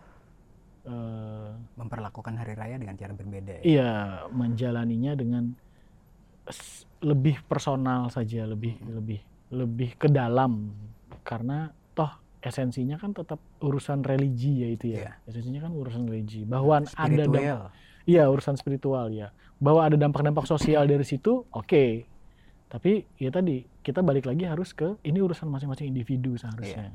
eh, 0.84 1.50
Memperlakukan 1.78 2.34
hari 2.34 2.58
raya 2.58 2.82
dengan 2.82 2.98
cara 2.98 3.14
berbeda 3.14 3.62
ya? 3.62 3.64
iya 3.64 3.92
menjalaninya 4.34 5.14
dengan 5.14 5.54
lebih 7.02 7.46
personal 7.46 8.10
saja 8.10 8.50
lebih 8.50 8.82
Hmm. 8.82 8.98
lebih 8.98 9.20
lebih 9.54 9.90
ke 10.00 10.08
dalam 10.10 10.74
karena 11.22 11.70
esensinya 12.42 12.98
kan 12.98 13.14
tetap 13.14 13.38
urusan 13.62 14.02
religi 14.02 14.66
ya 14.66 14.70
itu 14.74 14.86
ya. 14.98 14.98
Iya. 14.98 15.12
esensinya 15.30 15.62
kan 15.70 15.72
urusan 15.78 16.10
religi. 16.10 16.42
Bahwa 16.44 16.82
ada 16.82 16.90
dampak, 16.90 17.42
Spiritual. 17.42 17.62
iya 18.10 18.24
urusan 18.28 18.56
spiritual 18.58 19.06
ya. 19.14 19.28
Bahwa 19.62 19.86
ada 19.86 19.96
dampak-dampak 19.96 20.50
sosial 20.50 20.90
dari 20.90 21.06
situ 21.06 21.46
oke. 21.54 21.86
Tapi 22.72 23.06
ya 23.22 23.30
tadi 23.30 23.62
kita 23.86 24.02
balik 24.02 24.26
lagi 24.26 24.48
harus 24.48 24.74
ke 24.74 24.98
ini 25.06 25.22
urusan 25.22 25.46
masing-masing 25.48 25.94
individu 25.94 26.34
seharusnya. 26.36 26.90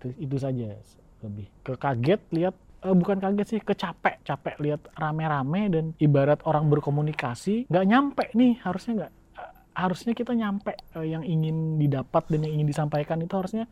Itu 0.00 0.10
itu 0.18 0.36
saja 0.36 0.74
lebih. 1.22 1.46
Ke 1.62 1.78
kaget 1.78 2.20
lihat 2.34 2.54
eh, 2.82 2.94
bukan 2.96 3.20
kaget 3.20 3.46
sih 3.46 3.60
kecapek 3.60 4.24
capek 4.24 4.56
lihat 4.58 4.80
rame-rame 4.96 5.62
dan 5.70 5.84
ibarat 6.00 6.40
orang 6.48 6.66
berkomunikasi 6.72 7.68
nggak 7.68 7.86
nyampe 7.86 8.24
nih 8.32 8.56
harusnya 8.64 8.92
nggak 9.04 9.12
eh, 9.36 9.52
harusnya 9.76 10.12
kita 10.16 10.32
nyampe 10.32 10.72
eh, 10.72 11.06
yang 11.06 11.22
ingin 11.22 11.76
didapat 11.76 12.24
dan 12.32 12.48
yang 12.48 12.52
ingin 12.60 12.68
disampaikan 12.72 13.20
itu 13.20 13.34
harusnya 13.36 13.68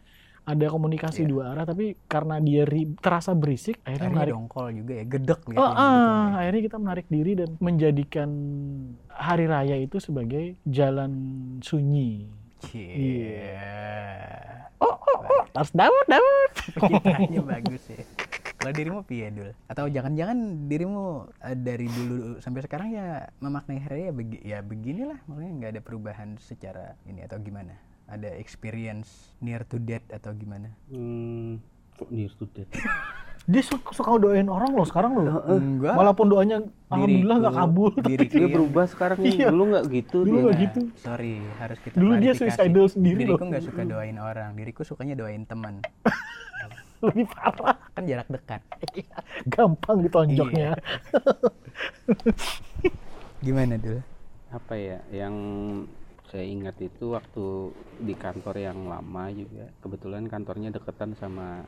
ada 0.48 0.66
komunikasi 0.66 1.22
Iya. 1.22 1.28
dua 1.28 1.42
arah 1.52 1.62
tapi 1.62 1.92
karena 2.04 2.40
dia 2.40 2.64
ri- 2.64 2.96
terasa 2.96 3.32
berisik 3.32 3.76
akhirnya 3.78 3.92
Akhirnya 4.00 4.16
menarik 4.16 4.32
dongkol 4.32 4.66
juga 4.72 4.92
ya, 4.94 5.04
gedek 5.06 5.40
Oh, 5.44 5.50
liatnya 5.52 5.68
ah, 5.68 5.76
gitu 5.76 6.08
ya. 6.08 6.38
akhirnya 6.40 6.62
kita 6.64 6.76
menarik 6.78 7.06
diri 7.06 7.32
dan 7.34 7.48
menjadikan 7.58 8.30
hari 9.10 9.44
raya 9.44 9.76
itu 9.76 9.96
sebagai 9.98 10.56
jalan 10.64 11.12
sunyi. 11.60 12.32
Cie. 12.58 13.54
Oh, 14.78 14.94
oh, 14.94 15.18
oh, 15.20 15.42
harus 15.52 15.70
Daud, 15.70 16.06
Daud. 16.06 16.50
Pencitraannya 16.74 17.42
bagus 17.44 17.82
ya. 17.86 18.02
Kalau 18.58 18.72
dirimu 18.72 19.00
piye 19.02 19.30
dul? 19.30 19.50
Atau 19.66 19.86
jangan-jangan 19.86 20.38
dirimu 20.66 21.02
eh, 21.40 21.54
dari 21.54 21.86
dulu 21.86 22.38
sampai 22.38 22.60
sekarang 22.60 22.90
ya 22.90 23.06
memaknai 23.38 23.78
hari 23.78 23.94
raya 24.00 24.12
begi, 24.12 24.38
ya 24.40 24.58
beginilah, 24.60 25.18
makanya 25.24 25.52
nggak 25.54 25.72
ada 25.72 25.82
perubahan 25.82 26.28
secara 26.36 26.98
ini 27.04 27.22
atau 27.22 27.38
gimana? 27.38 27.74
Ada 28.08 28.40
experience 28.40 29.36
near 29.38 29.68
to 29.68 29.76
death 29.76 30.04
atau 30.08 30.32
gimana? 30.32 30.72
Hmm, 30.88 31.60
kok 31.94 32.08
near 32.08 32.32
to 32.34 32.48
death? 32.48 32.72
Dia 33.48 33.64
suka, 33.64 33.96
suka 33.96 34.20
doain 34.20 34.44
orang 34.44 34.76
loh 34.76 34.84
sekarang 34.84 35.16
loh. 35.16 35.40
Enggak. 35.48 35.96
Walaupun 35.96 36.28
doanya 36.28 36.56
alhamdulillah 36.92 37.36
nggak 37.40 37.56
kabul. 37.56 37.90
Diriku 37.96 38.28
Dia 38.28 38.44
yang- 38.44 38.52
berubah 38.52 38.84
sekarang 38.84 39.16
nih. 39.24 39.32
Iya. 39.40 39.46
Dulu 39.48 39.62
nggak 39.72 39.84
gitu 39.88 40.18
Dulu 40.20 40.36
nggak 40.44 40.56
gitu. 40.58 40.80
Sorry, 41.00 41.34
harus 41.56 41.78
kita 41.80 41.94
Dulu 41.96 42.12
dia 42.18 42.32
suicidal 42.36 42.86
sendiri 42.92 43.24
Diriku 43.24 43.40
loh. 43.40 43.48
nggak 43.48 43.64
suka 43.64 43.82
doain 43.88 44.16
orang, 44.20 44.52
diriku 44.52 44.84
sukanya 44.84 45.16
doain 45.16 45.48
teman. 45.48 45.80
Lebih 47.08 47.24
parah. 47.30 47.76
Kan 47.96 48.04
jarak 48.04 48.28
dekat. 48.28 48.60
Gampang 49.48 49.96
ditonjoknya. 50.04 50.76
Gimana 53.44 53.80
dul? 53.80 54.04
Apa 54.50 54.74
ya? 54.76 54.98
Yang 55.08 55.34
saya 56.28 56.44
ingat 56.44 56.76
itu 56.78 57.12
waktu 57.12 57.72
di 57.98 58.12
kantor 58.12 58.54
yang 58.56 58.84
lama 58.84 59.32
juga. 59.32 59.72
Kebetulan 59.80 60.28
kantornya 60.28 60.68
deketan 60.68 61.16
sama 61.16 61.64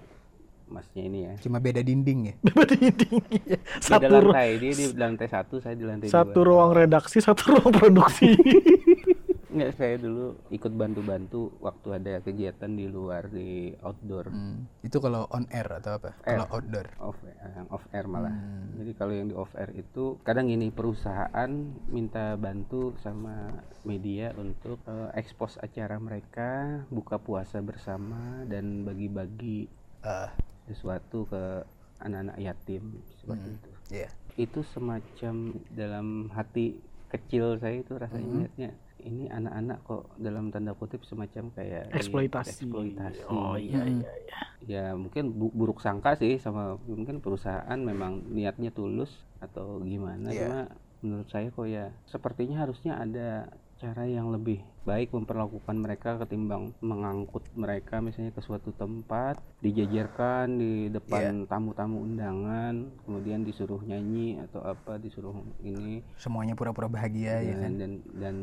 masnya 0.70 1.02
ini 1.02 1.18
ya. 1.26 1.34
Cuma 1.42 1.58
beda 1.58 1.82
dinding 1.82 2.30
ya? 2.30 2.34
Tinggi 2.70 2.92
tinggi. 2.94 3.38
Beda 3.42 3.80
Satu, 3.82 4.06
ru- 4.06 4.30
lantai, 4.30 4.48
dia 4.60 4.72
di 4.72 4.84
lantai 4.94 5.28
satu, 5.28 5.58
saya 5.58 5.74
di 5.74 5.82
lantai 5.82 6.06
satu 6.06 6.40
dua. 6.40 6.46
ruang 6.46 6.70
redaksi, 6.72 7.18
satu 7.18 7.56
ruang 7.56 7.72
produksi. 7.74 8.30
Enggak, 9.50 9.74
saya 9.74 9.98
dulu 9.98 10.38
ikut 10.48 10.70
bantu-bantu 10.70 11.50
waktu 11.58 11.88
ada 11.92 12.22
kegiatan 12.22 12.70
di 12.70 12.86
luar 12.86 13.26
di 13.26 13.74
outdoor. 13.82 14.30
Hmm. 14.30 14.70
Itu 14.80 15.02
kalau 15.02 15.26
on 15.26 15.50
air 15.50 15.66
atau 15.66 15.98
apa? 15.98 16.14
Kalau 16.22 16.46
outdoor. 16.46 16.86
off 17.02 17.18
yang 17.26 17.66
off 17.66 17.82
air 17.90 18.06
malah. 18.06 18.30
Hmm. 18.30 18.78
Jadi 18.78 18.90
kalau 18.94 19.10
yang 19.10 19.26
di 19.26 19.34
off 19.34 19.50
air 19.54 19.74
itu 19.74 20.22
kadang 20.22 20.46
ini 20.46 20.70
perusahaan 20.70 21.50
minta 21.86 22.38
bantu 22.38 22.94
sama 22.96 23.50
media 23.82 24.30
untuk 24.34 24.78
eh, 24.86 25.10
expose 25.14 25.58
acara 25.58 25.98
mereka, 25.98 26.50
buka 26.86 27.18
puasa 27.18 27.58
bersama 27.60 28.46
dan 28.46 28.86
bagi-bagi 28.86 29.66
Ah, 30.00 30.32
sesuatu 30.64 31.26
ke 31.26 31.60
anak-anak 31.98 32.38
yatim 32.38 33.02
seperti 33.12 33.44
Hmm. 33.44 33.58
itu. 33.58 33.70
iya. 33.92 34.08
Itu 34.38 34.62
semacam 34.64 35.34
dalam 35.68 36.06
hati 36.30 36.78
kecil 37.10 37.58
saya 37.58 37.82
itu 37.82 37.98
rasanya 37.98 38.46
Hmm. 38.48 38.72
Ini 39.02 39.26
anak-anak 39.26 39.78
kok 39.82 40.02
dalam 40.16 40.48
tanda 40.48 40.72
kutip 40.72 41.02
semacam 41.02 41.50
kayak 41.50 41.90
Eksploitasi. 41.90 42.62
eksploitasi. 42.62 43.20
Oh 43.26 43.54
iya 43.54 43.80
Hmm. 43.80 43.98
iya 43.98 44.12
iya. 44.14 44.38
ya 44.62 44.84
mungkin 44.92 45.32
bu- 45.32 45.50
buruk 45.50 45.78
sangka 45.78 46.14
sih 46.14 46.36
sama 46.36 46.76
mungkin 46.82 47.18
perusahaan 47.18 47.76
memang 47.76 48.28
niatnya 48.28 48.68
tulus 48.68 49.08
atau 49.38 49.80
gimana 49.80 50.28
Iya. 50.28 50.38
cuma 50.38 50.58
menurut 51.00 51.28
saya 51.28 51.48
kok 51.48 51.64
ya 51.64 51.88
sepertinya 52.04 52.60
harusnya 52.60 52.92
ada 52.94 53.48
cara 53.76 54.04
yang 54.04 54.28
lebih 54.28 54.60
baik 54.82 55.08
memperlakukan 55.10 55.72
mereka 55.74 56.16
ketimbang 56.18 56.76
mengangkut 56.78 57.40
mereka 57.54 57.98
misalnya 57.98 58.28
ke 58.30 58.42
suatu 58.42 58.68
tempat 58.70 59.40
dijajarkan 59.80 60.52
di 60.52 60.72
depan 60.88 61.46
tamu-tamu 61.46 62.04
undangan 62.04 62.74
kemudian 63.00 63.40
disuruh 63.40 63.80
nyanyi 63.80 64.36
atau 64.42 64.60
apa 64.62 64.96
disuruh 64.96 65.32
ini 65.58 66.04
semuanya 66.14 66.52
pura-pura 66.52 66.86
bahagia 66.86 67.40
ya 67.40 67.54
dan 67.54 67.58
kan 67.58 67.72
dan, 67.74 67.92
dan 68.14 68.36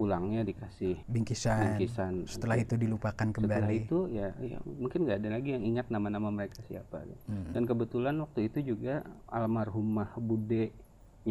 pulangnya 0.00 0.40
dikasih 0.40 0.96
bingkisan, 1.04 1.76
bingkisan. 1.76 2.24
Setelah 2.24 2.56
itu 2.56 2.72
dilupakan 2.74 3.28
setelah 3.28 3.68
kembali. 3.68 3.84
itu 3.84 4.08
ya, 4.08 4.32
ya 4.40 4.56
mungkin 4.64 5.04
nggak 5.04 5.18
ada 5.20 5.28
lagi 5.36 5.52
yang 5.52 5.64
ingat 5.66 5.92
nama-nama 5.92 6.32
mereka 6.32 6.64
siapa 6.64 7.04
Hmm. 7.28 7.52
dan 7.52 7.68
kebetulan 7.68 8.16
waktu 8.16 8.48
itu 8.48 8.72
juga 8.72 9.04
almarhumah 9.28 10.16
budenya 10.16 10.72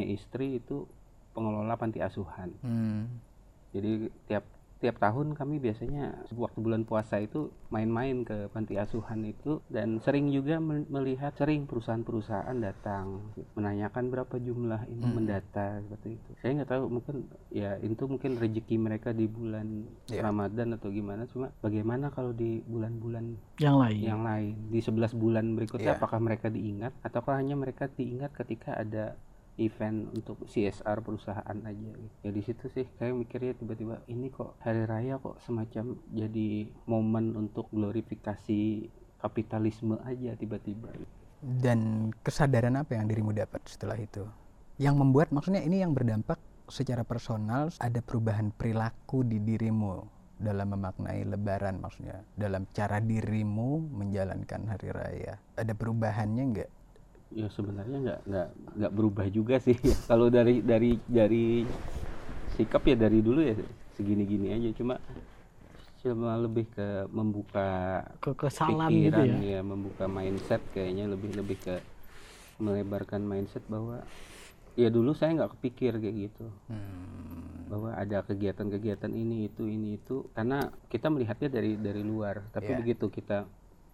istri 0.05 0.61
itu 0.61 0.85
pengelola 1.33 1.73
panti 1.73 1.97
asuhan. 1.97 2.53
Hmm. 2.61 3.09
jadi 3.69 4.13
tiap 4.25 4.45
tiap 4.79 4.95
tahun 4.95 5.33
kami 5.33 5.59
biasanya 5.59 6.23
waktu 6.31 6.55
bulan 6.57 6.81
puasa 6.81 7.19
itu 7.19 7.51
main-main 7.67 8.23
ke 8.23 8.47
panti 8.47 8.73
asuhan 8.73 9.21
itu 9.23 9.59
dan 9.67 9.99
sering 9.99 10.27
juga 10.29 10.55
mel- 10.57 10.87
melihat 10.87 11.35
sering 11.35 11.67
perusahaan-perusahaan 11.67 12.55
datang 12.55 13.27
menanyakan 13.53 14.07
berapa 14.07 14.35
jumlah 14.35 14.87
ini 14.87 15.01
Hmm. 15.01 15.13
mendata 15.13 15.81
seperti 15.81 16.15
itu 16.15 16.29
saya 16.37 16.51
nggak 16.55 16.69
tahu 16.69 16.83
mungkin 16.89 17.15
ya 17.49 17.75
itu 17.77 18.03
mungkin 18.05 18.31
rezeki 18.35 18.75
mereka 18.77 19.11
di 19.11 19.27
bulan 19.27 19.83
Iya. 20.07 20.23
Ramadan 20.23 20.71
atau 20.73 20.87
gimana 20.89 21.27
cuma 21.27 21.51
bagaimana 21.59 22.07
kalau 22.07 22.31
di 22.31 22.63
bulan-bulan 22.63 23.35
Yang 23.57 23.75
lain. 23.77 24.01
yang 24.01 24.21
lain 24.23 24.55
di 24.65 24.79
11 24.79 25.11
bulan 25.13 25.45
berikutnya 25.53 25.91
Iya. 25.91 25.99
apakah 25.99 26.19
mereka 26.19 26.47
diingat 26.47 26.95
ataukah 27.01 27.35
hanya 27.35 27.53
mereka 27.53 27.91
diingat 27.91 28.31
ketika 28.33 28.73
ada 28.73 29.19
event 29.59 30.09
untuk 30.15 30.47
CSR 30.47 31.03
perusahaan 31.03 31.57
aja 31.67 31.89
gitu. 31.91 32.15
ya 32.23 32.31
di 32.31 32.41
situ 32.41 32.65
sih 32.71 32.87
kayak 32.97 33.13
mikirnya 33.13 33.53
tiba-tiba 33.59 34.01
ini 34.07 34.31
kok 34.31 34.55
hari 34.63 34.87
raya 34.87 35.19
kok 35.19 35.37
semacam 35.43 35.99
jadi 36.15 36.71
momen 36.87 37.35
untuk 37.35 37.67
glorifikasi 37.75 38.87
kapitalisme 39.19 39.99
aja 40.07 40.33
tiba-tiba. 40.39 40.95
Dan 41.39 42.11
kesadaran 42.23 42.79
apa 42.79 42.95
yang 42.95 43.07
dirimu 43.07 43.35
dapat 43.35 43.63
setelah 43.67 43.99
itu? 43.99 44.23
Yang 44.79 44.95
membuat 44.95 45.35
maksudnya 45.35 45.63
ini 45.63 45.83
yang 45.83 45.91
berdampak 45.91 46.39
secara 46.71 47.03
personal 47.03 47.71
ada 47.83 47.99
perubahan 47.99 48.55
perilaku 48.55 49.27
di 49.27 49.43
dirimu 49.43 50.19
dalam 50.39 50.71
memaknai 50.71 51.27
lebaran 51.27 51.83
maksudnya 51.83 52.23
dalam 52.39 52.63
cara 52.71 53.03
dirimu 53.03 53.91
menjalankan 53.91 54.71
hari 54.71 54.89
raya. 54.95 55.35
Ada 55.59 55.75
perubahannya 55.75 56.43
enggak 56.43 56.71
ya 57.29 57.47
sebenarnya 57.49 57.97
nggak 58.01 58.19
nggak 58.25 58.47
nggak 58.77 58.91
berubah 58.93 59.27
juga 59.29 59.55
sih. 59.61 59.77
Kalau 60.09 60.27
dari 60.29 60.61
dari 60.65 60.97
dari 61.05 61.63
sikap 62.57 62.83
ya 62.85 62.95
dari 62.97 63.19
dulu 63.21 63.39
ya 63.41 63.53
segini-gini 63.95 64.49
aja. 64.49 64.69
Cuma 64.73 64.97
cuma 65.99 66.31
lebih 66.39 66.63
ke 66.71 67.05
membuka 67.11 68.01
Kekesalan 68.23 68.87
gitu 68.87 69.11
pikiran 69.19 69.27
ya. 69.43 69.59
ya 69.59 69.61
membuka 69.61 70.07
mindset 70.07 70.63
kayaknya 70.71 71.11
lebih 71.11 71.35
lebih 71.35 71.57
ke 71.59 71.75
melebarkan 72.59 73.19
mindset 73.23 73.63
bahwa 73.67 74.03
ya 74.79 74.87
dulu 74.87 75.11
saya 75.11 75.35
nggak 75.35 75.59
kepikir 75.59 75.99
kayak 75.99 76.15
gitu. 76.31 76.47
Hmm, 76.71 77.67
bahwa 77.67 77.91
ada 77.93 78.23
kegiatan-kegiatan 78.23 79.11
ini 79.11 79.51
itu 79.51 79.67
ini 79.67 79.99
itu. 79.99 80.23
Karena 80.31 80.71
kita 80.87 81.11
melihatnya 81.11 81.49
dari 81.51 81.75
dari 81.75 81.99
luar. 82.01 82.47
Tapi 82.49 82.71
Iya. 82.73 82.79
begitu 82.79 83.05
kita 83.11 83.43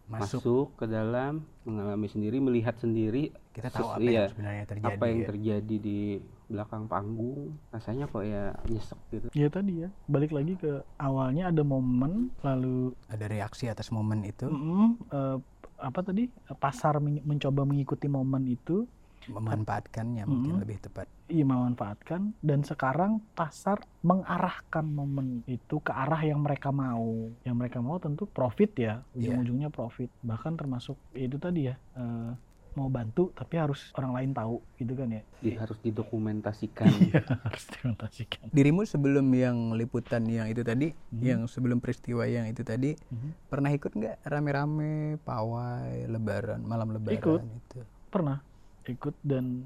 masuk, 0.05 0.41
masuk 0.41 0.67
ke 0.77 0.85
dalam 0.85 1.41
mengalami 1.65 2.07
sendiri 2.07 2.37
melihat 2.37 2.77
sendiri. 2.77 3.33
Kita 3.49 3.73
tahu 3.73 3.97
apa 3.97 4.01
iya, 4.01 4.11
yang 4.13 4.31
sebenarnya 4.31 4.65
terjadi 4.69 4.95
apa 4.95 5.03
yang 5.09 5.19
ya. 5.21 5.27
terjadi 5.33 5.75
di 5.81 5.99
belakang 6.45 6.83
panggung. 6.85 7.57
Rasanya 7.73 8.05
kok 8.05 8.23
ya 8.23 8.53
nyesek 8.69 8.99
gitu. 9.09 9.27
Ya 9.33 9.47
tadi 9.49 9.73
ya, 9.85 9.89
balik 10.05 10.31
lagi 10.35 10.53
ke 10.59 10.85
awalnya 11.01 11.49
ada 11.49 11.63
momen 11.65 12.29
lalu 12.45 12.93
ada 13.09 13.25
reaksi 13.25 13.65
atas 13.65 13.89
momen 13.89 14.21
itu. 14.27 14.45
Mm, 14.45 14.89
eh, 15.09 15.37
apa 15.81 15.99
tadi? 16.05 16.29
Pasar 16.61 17.01
men- 17.01 17.25
mencoba 17.25 17.65
mengikuti 17.65 18.05
momen 18.05 18.45
itu. 18.45 18.85
Memanfaatkannya 19.25 20.21
mungkin 20.29 20.53
Mm-mm. 20.53 20.61
lebih 20.61 20.77
tepat 20.85 21.09
iya 21.27 21.41
memanfaatkan 21.43 22.37
dan 22.39 22.61
sekarang 22.61 23.17
pasar 23.33 23.81
mengarahkan 23.99 24.85
momen 24.85 25.41
itu 25.45 25.79
ke 25.79 25.89
arah 25.89 26.21
yang 26.21 26.39
mereka 26.39 26.69
mau 26.69 27.09
yang 27.41 27.55
mereka 27.55 27.79
mau 27.79 27.97
tentu 27.97 28.25
profit 28.27 28.71
ya 28.75 28.93
Iya. 29.11 29.33
ujung-ujungnya 29.33 29.69
profit 29.69 30.09
bahkan 30.21 30.53
termasuk 30.53 30.93
ya 31.11 31.25
itu 31.25 31.37
tadi 31.37 31.61
ya 31.65 31.75
eh, 31.93 32.31
mau 32.75 32.87
bantu 32.87 33.31
tapi 33.31 33.55
harus 33.55 33.89
orang 33.93 34.11
lain 34.13 34.31
tahu 34.31 34.59
gitu 34.75 34.93
kan 34.93 35.07
ya 35.09 35.23
Di- 35.39 35.55
harus 35.55 35.79
didokumentasikan 35.79 36.85
iya 37.07 37.23
harus 37.41 37.65
dimentasikan 37.71 38.45
dirimu 38.51 38.83
sebelum 38.83 39.25
yang 39.31 39.57
liputan 39.73 40.21
yang 40.25 40.45
itu 40.45 40.61
tadi 40.61 40.91
Mhm. 41.09 41.21
yang 41.21 41.41
sebelum 41.45 41.79
peristiwa 41.79 42.27
yang 42.27 42.45
itu 42.45 42.61
tadi 42.61 42.93
Mhm. 42.93 43.49
pernah 43.49 43.71
ikut 43.71 43.91
nggak 43.91 44.15
rame-rame 44.23 44.93
pawai 45.19 46.05
lebaran 46.05 46.61
malam 46.61 46.91
lebaran 46.91 47.15
Ikut. 47.15 47.41
itu 47.41 47.79
pernah 48.07 48.43
ikut 48.85 49.15
dan 49.21 49.65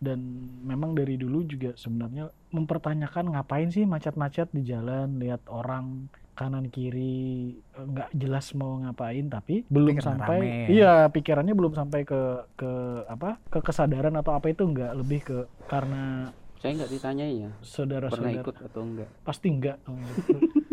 dan 0.00 0.18
memang 0.64 0.96
dari 0.96 1.20
dulu 1.20 1.44
juga 1.44 1.76
sebenarnya 1.76 2.32
mempertanyakan 2.56 3.36
ngapain 3.36 3.68
sih 3.68 3.84
macet-macet 3.84 4.48
di 4.50 4.64
jalan 4.64 5.20
lihat 5.20 5.44
orang 5.52 6.08
kanan 6.32 6.72
kiri 6.72 7.52
eh, 7.60 7.84
nggak 7.84 8.16
jelas 8.16 8.56
mau 8.56 8.80
ngapain 8.80 9.28
tapi 9.28 9.68
belum 9.68 10.00
karena 10.00 10.08
sampai 10.08 10.38
rame. 10.40 10.72
iya 10.72 11.04
pikirannya 11.12 11.52
belum 11.52 11.76
sampai 11.76 12.00
ke 12.08 12.48
ke 12.56 12.72
apa 13.04 13.36
ke 13.52 13.60
kesadaran 13.60 14.16
atau 14.16 14.32
apa 14.32 14.48
itu 14.48 14.64
nggak 14.64 14.92
lebih 14.96 15.20
ke 15.20 15.38
karena 15.68 16.32
saya 16.56 16.80
nggak 16.80 16.90
ditanyai 16.96 17.34
ya 17.44 17.50
pernah 17.52 17.68
saudara-saudara 17.68 18.40
ikut 18.40 18.56
atau 18.56 18.82
enggak 18.88 19.08
pasti 19.20 19.46
enggak 19.52 19.76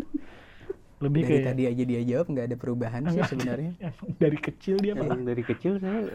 lebih 0.98 1.22
dari 1.24 1.30
kayak 1.30 1.46
tadi 1.54 1.64
aja 1.70 1.84
dia 1.86 2.02
jawab 2.02 2.26
nggak 2.34 2.46
ada 2.50 2.58
perubahan 2.58 3.02
sih 3.14 3.22
sebenarnya. 3.22 3.72
dari 4.24 4.38
kecil 4.42 4.76
dia 4.82 4.94
Pak. 4.98 5.06
Emang 5.06 5.24
dari 5.26 5.44
kecil 5.46 5.78
saya 5.78 6.10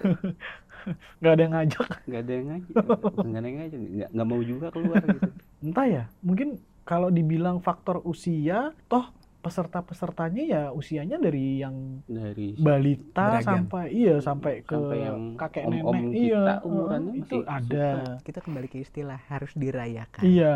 nggak 1.22 1.32
ada 1.32 1.42
yang 1.42 1.54
ngajak. 1.54 1.86
Nggak 2.10 2.20
ada 2.20 2.32
yang 2.32 2.46
ngajak. 2.50 2.74
Nggak 3.22 3.40
ada 3.40 3.46
yang 3.46 3.58
ngajak. 3.62 3.78
Nggak 3.78 4.08
nggak 4.10 4.26
mau 4.26 4.40
juga 4.42 4.66
keluar 4.74 5.02
gitu. 5.06 5.30
Entah 5.66 5.86
ya 5.86 6.04
mungkin 6.26 6.48
kalau 6.82 7.08
dibilang 7.14 7.62
faktor 7.62 8.02
usia 8.02 8.74
toh 8.90 9.06
peserta-pesertanya 9.42 10.42
ya 10.46 10.62
usianya 10.70 11.18
dari 11.18 11.58
yang 11.58 11.98
dari 12.06 12.54
balita 12.54 13.42
Beragam. 13.42 13.46
sampai 13.66 13.84
iya 13.90 14.14
sampai 14.22 14.62
ke 14.62 14.70
Sampai 14.78 14.98
yang 15.02 15.20
kakek 15.34 15.66
om-om 15.66 15.94
nenek 15.98 16.14
kita 16.14 16.22
iya 16.22 16.42
umurannya 16.62 17.12
itu 17.18 17.36
masih 17.42 17.50
ada. 17.50 17.86
kita 18.22 18.38
kembali 18.38 18.68
ke 18.70 18.78
istilah 18.86 19.18
harus 19.26 19.50
dirayakan. 19.58 20.22
Iya 20.22 20.54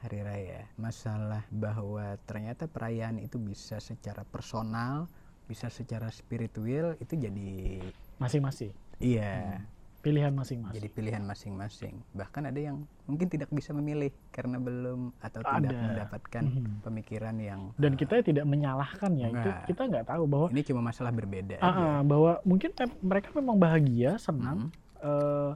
hari 0.00 0.20
raya 0.20 0.64
masalah 0.74 1.44
bahwa 1.50 2.00
ternyata 2.24 2.64
perayaan 2.64 3.18
itu 3.18 3.36
bisa 3.36 3.76
secara 3.78 4.24
personal 4.24 5.04
bisa 5.44 5.68
secara 5.68 6.08
spiritual 6.08 6.96
itu 6.96 7.14
jadi 7.14 7.84
masing-masing 8.16 8.72
iya 8.98 9.60
pilihan 10.00 10.32
masing-masing 10.32 10.72
jadi 10.72 10.88
pilihan 10.88 11.20
masing-masing 11.20 12.00
bahkan 12.10 12.40
ada 12.42 12.56
yang 12.56 12.80
mungkin 13.04 13.28
tidak 13.28 13.52
bisa 13.52 13.70
memilih 13.70 14.08
karena 14.30 14.56
belum 14.56 15.12
atau 15.20 15.40
tidak 15.42 15.68
Ada. 15.68 15.84
mendapatkan 15.84 16.44
Mhm. 16.46 16.72
pemikiran 16.80 17.36
yang 17.36 17.60
dan 17.76 17.92
kita 17.94 18.24
tidak 18.24 18.46
menyalahkan 18.46 19.12
ya 19.12 19.28
itu 19.28 19.50
kita 19.68 19.82
nggak 19.84 20.06
tahu 20.06 20.24
bahwa 20.24 20.46
ini 20.48 20.62
cuma 20.62 20.80
masalah 20.80 21.12
berbeda 21.12 21.60
aja. 21.60 21.68
ah, 21.68 22.00
bahwa 22.00 22.40
mungkin 22.42 22.72
mem- 22.72 23.00
mereka 23.02 23.28
memang 23.34 23.56
bahagia 23.58 24.16
senang 24.16 24.72
Mhm. 24.72 25.02
eh, 25.02 25.50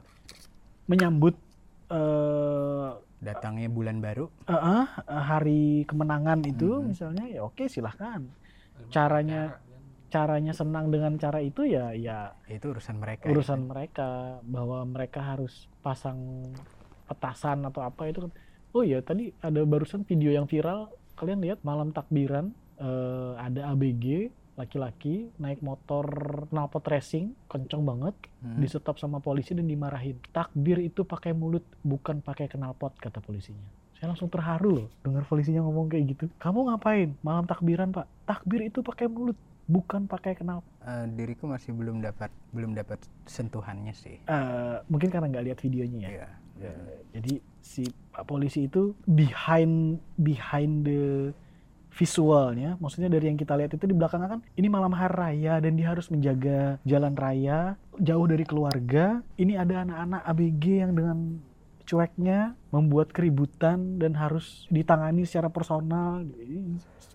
menyambut 0.85 1.33
eh, 1.87 2.89
datangnya 3.19 3.67
bulan 3.71 3.99
baru. 3.99 4.27
Eh, 4.45 4.53
ah, 4.53 4.85
hari 5.07 5.83
kemenangan 5.87 6.43
itu 6.43 6.81
Mhm. 6.81 6.85
misalnya 6.91 7.25
ya 7.25 7.41
oke 7.43 7.65
silahkan. 7.67 8.25
Caranya 8.91 9.59
caranya 10.11 10.53
senang 10.55 10.93
dengan 10.93 11.17
cara 11.19 11.43
itu 11.43 11.67
ya 11.67 11.91
ya 11.91 12.31
itu 12.47 12.71
urusan 12.71 13.01
mereka 13.01 13.27
urusan 13.27 13.67
mereka. 13.67 14.39
Bahwa 14.45 14.83
mereka 14.85 15.19
harus 15.23 15.67
pasang 15.81 16.45
petasan 17.05 17.65
atau 17.65 17.83
apa 17.83 18.09
itu 18.09 18.25
kan. 18.27 18.31
Oh 18.75 18.83
ya 18.83 18.99
tadi 18.99 19.31
ada 19.39 19.63
barusan 19.63 20.03
video 20.03 20.31
yang 20.31 20.45
viral. 20.45 20.91
Kalian 21.15 21.39
lihat 21.39 21.59
malam 21.63 21.95
takbiran 21.95 22.51
eh, 22.75 23.33
ada 23.39 23.71
ABG 23.71 24.29
laki-laki 24.55 25.29
naik 25.35 25.59
motor 25.59 26.07
knalpot 26.47 26.83
racing 26.87 27.35
kenceng 27.45 27.83
banget 27.83 28.15
Hmm. 28.39 28.61
di 28.61 28.67
stop 28.69 28.95
sama 28.95 29.17
polisi 29.17 29.51
dan 29.51 29.65
dimarahin. 29.65 30.15
Takbir 30.29 30.77
itu 30.77 31.01
pakai 31.01 31.33
mulut 31.33 31.65
bukan 31.81 32.21
pakai 32.21 32.45
knalpot 32.47 32.93
kata 32.95 33.19
polisinya. 33.19 33.65
Saya 33.97 34.11
langsung 34.11 34.29
terharu 34.29 34.69
loh 34.69 34.87
dengar 35.01 35.25
polisinya 35.25 35.65
ngomong 35.65 35.89
kayak 35.89 36.05
gitu. 36.13 36.25
Kamu 36.37 36.69
ngapain? 36.69 37.15
Malam 37.19 37.43
takbiran 37.43 37.89
pak. 37.89 38.05
Takbir 38.23 38.63
itu 38.63 38.79
pakai 38.79 39.09
mulut 39.09 39.35
bukan 39.65 40.05
pakai 40.05 40.37
knalpot. 40.37 40.69
Eh, 40.85 41.05
diriku 41.11 41.49
masih 41.49 41.73
belum 41.73 41.99
dapat 41.99 42.29
belum 42.53 42.77
dapat 42.77 43.01
sentuhannya 43.25 43.91
sih. 43.91 44.21
Eh, 44.23 44.77
mungkin 44.87 45.09
karena 45.09 45.25
nggak 45.25 45.45
lihat 45.49 45.59
videonya 45.59 45.99
ya? 45.99 46.09
Iya. 46.11 46.27
Eh, 46.55 46.93
jadi 47.11 47.33
si 47.59 47.83
pak 48.13 48.23
polisi 48.23 48.69
itu 48.69 48.93
behind 49.09 49.97
behind 50.15 50.85
the 50.85 51.33
visualnya 51.95 52.75
maksudnya 52.83 53.07
dari 53.07 53.31
yang 53.31 53.39
kita 53.39 53.55
lihat 53.55 53.71
itu 53.71 53.87
di 53.87 53.95
belakangnya 53.95 54.35
kan 54.35 54.41
ini 54.59 54.67
malam 54.67 54.91
hari 54.91 55.15
raya 55.15 55.63
dan 55.63 55.79
dia 55.79 55.95
harus 55.95 56.11
menjaga 56.11 56.75
jalan 56.83 57.15
raya 57.15 57.79
jauh 57.95 58.27
dari 58.27 58.43
keluarga 58.43 59.23
ini 59.39 59.55
ada 59.55 59.87
anak-anak 59.87 60.21
ABG 60.27 60.63
yang 60.83 60.91
dengan 60.91 61.39
cueknya 61.85 62.57
membuat 62.73 63.13
keributan 63.13 64.01
dan 64.01 64.17
harus 64.17 64.65
ditangani 64.73 65.23
secara 65.23 65.47
personal. 65.53 66.25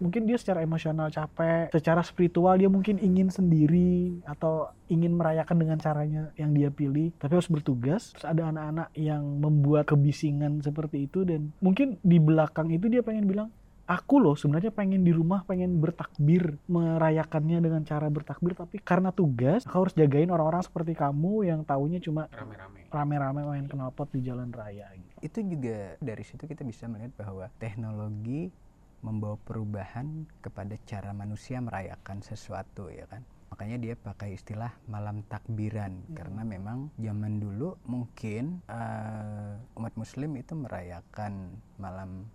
Mungkin 0.00 0.24
dia 0.24 0.40
secara 0.40 0.64
emosional 0.64 1.12
capek, 1.12 1.68
secara 1.76 2.00
spiritual 2.00 2.56
dia 2.56 2.72
mungkin 2.72 2.96
ingin 2.96 3.28
sendiri 3.28 4.24
atau 4.24 4.72
ingin 4.88 5.12
merayakan 5.12 5.60
dengan 5.60 5.76
caranya 5.76 6.32
yang 6.40 6.56
dia 6.56 6.72
pilih, 6.72 7.12
tapi 7.20 7.36
harus 7.36 7.52
bertugas. 7.52 8.16
Terus 8.16 8.24
ada 8.24 8.48
anak-anak 8.48 8.88
yang 8.96 9.20
membuat 9.20 9.92
kebisingan 9.92 10.64
seperti 10.64 11.04
itu 11.04 11.28
dan 11.28 11.52
mungkin 11.60 12.00
di 12.00 12.16
belakang 12.16 12.72
itu 12.72 12.88
dia 12.88 13.04
pengen 13.04 13.28
bilang, 13.28 13.52
aku 13.90 14.22
loh 14.22 14.38
sebenarnya 14.38 14.70
pengen 14.70 15.02
di 15.02 15.10
rumah 15.10 15.42
pengen 15.42 15.82
bertakbir 15.82 16.62
merayakannya 16.70 17.58
dengan 17.58 17.82
cara 17.82 18.06
bertakbir 18.06 18.54
tapi 18.54 18.78
karena 18.78 19.10
tugas 19.10 19.66
aku 19.66 19.90
harus 19.90 19.94
jagain 19.98 20.30
orang-orang 20.30 20.62
seperti 20.62 20.94
kamu 20.94 21.50
yang 21.50 21.66
taunya 21.66 21.98
cuma 21.98 22.30
rame-rame. 22.30 22.86
rame-rame 22.86 23.40
main 23.42 23.66
knalpot 23.66 24.06
di 24.14 24.22
jalan 24.22 24.54
raya 24.54 24.86
gitu. 24.94 25.18
itu 25.26 25.38
juga 25.58 25.98
dari 25.98 26.22
situ 26.22 26.46
kita 26.46 26.62
bisa 26.62 26.86
melihat 26.86 27.18
bahwa 27.18 27.50
teknologi 27.58 28.54
membawa 29.00 29.40
perubahan 29.42 30.28
kepada 30.44 30.76
cara 30.84 31.10
manusia 31.16 31.56
merayakan 31.60 32.20
sesuatu 32.20 32.92
ya 32.92 33.08
kan? 33.08 33.24
Makanya 33.50 33.76
dia 33.82 33.94
pakai 33.98 34.38
istilah 34.38 34.70
malam 34.86 35.26
takbiran 35.26 36.04
karena 36.14 36.46
memang 36.46 36.92
zaman 37.00 37.42
dulu 37.42 37.80
mungkin 37.88 38.62
eh, 38.70 39.56
umat 39.74 39.96
muslim 39.98 40.36
itu 40.38 40.54
merayakan 40.54 41.58
malam 41.80 42.30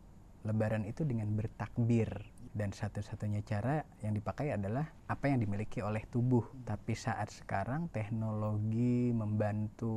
lebaran 0.45 0.85
itu 0.85 1.03
dengan 1.03 1.33
bertakbir. 1.33 2.31
Dan 2.55 2.71
satu-satunya 2.71 3.43
cara 3.43 3.83
yang 3.99 4.15
dipakai 4.15 4.55
adalah 4.55 4.87
apa 5.11 5.27
yang 5.27 5.43
dimiliki 5.43 5.83
oleh 5.83 6.07
tubuh. 6.07 6.47
Tapi 6.63 6.95
saat 6.95 7.27
sekarang 7.27 7.91
teknologi 7.91 9.11
membantu 9.11 9.91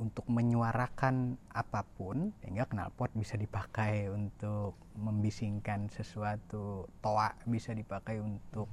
untuk 0.00 0.24
menyuarakan 0.32 1.36
apa 1.52 1.84
pun 1.84 2.32
sehingga 2.40 2.64
knalpot 2.64 3.12
bisa 3.12 3.36
dipakai 3.36 4.08
untuk 4.08 4.72
membisingkan 4.96 5.92
sesuatu 5.92 6.88
toa 7.04 7.36
bisa 7.44 7.76
dipakai 7.76 8.24
untuk 8.24 8.72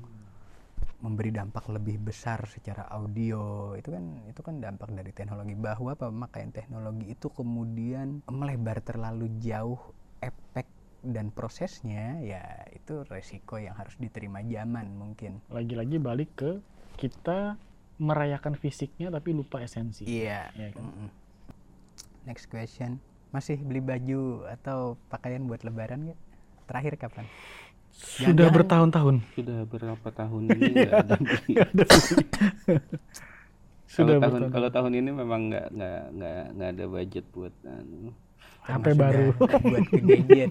memberi 0.99 1.31
dampak 1.31 1.67
lebih 1.71 1.99
besar 1.99 2.43
secara 2.47 2.87
audio. 2.87 3.75
Itu 3.75 3.91
kan 3.95 4.23
itu 4.31 4.39
kan 4.39 4.63
dampak 4.63 4.95
dari 4.95 5.11
teknologi. 5.11 5.55
Bahwa 5.59 5.91
pemakaian 5.95 6.55
teknologi 6.55 7.11
itu 7.11 7.27
kemudian 7.31 8.23
melebar 8.31 8.79
terlalu 8.79 9.27
jauh 9.43 9.98
dan 11.01 11.29
prosesnya 11.29 12.19
ya 12.19 12.43
itu 12.69 13.01
resiko 13.05 13.55
yang 13.55 13.71
harus 13.73 13.95
diterima 13.95 14.39
zaman 14.41 14.89
mungkin 14.91 15.39
Lagi-lagi 15.47 15.97
balik 15.97 16.31
ke 16.35 16.51
kita 16.95 17.55
merayakan 17.97 18.53
fisiknya 18.53 19.07
tapi 19.09 19.31
lupa 19.31 19.59
esensi. 19.59 20.03
iya 20.03 20.51
Iya 20.51 20.71
kan? 20.71 20.83
Mm-mm. 20.83 21.09
next 22.21 22.47
question 22.47 22.99
masih 23.29 23.55
beli 23.57 23.79
baju 23.79 24.21
atau 24.49 24.79
pakaian 25.07 25.43
buat 25.43 25.61
lebaran 25.61 26.07
nggak 26.07 26.19
terakhir 26.65 26.93
kapan 26.97 27.25
Sudah 27.89 28.31
Jangan-jangan- 28.31 28.55
bertahun-tahun. 28.55 29.15
sudah 29.33 29.59
berapa 29.65 30.07
tahun 30.09 30.41
ini 30.47 30.63
nggak 30.69 30.93
ada 30.95 31.15
beli. 31.19 31.53
Beli. 31.55 31.95
kalau 32.69 32.79
Sudah 33.89 34.15
tahun 34.15 34.21
bertahun. 34.21 34.51
kalau 34.51 34.69
tahun 34.69 34.91
ini 34.95 35.09
memang 35.11 35.41
nggak 35.49 35.67
nggak 35.71 36.01
nggak 36.13 36.43
nggak 36.53 36.69
ada 36.69 36.85
budget 36.87 37.25
buat 37.29 37.53
anu. 37.63 38.13
HP 38.61 38.85
baru. 38.93 39.25
sudah 39.33 39.59
buat 39.65 39.83
gadget 39.89 40.49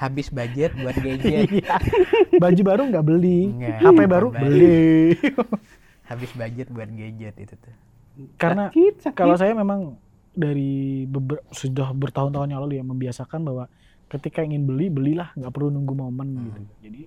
habis 0.00 0.26
budget 0.28 0.72
buat 0.74 0.96
gadget 0.96 1.44
Iya. 1.52 1.76
Baju 2.34 2.62
baru 2.64 2.82
nggak 2.88 3.04
beli. 3.04 3.40
Nggak, 3.52 3.76
HP 3.78 3.98
baru 4.06 4.28
beli. 4.32 5.12
habis 6.10 6.30
budget 6.32 6.66
buat 6.68 6.88
gadget 6.88 7.34
itu 7.36 7.54
tuh 7.54 7.74
Karena 8.34 8.68
Sakit, 8.68 8.94
sakit. 9.02 9.14
kalau 9.14 9.36
saya 9.36 9.52
memang 9.52 9.94
dari 10.30 11.04
beber- 11.04 11.44
sudah 11.50 11.92
bertahun-tahun 11.92 12.48
yang 12.48 12.60
lalu 12.60 12.74
ya 12.76 12.84
membiasakan 12.84 13.40
bahwa 13.42 13.64
ketika 14.08 14.40
ingin 14.40 14.64
beli 14.64 14.88
belilah 14.88 15.30
nggak 15.32 15.48
perlu 15.48 15.68
nunggu 15.68 15.94
momen 15.94 16.28
Hmm. 16.30 16.44
gitu. 16.46 16.60
Jadi 16.80 17.02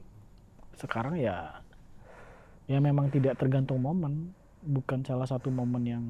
sekarang 0.75 1.15
ya 1.15 1.59
ya 2.63 2.79
memang 2.79 3.09
tidak 3.09 3.35
tergantung 3.35 3.77
momen, 3.77 4.31
bukan 4.61 5.01
salah 5.01 5.25
satu 5.25 5.49
momen 5.49 5.83
yang 5.83 6.03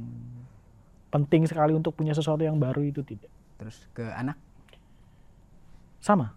penting 1.10 1.44
sekali 1.44 1.72
untuk 1.72 1.94
punya 1.94 2.12
sesuatu 2.12 2.42
yang 2.42 2.58
baru 2.58 2.84
itu 2.84 3.02
tidak. 3.02 3.32
terus 3.54 3.78
ke 3.90 4.04
anak 4.04 4.36
Sama. 5.98 6.36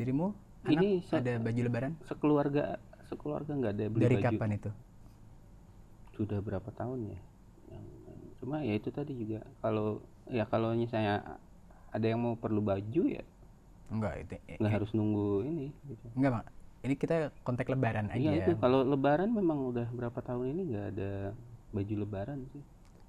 Dirimu? 0.00 0.26
Anak? 0.66 0.72
Ini 0.74 0.88
se- 1.08 1.18
ada 1.20 1.32
baju 1.46 1.60
lebaran? 1.66 1.92
sekeluarga 2.08 2.64
sekeluarga 3.08 3.52
nggak 3.58 3.72
ada 3.76 3.86
beli 3.88 4.02
dari 4.04 4.16
baju. 4.18 4.26
kapan 4.26 4.50
itu? 4.58 4.70
Sudah 6.16 6.38
berapa 6.42 6.68
tahun 6.74 7.14
ya? 7.14 7.20
Yang- 7.72 7.88
cuma 8.38 8.56
ya 8.62 8.74
itu 8.78 8.88
tadi 8.94 9.12
juga 9.18 9.42
kalau 9.62 9.98
ya 10.30 10.44
kalau 10.46 10.70
misalnya 10.74 11.38
ada 11.90 12.06
yang 12.06 12.20
mau 12.22 12.34
perlu 12.38 12.60
baju 12.62 13.02
ya 13.08 13.24
enggak 13.88 14.14
itu 14.22 14.34
eh, 14.46 14.56
nggak 14.60 14.72
harus 14.78 14.90
nunggu 14.92 15.42
ini 15.48 15.66
gitu. 15.88 16.06
enggak 16.14 16.30
bang 16.38 16.44
ini 16.86 16.94
kita 16.94 17.16
kontak 17.42 17.66
lebaran 17.66 18.06
aja. 18.14 18.20
Iya 18.22 18.32
itu 18.46 18.52
kalau 18.62 18.86
lebaran 18.86 19.30
memang 19.34 19.58
udah 19.74 19.86
berapa 19.90 20.18
tahun 20.22 20.54
ini 20.54 20.62
nggak 20.70 20.86
ada 20.94 21.10
baju 21.74 21.94
lebaran 22.06 22.38
sih. 22.54 22.62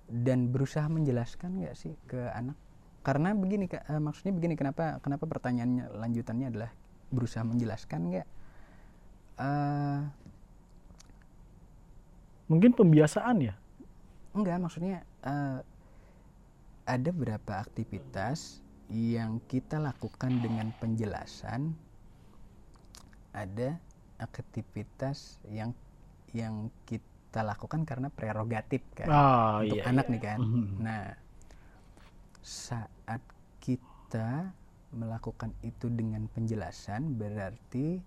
Dan 0.10 0.50
berusaha 0.50 0.90
menjelaskan 0.90 1.62
nggak 1.62 1.76
sih 1.78 1.94
ke 2.10 2.34
anak 2.34 2.58
karena 3.00 3.32
begini 3.34 3.66
Kak, 3.72 3.84
eh, 3.88 4.02
maksudnya 4.02 4.34
begini 4.36 4.54
kenapa 4.60 5.00
kenapa 5.00 5.24
pertanyaannya 5.26 5.96
lanjutannya 5.96 6.48
adalah 6.52 6.72
berusaha 7.10 7.44
menjelaskan 7.48 8.02
nggak 8.12 8.28
Eh, 9.40 10.00
Mungkin 12.50 12.74
pembiasaan 12.76 13.40
ya. 13.40 13.56
enggak 14.30 14.62
maksudnya 14.62 15.02
eh, 15.26 15.60
ada 16.86 17.10
beberapa 17.14 17.58
aktivitas 17.62 18.62
yang 18.90 19.42
kita 19.50 19.78
lakukan 19.82 20.42
dengan 20.42 20.70
penjelasan 20.82 21.74
ada 23.34 23.78
aktivitas 24.18 25.38
yang 25.50 25.74
yang 26.34 26.70
kita 26.86 27.42
lakukan 27.42 27.86
karena 27.86 28.10
prerogatif 28.14 28.82
kan 28.98 29.10
Oh 29.10 29.62
untuk 29.62 29.82
iya. 29.82 29.90
anak 29.90 30.06
iya. 30.10 30.14
nih 30.14 30.22
kan. 30.22 30.40
Mhm. 30.42 30.66
Nah, 30.82 31.02
saat 32.50 33.22
kita 33.62 34.50
melakukan 34.90 35.54
itu 35.62 35.86
dengan 35.94 36.26
penjelasan 36.34 37.14
berarti 37.14 38.02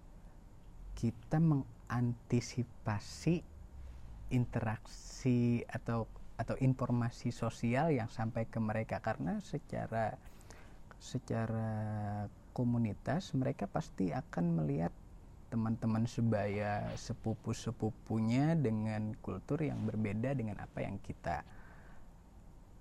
kita 0.98 1.38
mengantisipasi 1.38 3.38
interaksi 4.34 5.62
atau 5.70 6.10
atau 6.34 6.58
informasi 6.58 7.30
sosial 7.30 7.94
yang 7.94 8.10
sampai 8.10 8.50
ke 8.50 8.58
mereka. 8.58 8.98
Karena 8.98 9.38
secara 9.38 10.18
secara 10.98 12.26
komunitas 12.50 13.30
mereka 13.38 13.70
pasti 13.70 14.10
akan 14.10 14.58
melihat 14.58 14.90
teman-teman 15.54 16.10
sebaya 16.10 16.90
sepupu-sepupunya 16.98 18.58
dengan 18.58 19.14
kultur 19.22 19.62
yang 19.62 19.86
berbeda 19.86 20.34
dengan 20.34 20.58
apa 20.58 20.82
yang 20.82 20.98
kita 20.98 21.46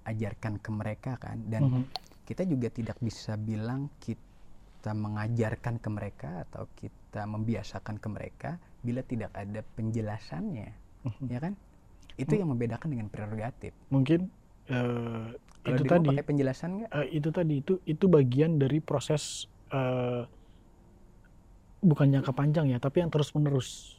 ajarkan 0.03 0.57
ke 0.57 0.69
mereka 0.69 1.15
kan 1.15 1.37
dan 1.45 1.69
Mhm. 1.69 1.83
kita 2.25 2.43
juga 2.43 2.67
tidak 2.69 2.97
bisa 2.97 3.35
bilang 3.35 3.91
kita 3.99 4.91
mengajarkan 4.91 5.77
ke 5.77 5.89
mereka 5.89 6.29
atau 6.47 6.65
kita 6.73 7.27
membiasakan 7.27 8.01
ke 8.01 8.07
mereka 8.07 8.49
bila 8.81 9.01
tidak 9.01 9.29
ada 9.33 9.61
penjelasannya 9.75 10.69
Mhm. 11.05 11.25
ya 11.27 11.39
kan 11.39 11.53
itu 12.17 12.33
yang 12.33 12.49
membedakan 12.49 12.89
dengan 12.91 13.07
prerogatif 13.07 13.73
Mungkin 13.89 14.29
eh, 14.67 15.29
kalau 15.61 15.77
itu 15.77 15.83
tadi. 15.85 16.07
pakai 16.09 16.25
penjelasan 16.25 16.69
nggak 16.81 16.89
Eh, 16.91 17.07
itu 17.13 17.29
tadi 17.29 17.55
itu 17.59 17.73
itu 17.83 18.05
bagian 18.07 18.57
dari 18.57 18.79
proses 18.79 19.45
eh, 19.69 20.23
bukan 21.81 22.13
jangka 22.13 22.31
panjang 22.31 22.69
ya 22.69 22.77
tapi 22.77 23.01
yang 23.01 23.09
terus 23.09 23.33
menerus 23.33 23.97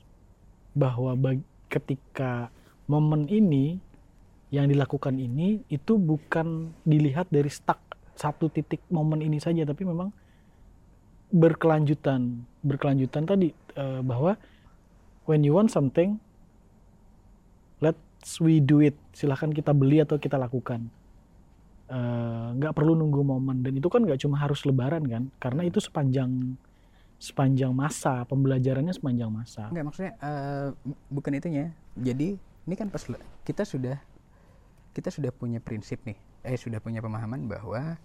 bahwa 0.72 1.14
bag- 1.14 1.46
ketika 1.66 2.48
momen 2.86 3.26
ini 3.26 3.78
yang 4.52 4.68
dilakukan 4.68 5.16
ini 5.16 5.64
itu 5.72 5.96
bukan 5.96 6.76
dilihat 6.84 7.32
dari 7.32 7.48
stuck 7.48 7.80
satu 8.12 8.52
titik 8.52 8.84
momen 8.92 9.24
ini 9.24 9.40
saja 9.40 9.64
tapi 9.64 9.88
memang 9.88 10.12
berkelanjutan. 11.32 12.44
Berkelanjutan 12.60 13.24
tadi 13.24 13.48
eh, 13.56 14.00
bahwa 14.04 14.36
when 15.24 15.40
you 15.40 15.56
want 15.56 15.72
something 15.72 16.20
let's 17.80 18.38
we 18.38 18.60
do 18.60 18.84
it. 18.84 18.94
Silahkan 19.16 19.50
kita 19.50 19.72
beli 19.72 20.04
atau 20.04 20.20
kita 20.20 20.36
lakukan. 20.36 20.84
Eh, 21.88 22.48
nggak 22.60 22.76
perlu 22.76 22.92
nunggu 22.92 23.24
momen. 23.24 23.64
Dan 23.64 23.80
itu 23.80 23.88
kan 23.88 24.04
nggak 24.04 24.20
cuma 24.20 24.36
harus 24.36 24.62
lebaran 24.68 25.02
kan? 25.08 25.32
Karena 25.40 25.64
itu 25.64 25.80
sepanjang 25.80 26.60
sepanjang 27.16 27.72
masa. 27.72 28.28
Pembelajarannya 28.28 28.92
sepanjang 28.92 29.32
masa. 29.32 29.72
Nggak 29.72 29.84
maksudnya 29.88 30.12
eh, 30.20 30.68
bukan 31.08 31.32
itunya. 31.40 31.72
Jadi 31.96 32.36
ini 32.68 32.74
kan 32.76 32.92
pas 32.92 33.02
kita 33.42 33.64
sudah 33.64 34.11
kita 34.92 35.08
sudah 35.08 35.28
punya 35.30 35.58
prinsip 35.58 36.04
nih 36.04 36.14
eh 36.42 36.54
sudah 36.54 36.78
punya 36.78 37.00
pemahaman 37.00 37.46
bahwa 37.46 37.96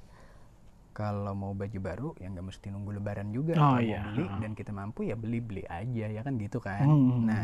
kalau 0.91 1.33
mau 1.33 1.53
baju 1.53 1.77
baru 1.77 2.09
ya 2.17 2.27
nggak 2.27 2.47
mesti 2.47 2.67
nunggu 2.67 2.97
lebaran 2.97 3.29
juga 3.29 3.53
Oh, 3.53 3.75
kalau 3.75 3.81
iya. 3.81 4.01
mau 4.01 4.09
beli 4.09 4.25
dan 4.39 4.51
kita 4.51 4.71
mampu 4.71 5.05
ya 5.05 5.13
beli 5.13 5.39
beli 5.39 5.63
aja 5.63 6.05
ya 6.07 6.21
kan 6.21 6.33
gitu 6.35 6.57
kan 6.57 6.83
Hmm. 6.83 7.27
nah 7.27 7.43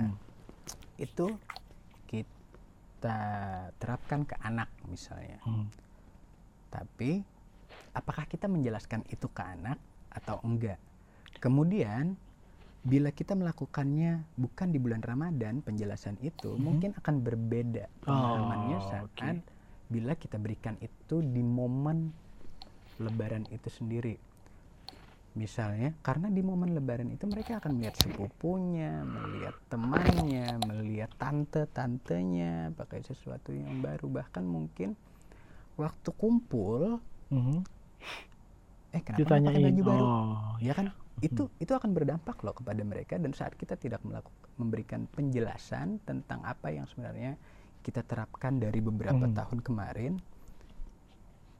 itu 0.97 1.27
kita 2.07 3.19
terapkan 3.77 4.23
ke 4.23 4.35
anak 4.39 4.71
misalnya 4.85 5.37
Hmm. 5.43 5.67
tapi 6.69 7.21
apakah 7.91 8.25
kita 8.25 8.47
menjelaskan 8.47 9.05
itu 9.07 9.27
ke 9.27 9.43
anak 9.43 9.77
atau 10.09 10.41
enggak 10.41 10.79
kemudian 11.37 12.15
bila 12.84 13.15
kita 13.15 13.31
melakukannya 13.34 14.27
bukan 14.36 14.67
di 14.69 14.79
bulan 14.79 14.99
Ramadan 14.99 15.63
penjelasan 15.63 16.19
itu 16.19 16.51
mungkin 16.59 16.91
akan 16.99 17.15
berbeda 17.23 17.88
pemahamannya 18.03 18.77
Oh, 18.77 18.88
saat 18.91 19.07
oke. 19.07 19.31
bila 19.88 20.13
kita 20.19 20.36
berikan 20.36 20.75
itu 20.84 21.23
di 21.23 21.39
momen 21.39 22.11
lebaran 22.99 23.47
itu 23.49 23.71
sendiri 23.71 24.19
misalnya 25.34 25.97
karena 26.05 26.29
di 26.29 26.45
momen 26.45 26.77
lebaran 26.77 27.09
itu 27.09 27.25
mereka 27.25 27.57
akan 27.57 27.81
melihat 27.81 27.97
sepupunya 27.97 29.01
melihat 29.01 29.55
temannya 29.65 30.45
melihat 30.61 31.09
tante 31.17 31.65
tantenya 31.73 32.69
pakai 32.77 33.01
sesuatu 33.01 33.49
yang 33.49 33.81
baru 33.81 34.13
bahkan 34.13 34.45
mungkin 34.45 34.93
waktu 35.73 36.09
kumpul 36.13 37.01
Mhm. 37.34 37.65
eh 38.93 39.01
kenapa 39.01 39.25
nggak 39.25 39.41
pakai 39.41 39.57
Ditanyain. 39.57 39.65
baju 39.73 39.81
baru 39.81 40.05
Oh, 40.05 40.53
ya 40.61 40.73
kan 40.77 40.88
itu 41.22 41.51
itu 41.59 41.72
akan 41.72 41.93
berdampak 41.93 42.41
loh 42.41 42.55
kepada 42.55 42.82
mereka 42.82 43.22
dan 43.22 43.32
saat 43.32 43.53
kita 43.53 43.78
tidak 43.78 44.01
melakukan 44.01 44.49
memberikan 44.57 45.05
penjelasan 45.07 46.01
tentang 46.03 46.41
apa 46.41 46.74
yang 46.74 46.88
sebenarnya 46.88 47.38
kita 47.84 48.01
terapkan 48.01 48.57
dari 48.57 48.80
beberapa 48.80 49.28
Hmm. 49.28 49.36
tahun 49.36 49.59
kemarin 49.61 50.14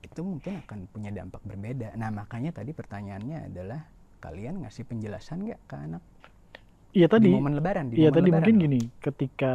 itu 0.04 0.20
mungkin 0.20 0.64
akan 0.64 0.80
punya 0.90 1.12
dampak 1.12 1.40
berbeda 1.44 1.94
nah 1.94 2.10
makanya 2.10 2.52
tadi 2.52 2.72
pertanyaannya 2.72 3.54
adalah 3.54 3.82
kalian 4.20 4.64
ngasih 4.64 4.84
penjelasan 4.84 5.44
nggak 5.44 5.62
ke 5.68 5.76
anak 5.78 6.04
Iya 6.94 7.10
tadi. 7.10 7.26
di 7.26 7.34
momen 7.34 7.58
lebaran 7.58 7.90
Iya 7.90 8.10
tadi 8.10 8.30
lebaran 8.30 8.38
mungkin 8.38 8.54
loh. 8.54 8.64
gini, 8.70 8.82
ketika 9.02 9.54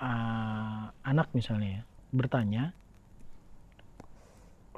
uh, 0.00 0.84
anak 1.04 1.28
misalnya 1.36 1.68
ya, 1.76 1.82
bertanya, 2.08 2.72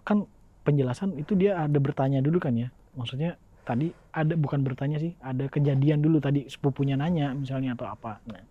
kan 0.03 0.27
penjelasan 0.67 1.15
itu 1.15 1.39
dia 1.39 1.63
ada 1.63 1.79
bertanya 1.79 2.19
dulu 2.19 2.43
kan 2.43 2.59
ya, 2.59 2.69
maksudnya 2.95 3.39
tadi 3.65 3.89
ada 4.13 4.37
bukan 4.37 4.61
bertanya 4.61 5.01
sih, 5.01 5.17
ada 5.19 5.49
kejadian 5.49 5.99
dulu 5.99 6.21
tadi 6.21 6.45
sepupunya 6.47 6.95
nanya 6.95 7.33
misalnya 7.33 7.73
atau 7.73 7.89
apa. 7.89 8.21
Nah, 8.29 8.45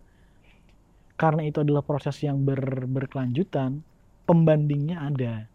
karena 1.14 1.46
itu 1.46 1.62
adalah 1.62 1.80
proses 1.80 2.18
yang 2.20 2.42
ber- 2.42 2.84
berkelanjutan, 2.84 3.80
pembandingnya 4.26 4.98
ada. 5.00 5.46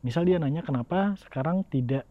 Misal 0.00 0.28
dia 0.28 0.36
nanya 0.36 0.60
kenapa 0.60 1.16
sekarang 1.18 1.64
tidak 1.66 2.04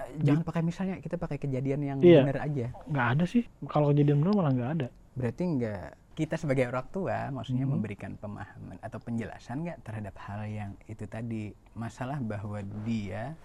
Eh, 0.00 0.16
jangan 0.24 0.40
pakai 0.40 0.64
misalnya 0.64 0.96
kita 0.96 1.20
pakai 1.20 1.36
kejadian 1.36 1.80
yang 1.84 1.98
Iya. 2.00 2.24
benar 2.24 2.40
aja 2.40 2.72
nggak 2.88 3.06
ada 3.12 3.24
sih, 3.28 3.44
kalau 3.68 3.92
kejadian 3.92 4.24
benar 4.24 4.32
malah 4.32 4.52
nggak 4.56 4.72
ada. 4.78 4.88
berarti 5.12 5.42
nggak 5.44 5.86
kita 6.16 6.40
sebagai 6.40 6.72
orang 6.72 6.88
tua 6.88 7.28
maksudnya 7.28 7.68
Mhm. 7.68 7.72
memberikan 7.76 8.12
pemahaman 8.16 8.80
atau 8.80 8.96
penjelasan 8.96 9.60
nggak 9.60 9.84
terhadap 9.84 10.16
hal 10.24 10.40
yang 10.48 10.72
itu 10.88 11.04
tadi 11.04 11.52
masalah 11.76 12.16
bahwa 12.16 12.56
dia 12.80 13.36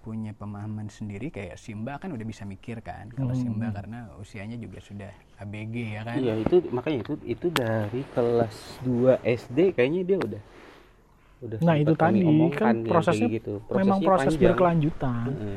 punya 0.00 0.32
pemahaman 0.32 0.88
sendiri 0.88 1.28
kayak 1.28 1.60
Simba 1.60 2.00
kan 2.00 2.08
udah 2.10 2.24
bisa 2.24 2.42
mikir 2.42 2.80
kan 2.80 3.12
kalau 3.12 3.36
Mhm. 3.36 3.40
Simba 3.40 3.68
karena 3.68 4.08
usianya 4.16 4.56
juga 4.56 4.80
sudah 4.80 5.12
ABG 5.36 5.74
ya 5.92 6.02
kan 6.02 6.18
Iya 6.18 6.34
itu 6.40 6.56
makanya 6.72 6.98
itu 7.04 7.12
itu 7.22 7.46
dari 7.52 8.02
kelas 8.10 8.56
2 8.80 9.20
SD 9.20 9.76
kayaknya 9.76 10.02
dia 10.02 10.18
udah 10.18 10.42
udah 11.40 11.58
Nah 11.60 11.76
itu 11.76 11.92
tadi 11.94 12.20
kan 12.52 12.84
prosesnya 12.84 13.28
gitu. 13.30 13.60
memang 13.62 14.00
Prosesnya 14.00 14.08
proses 14.08 14.32
panjang. 14.32 14.44
berkelanjutan. 14.48 15.26
Heeh. 15.30 15.56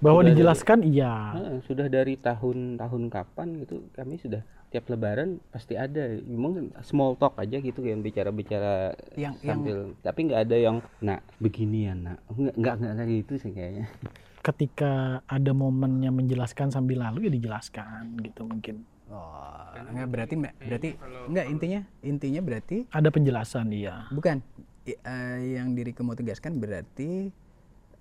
Bahwa 0.00 0.20
Sudah 0.20 0.30
dijelaskan 0.32 0.78
iya. 0.84 1.14
Heeh, 1.32 1.56
sudah 1.64 1.86
dari 1.88 2.14
tahun-tahun 2.16 3.02
kapan 3.08 3.48
gitu 3.64 3.88
kami 3.92 4.20
sudah 4.20 4.44
tiap 4.74 4.90
lebaran 4.90 5.38
pasti 5.54 5.78
ada 5.78 6.18
memang 6.26 6.74
small 6.82 7.14
talk 7.14 7.38
aja 7.38 7.62
gitu 7.62 7.86
yang 7.86 8.02
bicara-bicara 8.02 8.98
yang 9.14 9.38
yang 9.38 9.62
sambil 9.62 9.94
tapi 10.02 10.26
nggak 10.26 10.40
ada 10.50 10.56
yang 10.58 10.76
nak 10.98 11.22
begini 11.38 11.86
ya 11.86 11.94
nak 11.94 12.18
nggak 12.34 12.54
nggak 12.58 12.74
nggak 12.82 12.94
kayak 12.98 13.10
gitu 13.22 13.32
sih 13.38 13.52
kayaknya 13.54 13.86
Ketika 14.44 15.24
ada 15.24 15.56
momennya 15.56 16.12
menjelaskan 16.12 16.68
sambil 16.68 17.00
lalu 17.00 17.30
ya 17.30 17.32
dijelaskan 17.32 18.20
gitu 18.20 18.44
mungkin. 18.44 18.84
oh 19.08 19.72
enggak 19.78 20.08
berarti 20.10 20.34
berarti 20.42 20.88
enggak 21.30 21.46
intinya 21.48 21.80
intinya 22.02 22.40
berarti 22.42 22.76
Ada 22.90 23.08
penjelasan 23.14 23.70
iya. 23.70 24.10
bukan 24.10 24.42
I- 24.84 25.00
eh, 25.00 25.56
yang 25.56 25.72
diriku 25.78 26.02
mau 26.02 26.18
tegaskan 26.18 26.58
berarti 26.58 27.30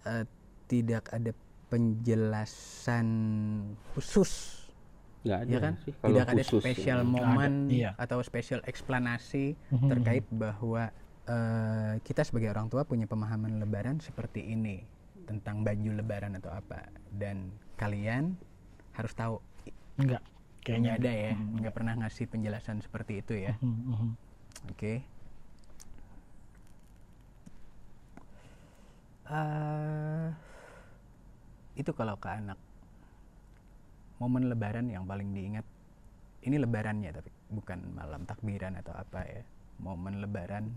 eh, 0.03 0.25
tidak 0.67 1.05
ada 1.13 1.31
penjelasan 1.71 3.07
khusus 3.93 4.62
nggak 5.23 5.39
ada 5.39 5.51
ya 5.51 5.59
kan 5.59 5.73
sih 5.79 5.93
kalau 5.95 6.09
tidak 6.13 6.27
ada 6.27 6.43
khusus 6.43 6.61
spesial 6.61 6.99
ya. 6.99 7.07
momen 7.07 7.53
iya. 7.71 7.91
atau 7.95 8.19
spesial 8.19 8.59
eksplanasi 8.63 9.55
Mhm. 9.71 9.87
terkait 9.87 10.25
bahwa 10.29 10.91
eh, 11.23 11.93
kita 12.03 12.21
sebagai 12.21 12.51
orang 12.51 12.67
tua 12.67 12.83
punya 12.83 13.07
pemahaman 13.07 13.55
lebaran 13.57 14.03
seperti 14.03 14.43
ini 14.43 14.83
tentang 15.23 15.63
baju 15.63 15.95
lebaran 15.95 16.35
atau 16.35 16.51
apa 16.51 16.83
dan 17.09 17.47
kalian 17.79 18.35
harus 18.91 19.15
tahu 19.15 19.39
Enggak. 19.95 20.19
kayaknya 20.59 20.99
ada 20.99 21.11
ya 21.11 21.31
nggak 21.33 21.71
pernah 21.71 21.93
ngasih 21.95 22.27
penjelasan 22.27 22.83
seperti 22.83 23.23
itu 23.23 23.33
ya 23.39 23.55
Mhm, 23.57 23.79
mhm. 23.87 24.09
oke 24.69 24.93
Eh, 29.23 30.27
itu 31.73 31.91
kalau 31.95 32.19
ke 32.19 32.27
anak 32.29 32.59
momen 34.23 34.47
lebaran 34.47 34.87
yang 34.87 35.03
paling 35.03 35.35
diingat? 35.35 35.67
Ini 36.43 36.55
lebarannya 36.59 37.11
tapi 37.11 37.27
bukan 37.51 37.79
malam 37.91 38.23
takbiran 38.23 38.79
atau 38.79 38.95
apa 38.95 39.19
ya. 39.27 39.43
Momen 39.83 40.23
lebaran 40.23 40.71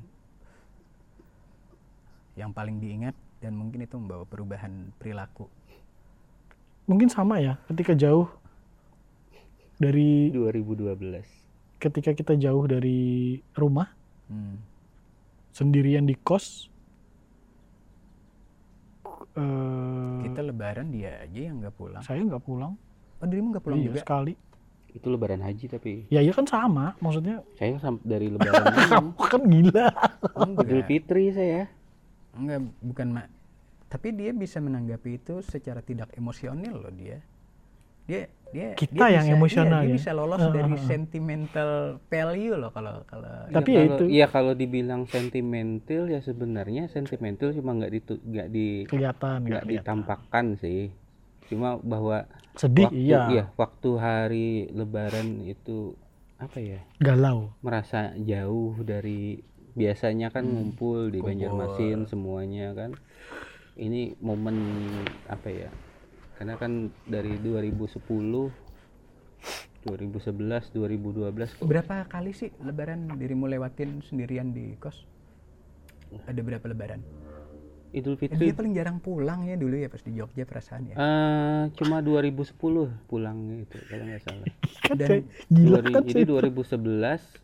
yang 2.34 2.50
paling 2.50 2.82
diingat 2.82 3.14
dan 3.38 3.54
mungkin 3.54 3.86
itu 3.86 3.94
membawa 3.96 4.26
perubahan 4.26 4.90
perilaku. 4.98 5.46
Mungkin 6.86 7.06
sama 7.06 7.38
ya 7.38 7.58
ketika 7.66 7.94
jauh 7.94 8.26
dari 9.76 10.32
2012 10.32 10.96
ketika 11.76 12.10
kita 12.16 12.32
jauh 12.34 12.64
dari 12.64 13.36
rumah 13.52 13.92
Hmm. 14.26 14.58
sendirian 15.54 16.02
di 16.02 16.18
kos 16.18 16.66
eh, 19.38 20.18
kita 20.26 20.40
lebaran 20.42 20.90
dia 20.90 21.22
aja 21.22 21.40
yang 21.46 21.62
nggak 21.62 21.76
pulang. 21.78 22.02
saya 22.02 22.26
nggak 22.26 22.42
pulang 22.42 22.74
oh 23.26 23.28
dirimu 23.28 23.48
nggak 23.50 23.60
pulang 23.60 23.80
iya, 23.80 23.86
juga 23.88 23.98
sekali 24.00 24.32
itu 24.88 25.06
lebaran 25.06 25.42
haji 25.42 25.66
tapi 25.68 25.92
ya 26.06 26.18
iya 26.18 26.30
kan 26.30 26.46
sama 26.46 26.94
maksudnya 26.96 27.42
saya 27.52 27.76
sam- 27.76 28.00
dari 28.00 28.30
lebaran 28.30 28.64
kamu 28.88 29.10
kan 29.18 29.42
gila 29.44 29.86
Oh, 30.32 30.54
Idul 30.54 30.82
Fitri 30.82 31.28
saya 31.30 31.66
Enggak, 32.32 32.60
bukan 32.80 33.08
mak. 33.10 33.26
Tapi 33.86 34.12
dia 34.12 34.28
bisa 34.30 34.58
menanggapi 34.58 35.16
itu 35.16 35.40
secara 35.40 35.80
tidak 35.80 36.12
emosional 36.12 36.76
loh 36.78 36.92
dia. 36.92 37.24
Dia 38.04 38.28
dia 38.46 38.68
Kita 38.72 38.92
dia 39.02 39.16
yang 39.16 39.26
bisa- 39.26 39.36
emosional 39.36 39.80
iya, 39.80 39.82
dia 39.82 39.88
ya. 39.88 39.96
bisa 39.96 40.10
lolos 40.12 40.38
Ah, 40.38 40.52
dari 40.52 40.76
sentimental 40.84 41.70
value 42.04 42.54
loh 42.54 42.68
kalau 42.70 43.02
kalau 43.04 43.30
Tapi 43.48 43.70
Ya, 43.70 43.74
ya 43.74 43.80
kalau- 43.80 43.88
itu. 43.88 44.04
Iya 44.06 44.26
kalau 44.28 44.52
dibilang 44.52 45.02
sentimental 45.06 46.02
ya 46.06 46.20
sebenarnya 46.20 46.86
sentimental 46.86 47.50
cuma 47.50 47.72
nggak 47.74 47.90
ditu 47.90 48.14
nggak 48.18 48.48
di 48.48 48.66
kelihatan 48.84 49.38
nggak 49.42 49.64
ditampakkan 49.64 50.46
sih. 50.56 50.92
Cuma 51.46 51.78
bahwa 51.78 52.26
sedih 52.56 52.88
waktu 52.88 53.04
iya 53.04 53.44
waktu 53.54 53.90
hari 54.00 54.48
Lebaran 54.72 55.44
itu 55.44 55.92
apa 56.36 56.60
ya 56.60 56.80
galau 57.00 57.52
merasa 57.64 58.12
jauh 58.16 58.76
dari 58.84 59.40
biasanya 59.76 60.32
kan 60.32 60.48
ngumpul 60.48 61.12
di 61.12 61.20
kumpul. 61.20 61.28
Banjarmasin 61.36 62.08
semuanya 62.08 62.72
kan. 62.72 62.96
Ini 63.76 64.16
momen 64.24 64.56
apa 65.28 65.52
ya? 65.52 65.68
Karena 66.40 66.56
kan 66.56 66.88
dari 67.04 67.36
2010 67.36 68.00
2011 69.86 70.74
2012 70.74 71.62
berapa 71.62 72.02
kali 72.10 72.34
sih 72.34 72.50
lebaran 72.58 73.06
dirimu 73.14 73.46
lewatin 73.46 74.02
sendirian 74.02 74.50
di 74.50 74.74
kos? 74.80 75.04
Ada 76.24 76.40
berapa 76.40 76.64
lebaran? 76.66 77.04
Idul 77.92 78.16
Fitri 78.16 78.50
dia 78.50 78.54
paling 78.54 78.72
jarang 78.72 78.98
pulang 78.98 79.44
ya 79.44 79.54
dulu 79.54 79.76
ya 79.76 79.86
pas 79.86 80.00
di 80.00 80.12
Jogja 80.12 80.42
perasaan 80.42 80.90
ya. 80.90 80.94
Eh, 80.94 81.62
cuma 81.74 82.00
2010 82.00 82.56
pulangnya 83.06 83.62
itu 83.62 83.76
kalau 83.86 84.04
nggak 84.04 84.22
salah. 84.22 84.46
kan 84.82 84.96
Dan 84.96 85.20
gila 85.48 85.78
kan 85.82 86.02
jadi 86.02 86.22
saya 86.24 86.24
2011 86.24 87.42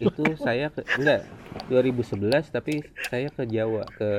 itu 0.00 0.24
saya 0.34 0.66
ke, 0.68 0.82
enggak 0.98 1.20
2011 1.68 2.50
tapi 2.50 2.74
saya 3.00 3.30
ke 3.30 3.42
Jawa 3.46 3.86
ke 3.88 4.10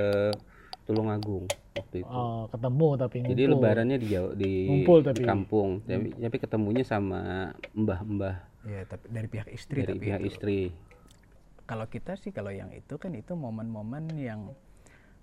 Tulungagung 0.82 1.46
waktu 1.72 2.04
itu. 2.04 2.10
oh, 2.10 2.48
ketemu 2.48 2.88
tapi 2.98 3.16
Jadi 3.22 3.42
ngumpul. 3.44 3.52
lebarannya 3.54 3.98
di 3.98 4.08
Jawa 4.08 4.30
di, 4.34 4.52
Ngumpul 4.66 5.00
di 5.02 5.08
tapi. 5.08 5.24
kampung. 5.24 5.70
Tapi, 5.84 6.08
tapi 6.18 6.38
ketemunya 6.38 6.84
sama 6.84 7.52
mbah-mbah 7.72 8.36
ya 8.62 8.86
tapi 8.86 9.06
dari 9.10 9.26
pihak 9.26 9.50
istri 9.50 9.82
dari 9.82 9.96
tapi 9.96 10.04
pihak 10.04 10.22
itu. 10.22 10.28
istri. 10.28 10.60
kalau 11.64 11.88
kita 11.88 12.14
sih 12.14 12.30
kalau 12.30 12.52
yang 12.52 12.70
itu 12.72 12.96
kan 12.96 13.16
itu 13.16 13.32
momen-momen 13.32 14.12
yang 14.16 14.52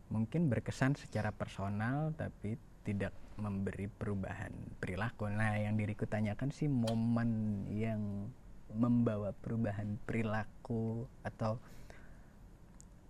mungkin 0.08 0.48
berkesan 0.48 0.94
secara 0.94 1.30
personal 1.30 2.12
tapi 2.12 2.56
tidak 2.82 3.12
memberi 3.36 3.86
perubahan 3.86 4.50
perilaku. 4.76 5.28
Nah, 5.28 5.54
yang 5.54 5.76
diriku 5.76 6.04
tanyakan 6.04 6.48
sih 6.48 6.66
momen 6.66 7.30
yang 7.68 8.32
membawa 8.68 9.32
perubahan 9.34 9.96
perilaku 10.02 11.04
atau 11.22 11.60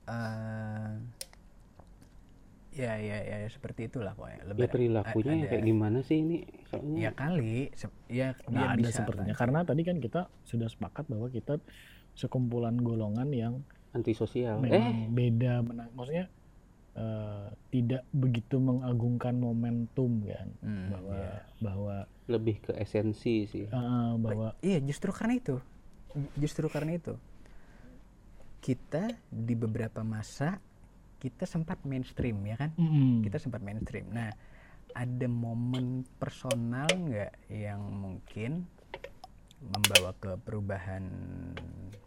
eh, 0.04 0.90
ya 2.74 2.92
ya 2.94 3.18
ya 3.20 3.38
seperti 3.48 3.88
itulah 3.88 4.14
pokoknya. 4.14 4.36
Ya 4.36 4.46
Lebaran- 4.46 4.70
perilakunya 4.70 5.30
a- 5.30 5.34
ya 5.34 5.40
ada- 5.40 5.50
kayak 5.50 5.64
gimana 5.64 5.98
sih 6.00 6.16
ini? 6.16 6.36
Soalnya 6.66 6.98
ya 6.98 7.10
kali 7.12 7.58
se- 7.72 8.00
ya 8.08 8.28
nggak 8.36 8.52
dia 8.52 8.68
ada 8.68 8.80
bisa 8.80 8.92
sepertinya. 8.96 9.32
apa. 9.32 9.40
karena 9.40 9.58
tadi 9.62 9.82
kan 9.82 9.96
kita 9.98 10.20
sudah 10.42 10.68
sepakat 10.68 11.04
bahwa 11.06 11.26
kita 11.28 11.54
sekumpulan 12.12 12.76
golongan 12.76 13.28
yang 13.30 13.54
antisosial. 13.90 14.58
eh. 14.58 14.62
memang 14.68 14.86
beda 15.10 15.52
menang. 15.60 15.90
Maksudnya 15.92 16.26
eh, 16.98 17.46
tidak 17.70 18.02
begitu 18.10 18.58
mengagungkan 18.58 19.38
momentum 19.38 20.18
kan 20.26 20.48
Hmm, 20.58 20.90
bahwa 20.90 21.14
iya. 21.14 21.32
bahwa 21.62 21.96
lebih 22.26 22.56
ke 22.60 22.72
esensi 22.74 23.46
sih. 23.46 23.64
Eh, 23.70 24.12
bahwa 24.18 24.58
iya 24.60 24.82
justru 24.82 25.14
karena 25.14 25.38
itu. 25.38 25.56
Justru 26.34 26.66
karena 26.66 26.98
itu. 26.98 27.14
Kita 28.58 29.06
di 29.30 29.54
beberapa 29.54 30.02
masa 30.02 30.58
kita 31.18 31.46
sempat 31.46 31.82
mainstream 31.86 32.38
ya 32.46 32.56
kan? 32.58 32.70
Mm-mm. 32.78 33.22
kita 33.22 33.38
sempat 33.38 33.62
mainstream. 33.62 34.10
Nah 34.10 34.30
ada 34.94 35.26
momen 35.30 36.02
personal 36.18 36.88
nggak 36.90 37.52
yang 37.52 37.78
mungkin 37.92 38.66
membawa 39.58 40.14
ke 40.14 40.38
perubahan 40.38 41.02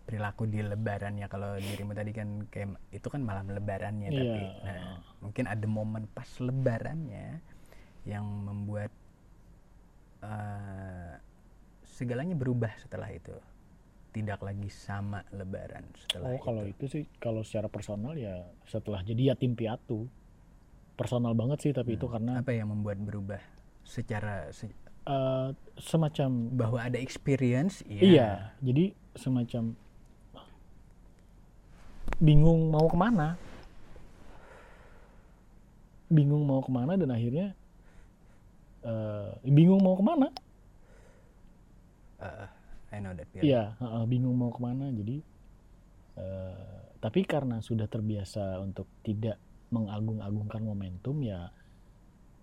perilaku 0.04 0.47
di 0.47 0.60
lebaran 0.60 1.16
ya. 1.16 1.28
Kalau 1.28 1.56
dirimu 1.56 1.91
tadi 1.91 2.12
kan 2.12 2.47
kayak 2.47 2.80
itu 2.89 3.08
kan 3.08 3.22
malam 3.22 3.47
lebarannya 3.47 4.10
tapi 4.10 4.39
Iya. 4.39 4.49
nah, 4.64 4.84
mungkin 5.20 5.45
ada 5.45 5.68
momen 5.68 6.08
pas 6.08 6.28
lebarannya 6.39 7.39
yang 8.04 8.24
membuat 8.24 8.91
eh, 10.22 11.14
segalanya 11.84 12.34
berubah 12.34 12.72
setelah 12.78 13.10
itu. 13.12 13.34
Tidak 14.12 14.43
lagi 14.43 14.68
sama 14.68 15.24
lebaran 15.32 15.88
setelah 15.95 16.36
oh 16.36 16.39
kalau 16.43 16.68
itu. 16.68 16.76
itu 16.76 16.86
sih 16.91 17.04
kalau 17.16 17.47
secara 17.47 17.72
personal 17.72 18.12
ya 18.16 18.43
setelah 18.68 18.99
jadi 19.02 19.36
yatim 19.36 19.56
piatu. 19.56 20.08
Personal 20.99 21.32
banget 21.34 21.64
sih 21.64 21.72
tapi 21.72 21.95
itu 21.95 22.06
karena 22.06 22.43
apa 22.43 22.52
yang 22.52 22.70
membuat 22.70 22.99
berubah 22.99 23.39
secara 23.82 24.52
se- 24.52 24.76
eh, 25.08 25.49
semacam 25.82 26.30
bahwa 26.54 26.80
ada 26.82 26.97
experience 27.02 27.82
iya, 27.89 28.02
Iya, 28.02 28.30
jadi 28.62 28.86
semacam 29.18 29.64
bingung 32.22 32.70
mau 32.70 32.86
ke 32.86 32.97
mana, 32.97 33.34
bingung 36.12 36.45
mau 36.45 36.62
ke 36.62 36.70
mana 36.70 36.93
dan 36.99 37.10
akhirnya 37.10 37.58
eh, 38.86 39.30
bingung 39.47 39.82
mau 39.82 39.97
ke 39.97 40.04
mana. 40.06 40.28
Uh, 42.22 42.45
I 42.93 43.02
know 43.02 43.18
that 43.18 43.26
feeling. 43.34 43.49
Iya, 43.49 43.74
heeh, 43.82 44.04
bingung 44.06 44.38
mau 44.38 44.54
ke 44.54 44.62
mana. 44.62 44.93
Jadi, 44.93 45.26
eh, 46.22 46.82
tapi 47.02 47.26
karena 47.26 47.58
sudah 47.64 47.89
terbiasa 47.89 48.62
untuk 48.62 48.86
tidak 49.02 49.41
mengagung-agungkan 49.74 50.62
momentum, 50.62 51.18
ya, 51.26 51.49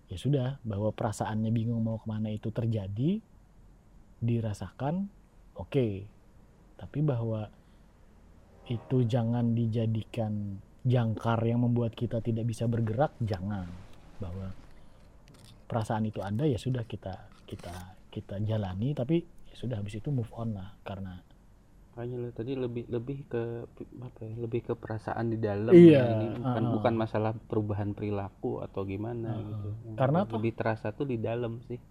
ya 0.08 0.16
sudah 0.16 0.48
bahwa 0.64 0.88
perasaannya 0.92 1.52
bingung 1.52 1.84
mau 1.84 2.00
ke 2.00 2.06
mana 2.08 2.32
itu 2.32 2.48
terjadi, 2.48 3.20
dirasakan, 4.18 5.08
oke. 5.56 5.88
Tapi 6.78 6.98
bahwa 7.04 7.52
itu 8.68 9.04
jangan 9.04 9.52
dijadikan 9.52 10.60
jangkar 10.84 11.40
yang 11.44 11.64
membuat 11.64 11.92
kita 11.92 12.24
tidak 12.24 12.48
bisa 12.48 12.64
bergerak, 12.64 13.12
jangan. 13.20 13.68
Bahwa 14.16 14.52
perasaan 15.68 16.08
itu 16.08 16.24
ada, 16.24 16.48
ya 16.48 16.56
sudah 16.56 16.88
kita 16.88 17.28
kita 17.44 17.74
kita 18.08 18.40
jalani, 18.48 18.96
tapi 18.96 19.20
ya 19.52 19.54
sudah 19.54 19.76
habis 19.76 20.00
itu 20.00 20.08
move 20.08 20.32
on 20.32 20.56
lah 20.56 20.72
karena 20.84 21.20
makanya 21.98 22.16
lo 22.22 22.30
tadi 22.30 22.54
lebih 22.54 22.86
lebih 22.86 23.26
ke 23.26 23.42
apa 23.98 24.20
ya 24.22 24.34
lebih 24.38 24.60
ke 24.70 24.72
perasaan 24.78 25.34
di 25.34 25.38
dalam 25.42 25.74
Iya, 25.74 25.98
ya, 25.98 26.02
ini 26.14 26.26
bukan 26.38 26.62
uh-uh. 26.62 26.74
bukan 26.78 26.94
masalah 26.94 27.34
perubahan 27.34 27.90
perilaku 27.90 28.62
atau 28.62 28.86
gimana 28.86 29.34
Uh-uh. 29.34 29.50
gitu 29.50 29.68
Karena 29.98 30.22
lebih, 30.22 30.30
toh- 30.30 30.36
lebih 30.38 30.52
terasa 30.54 30.94
tuh 30.94 31.10
di 31.10 31.18
dalam 31.18 31.58
sih 31.66 31.82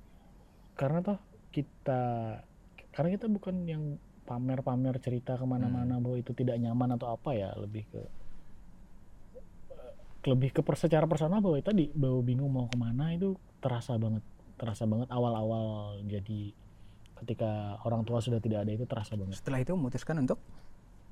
karena 0.80 1.03
toh 1.03 1.20
kita 1.51 2.01
karena 2.95 3.10
kita 3.20 3.28
bukan 3.28 3.55
yang 3.68 3.84
pamer-pamer 4.24 4.95
cerita 5.03 5.36
ke 5.36 5.43
mana-mana 5.43 5.99
bahwa 5.99 6.16
itu 6.16 6.32
tidak 6.32 6.55
nyaman 6.55 6.95
atau 6.95 7.12
apa 7.12 7.36
ya 7.36 7.51
lebih 7.60 7.84
ke 7.91 8.01
lebih 10.28 10.55
ke 10.55 10.62
secara 10.76 11.03
personal 11.03 11.43
bahwa 11.43 11.60
tadi 11.60 11.91
bahwa 11.91 12.20
bingung 12.24 12.51
mau 12.51 12.68
ke 12.72 12.80
mana 12.80 13.12
itu 13.12 13.36
terasa 13.60 13.99
banget 13.99 14.24
terasa 14.55 14.88
banget 14.88 15.08
awal-awal 15.12 15.99
jadi 16.03 16.51
ketika 17.24 17.82
orang 17.86 18.05
tua 18.05 18.22
sudah 18.22 18.38
tidak 18.41 18.65
ada 18.65 18.72
itu 18.74 18.86
terasa 18.86 19.18
banget. 19.18 19.39
Setelah 19.39 19.59
itu 19.63 19.72
memutuskan 19.74 20.15
untuk? 20.22 20.39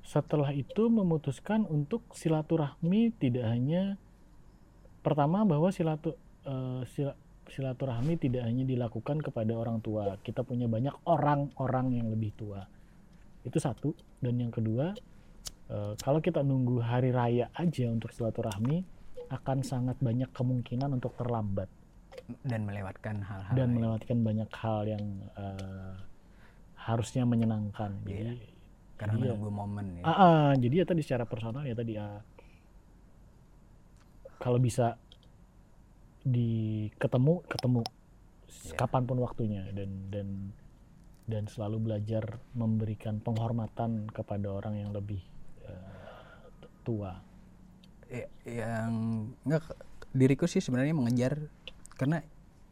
Setelah 0.05 0.51
itu 0.53 0.83
memutuskan 0.85 1.65
untuk 1.65 2.05
silaturahmi 2.13 3.13
tidak 3.17 3.49
hanya 3.49 3.97
pertama 5.01 5.41
bahwa 5.45 5.73
silatu 5.73 6.13
eh, 6.45 6.81
sila- 6.89 7.17
silaturahmi 7.49 8.17
tidak 8.17 8.45
hanya 8.45 8.65
dilakukan 8.65 9.21
kepada 9.21 9.53
orang 9.57 9.81
tua. 9.81 10.17
Kita 10.21 10.45
punya 10.45 10.69
banyak 10.69 10.93
orang-orang 11.09 12.01
yang 12.01 12.07
lebih 12.09 12.33
tua. 12.37 12.61
Itu 13.41 13.57
satu. 13.57 13.93
Dan 14.21 14.41
yang 14.41 14.53
kedua 14.53 14.93
eh, 15.69 15.93
kalau 15.97 16.21
kita 16.21 16.45
nunggu 16.45 16.85
hari 16.85 17.09
raya 17.09 17.49
aja 17.57 17.89
untuk 17.89 18.13
silaturahmi 18.13 18.85
akan 19.25 19.65
sangat 19.65 19.97
banyak 20.01 20.29
kemungkinan 20.29 21.01
untuk 21.01 21.17
terlambat 21.17 21.65
dan 22.41 22.61
melewatkan 22.63 23.21
hal-hal 23.21 23.53
dan 23.53 23.67
lain. 23.67 23.75
melewatkan 23.75 24.17
banyak 24.19 24.49
hal 24.51 24.81
yang 24.85 25.05
eh, 25.31 25.93
harusnya 26.79 27.23
menyenangkan 27.23 28.01
jadi 28.01 28.37
karena 28.95 29.13
jadi 29.13 29.25
ya- 29.25 29.33
menunggu 29.33 29.51
momen 29.51 29.85
ya. 29.95 30.03
Ah, 30.03 30.13
ah, 30.15 30.49
jadi 30.53 30.75
ya 30.81 30.85
tadi 30.85 31.01
secara 31.01 31.23
personal 31.23 31.61
ya 31.61 31.73
tadi 31.73 31.93
ah, 31.95 32.21
kalau 34.37 34.57
bisa 34.57 34.97
di 36.21 36.49
ketemu 36.95 37.45
ketemu 37.47 37.81
Iya. 38.65 38.77
kapan 38.77 39.03
pun 39.03 39.17
waktunya 39.19 39.61
dan 39.69 39.89
dan 40.09 40.27
dan 41.25 41.43
selalu 41.45 41.81
belajar 41.83 42.23
memberikan 42.51 43.19
penghormatan 43.19 44.07
kepada 44.07 44.47
orang 44.47 44.79
yang 44.79 44.89
lebih 44.89 45.21
t- 46.55 46.69
tua. 46.81 47.19
Ya, 48.07 48.25
yang 48.47 48.93
enggak 49.41 49.69
diriku 50.11 50.45
sih 50.45 50.61
sebenarnya 50.61 50.93
mengejar 50.93 51.49
karena 51.95 52.19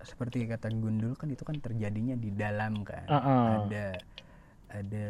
seperti 0.04 0.44
kata 0.46 0.68
Gundul 0.76 1.16
kan 1.16 1.32
itu 1.32 1.48
kan 1.48 1.56
terjadinya 1.58 2.16
di 2.20 2.30
dalam 2.36 2.84
kan 2.84 3.08
Ah, 3.08 3.16
ah. 3.18 3.46
ada 3.64 3.86
ada 4.68 5.06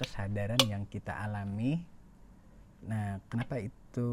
kesadaran 0.00 0.60
yang 0.64 0.88
kita 0.88 1.12
alami 1.12 1.84
nah 2.78 3.18
kenapa 3.28 3.58
itu 3.58 4.08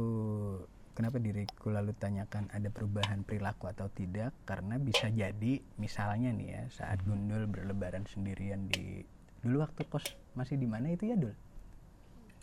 kenapa 0.92 1.22
diriku 1.22 1.70
lalu 1.70 1.94
tanyakan 1.96 2.50
ada 2.52 2.68
perubahan 2.68 3.22
perilaku 3.22 3.70
atau 3.70 3.88
tidak 3.94 4.34
karena 4.44 4.76
bisa 4.76 5.08
jadi 5.08 5.62
misalnya 5.78 6.34
nih 6.34 6.48
ya 6.52 6.62
saat 6.74 7.00
Gundul 7.06 7.46
berlebaran 7.48 8.04
sendirian 8.10 8.68
di 8.68 9.06
dulu 9.40 9.62
waktu 9.62 9.86
kos 9.86 10.04
masih 10.34 10.58
di 10.58 10.66
mana 10.66 10.90
itu 10.90 11.06
ya 11.06 11.16
Dul? 11.16 11.36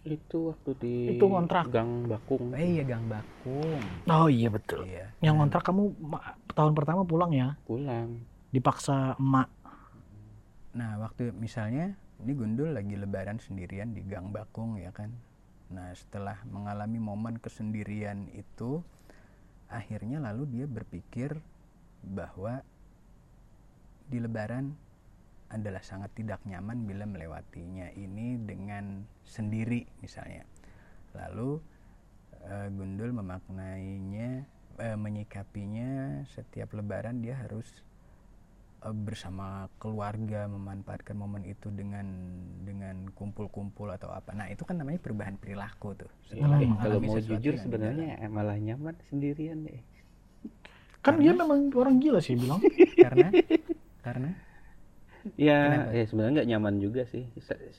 Itu 0.02 0.50
waktu 0.50 0.70
di 0.82 0.94
Itu 1.14 1.30
ngontrak. 1.30 1.70
gang 1.70 2.10
bakung 2.10 2.50
Eh 2.58 2.78
iya 2.78 2.82
Gang 2.82 3.06
Bakung. 3.06 3.82
Oh 4.10 4.26
iya 4.26 4.50
betul. 4.50 4.82
Iya. 4.82 5.14
Yang 5.22 5.34
ngontrak 5.38 5.62
kamu 5.62 5.94
tahun 6.52 6.72
pertama 6.74 7.06
pulang 7.06 7.30
ya, 7.30 7.54
pulang 7.64 8.18
dipaksa 8.50 9.14
emak. 9.16 9.48
Nah, 10.74 10.98
waktu 11.00 11.30
misalnya 11.32 11.94
ini 12.22 12.32
Gundul 12.34 12.74
lagi 12.74 12.98
lebaran 12.98 13.38
sendirian 13.38 13.94
di 13.94 14.02
Gang 14.02 14.34
Bakung 14.34 14.76
ya 14.76 14.90
kan. 14.90 15.14
Nah, 15.72 15.88
setelah 15.96 16.36
mengalami 16.50 16.98
momen 17.00 17.38
kesendirian 17.40 18.28
itu 18.34 18.84
akhirnya 19.72 20.20
lalu 20.20 20.44
dia 20.60 20.66
berpikir 20.68 21.40
bahwa 22.04 22.60
di 24.10 24.20
lebaran 24.20 24.76
adalah 25.52 25.84
sangat 25.84 26.16
tidak 26.16 26.40
nyaman 26.48 26.88
bila 26.88 27.04
melewatinya 27.04 27.92
ini 27.92 28.40
dengan 28.40 29.04
sendiri 29.22 29.84
misalnya. 30.00 30.48
Lalu 31.12 31.60
eh, 32.40 32.68
Gundul 32.72 33.12
memaknainya 33.12 34.48
eh, 34.80 34.96
menyikapinya 34.96 36.24
setiap 36.32 36.72
lebaran 36.72 37.20
dia 37.20 37.36
harus 37.36 37.68
eh, 38.80 38.96
bersama 38.96 39.68
keluarga 39.76 40.48
memanfaatkan 40.48 41.14
momen 41.14 41.44
itu 41.44 41.68
dengan 41.68 42.08
dengan 42.64 43.12
kumpul-kumpul 43.12 43.92
atau 43.92 44.08
apa. 44.08 44.32
Nah, 44.32 44.48
itu 44.48 44.64
kan 44.64 44.80
namanya 44.80 45.04
perubahan 45.04 45.36
perilaku 45.36 45.92
tuh. 46.00 46.10
Setelah 46.24 46.58
Eh, 46.58 46.68
mengalami 46.68 46.80
kalau 46.80 46.98
mau 47.04 47.18
jujur 47.20 47.54
sebenarnya 47.60 48.24
eh, 48.24 48.30
malah 48.32 48.56
nyaman 48.56 48.96
sendirian 49.12 49.68
deh 49.68 49.80
Kan 51.02 51.18
dia 51.18 51.34
memang 51.34 51.66
orang 51.74 51.98
gila 51.98 52.22
sih 52.22 52.38
bilang. 52.38 52.62
karena 53.04 53.28
karena 54.06 54.30
ya 55.38 55.58
Kenapa? 55.66 55.90
ya 55.94 56.04
sebenarnya 56.06 56.32
nggak 56.40 56.48
nyaman 56.50 56.74
juga 56.78 57.02
sih 57.08 57.24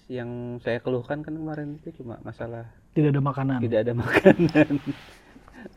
yang 0.08 0.30
saya 0.60 0.80
keluhkan 0.80 1.22
kan 1.22 1.34
kemarin 1.34 1.78
itu 1.78 1.92
cuma 2.02 2.18
masalah 2.22 2.66
Tidak 2.94 3.10
ada 3.10 3.22
makanan. 3.22 3.60
tidak 3.62 3.80
ada 3.84 3.94
makanan 4.04 4.68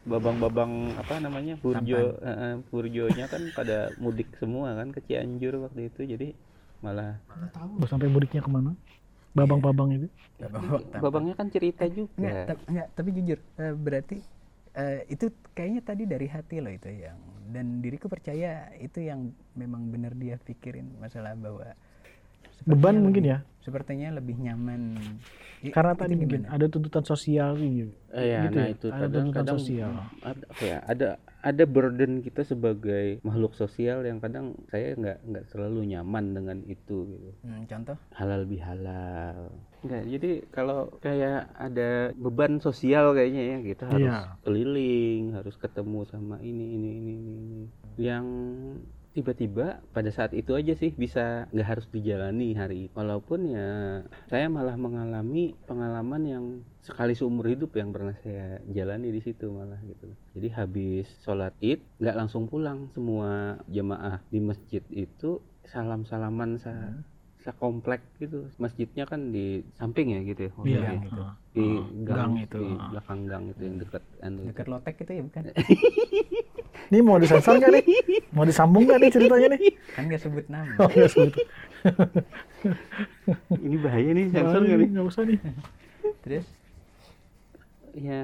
babang-babang 0.03 0.91
apa 0.99 1.19
namanya 1.19 1.55
burjo 1.59 2.19
eh, 2.19 2.31
eh, 2.31 2.55
burjonya 2.71 3.27
kan 3.27 3.43
pada 3.55 3.91
mudik 3.99 4.27
semua 4.39 4.75
kan 4.75 4.91
ke 4.91 4.99
Cianjur 5.03 5.63
waktu 5.63 5.91
itu 5.91 6.03
jadi 6.07 6.29
malah 6.83 7.19
Tahu 7.55 7.87
sampai 7.87 8.07
mudiknya 8.07 8.43
ke 8.43 8.51
mana? 8.51 8.75
Babang-babang 9.33 9.93
itu. 9.93 10.09
babang 10.41 10.81
babangnya 10.97 11.35
kan 11.37 11.49
cerita 11.49 11.85
juga 11.87 12.09
Enggak, 12.19 12.45
tapi, 12.49 12.63
enggak, 12.73 12.89
tapi 12.95 13.09
jujur 13.15 13.39
eh, 13.59 13.75
berarti 13.75 14.17
eh, 14.75 15.01
itu 15.07 15.27
kayaknya 15.53 15.81
tadi 15.85 16.03
dari 16.05 16.27
hati 16.27 16.57
loh 16.59 16.73
itu 16.73 16.89
yang 16.91 17.19
dan 17.47 17.79
diriku 17.79 18.07
percaya 18.07 18.53
itu 18.77 19.01
yang 19.01 19.21
memang 19.53 19.89
benar 19.89 20.13
dia 20.13 20.37
pikirin 20.37 20.91
masalah 20.97 21.35
bahwa 21.35 21.73
Beban 22.63 22.99
mungkin 22.99 23.23
lebih- 23.23 23.33
ya? 23.33 23.39
sepertinya 23.61 24.09
lebih 24.13 24.37
nyaman 24.37 24.97
Karena 25.67 25.93
itu 25.93 26.01
tadi 26.01 26.15
mungkin 26.15 26.43
ada 26.47 26.67
tuntutan 26.67 27.03
sosial 27.03 27.55
gitu. 27.57 27.91
Eh, 28.11 28.27
ya, 28.29 28.41
Gitu 28.45 28.55
nah 28.55 28.65
ya, 28.65 28.73
itu 28.73 28.87
ada 28.87 28.97
kadang 29.01 29.11
tuntutan 29.25 29.35
kadang 29.37 29.59
sosial. 29.59 29.93
ada 30.23 30.43
apa 30.47 30.63
ya 30.63 30.79
ada 30.85 31.09
ada 31.47 31.63
burden 31.65 32.19
kita 32.21 32.43
sebagai 32.43 33.23
makhluk 33.23 33.55
sosial 33.55 34.03
yang 34.03 34.19
kadang 34.19 34.59
saya 34.67 34.99
nggak 34.99 35.19
nggak 35.23 35.45
selalu 35.47 35.87
nyaman 35.87 36.35
dengan 36.35 36.59
itu 36.67 37.07
gitu 37.07 37.31
Hmm, 37.47 37.63
contoh 37.65 37.97
halal 38.13 38.43
bihalal 38.45 39.55
Enggak, 39.87 40.03
jadi 40.11 40.31
kalau 40.51 40.79
kayak 40.99 41.47
ada 41.55 42.11
beban 42.19 42.59
sosial 42.59 43.15
kayaknya 43.15 43.43
ya 43.47 43.59
kita 43.63 43.85
harus 43.87 44.03
Iya. 44.03 44.19
keliling 44.43 45.23
harus 45.31 45.55
ketemu 45.55 46.01
sama 46.05 46.37
ini 46.43 46.65
ini 46.75 46.89
ini 46.93 47.13
ini, 47.15 47.35
ini. 47.39 47.67
yang 47.95 48.27
tiba-tiba 49.17 49.81
pada 49.97 50.13
saat 50.13 50.37
itu 50.37 50.53
aja 50.53 50.77
sih 50.77 50.93
bisa 50.93 51.49
nggak 51.49 51.69
harus 51.73 51.87
dijalani 51.89 52.53
hari 52.53 52.85
itu 52.87 52.93
walaupun 52.93 53.49
ya 53.49 53.69
saya 54.29 54.53
malah 54.53 54.77
mengalami 54.77 55.57
pengalaman 55.65 56.23
yang 56.29 56.45
sekali 56.85 57.17
seumur 57.17 57.49
hidup 57.49 57.73
yang 57.73 57.97
pernah 57.97 58.13
saya 58.21 58.61
jalani 58.69 59.09
di 59.09 59.25
situ 59.25 59.49
malah 59.49 59.81
gitu. 59.83 60.13
Jadi 60.37 60.49
habis 60.53 61.09
sholat 61.25 61.57
id 61.65 61.81
nggak 61.97 62.13
langsung 62.15 62.45
pulang 62.45 62.93
semua 62.93 63.57
jemaah 63.73 64.21
di 64.29 64.39
masjid 64.39 64.85
itu 64.93 65.41
salam 65.65 66.05
salaman 66.05 66.61
sa 66.61 66.77
sekomplek 67.41 68.05
gitu. 68.21 68.53
Masjidnya 68.61 69.09
kan 69.09 69.33
di 69.33 69.65
samping 69.81 70.13
ya 70.13 70.21
gitu 70.29 70.51
ya 70.51 70.53
Iya. 70.63 70.91
gitu. 71.09 71.23
di 71.57 71.67
gang, 72.05 72.37
gang 72.37 72.45
itu, 72.45 72.59
di 72.61 72.69
belakang 72.93 73.21
gang 73.25 73.45
itu 73.49 73.63
yang 73.65 73.77
dekat 73.81 74.03
anu. 74.21 74.41
Dekat 74.45 74.67
lotek 74.69 74.95
itu 75.01 75.13
ya 75.17 75.23
bukan 75.25 75.43
Ini 76.87 76.99
mau 77.01 77.17
disensor 77.17 77.57
nggak 77.57 77.73
nih? 77.73 77.85
Mau 78.31 78.43
disambung 78.43 78.85
nggak 78.85 78.99
nih 78.99 79.11
ceritanya 79.11 79.49
nih? 79.53 79.63
kan 79.91 80.03
nggak 80.05 80.21
sebut 80.21 80.45
nama 80.47 80.71
Oh, 80.77 80.87
nggak 80.87 81.09
sebut. 81.09 81.33
ini 83.59 83.77
bahaya 83.77 84.11
nih 84.13 84.27
sensor 84.29 84.61
nggak 84.61 84.79
nih 84.79 84.89
Nggak 84.91 85.07
usah 85.07 85.23
nih. 85.25 85.39
terus 86.21 86.47
ya 87.93 88.23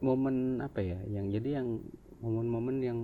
momen 0.00 0.36
apa 0.58 0.80
ya 0.80 0.98
yang 1.06 1.28
jadi 1.28 1.60
yang 1.60 1.68
momen-momen 2.18 2.76
yang 2.80 2.98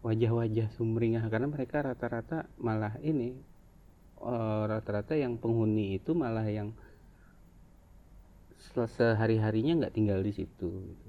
wajah-wajah 0.00 0.72
sumringah 0.72 1.28
karena 1.28 1.46
mereka 1.46 1.84
rata-rata 1.84 2.48
malah 2.56 2.96
ini 3.00 3.36
eh, 4.18 4.62
rata-rata 4.66 5.12
yang 5.14 5.36
penghuni 5.36 5.94
itu 5.94 6.12
malah 6.12 6.44
yang 6.44 6.72
se- 8.62 8.90
sehari-harinya 8.90 9.72
nggak 9.78 9.94
tinggal 9.94 10.20
di 10.20 10.32
situ 10.32 10.68
gitu. 10.86 11.08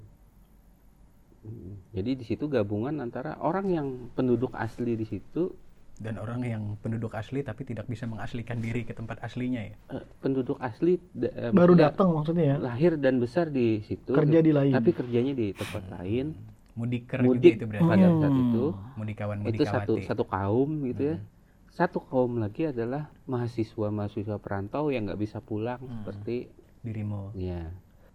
Mm, 1.42 1.74
jadi 1.92 2.12
di 2.14 2.24
situ 2.24 2.46
gabungan 2.48 2.94
antara 2.98 3.34
orang 3.40 3.66
yang 3.68 3.88
penduduk 4.12 4.54
asli 4.54 4.94
di 4.94 5.04
situ 5.04 5.50
dan 5.98 6.18
orang 6.18 6.42
yang 6.42 6.64
penduduk 6.78 7.14
asli 7.14 7.42
tapi 7.42 7.62
tidak 7.64 7.86
bisa 7.86 8.06
mengaslikan 8.06 8.58
diri 8.58 8.82
ke 8.82 8.92
tempat 8.92 9.22
aslinya 9.22 9.62
ya 9.64 9.76
eh, 9.92 10.06
penduduk 10.20 10.58
asli 10.60 10.98
eh, 11.16 11.50
Baru 11.52 11.74
datang 11.74 12.10
maksudnya 12.12 12.46
ya. 12.46 12.56
lahir 12.60 12.94
dan 12.96 13.18
besar 13.18 13.50
di 13.50 13.82
situ 13.82 14.10
Kerja 14.12 14.38
di 14.40 14.50
lain. 14.50 14.70
tapi 14.72 14.90
kerjanya 14.92 15.34
di 15.34 15.50
tempat 15.52 15.84
lain 15.92 16.34
mudiker 16.72 17.20
mudik 17.20 17.58
juga 17.58 17.58
itu 17.58 17.66
berarti 17.68 17.86
pada 17.88 18.06
Hmm. 18.08 18.18
saat 18.18 18.36
itu 18.40 18.64
mudikawan 18.96 19.38
itu 19.44 19.64
satu 19.64 19.92
mudikawati 19.92 20.08
satu 20.08 20.24
kaum 20.24 20.70
gitu 20.86 21.02
ya 21.04 21.16
Hmm. 21.18 21.28
satu 21.72 22.00
kaum 22.02 22.32
lagi 22.38 22.64
adalah 22.66 23.04
mahasiswa 23.26 23.88
mahasiswa 23.90 24.38
perantau 24.38 24.88
yang 24.88 25.06
nggak 25.06 25.20
bisa 25.20 25.38
pulang 25.38 25.78
Hmm. 25.78 25.90
seperti 25.98 26.54
dirimu. 26.82 27.34
Ya 27.34 27.70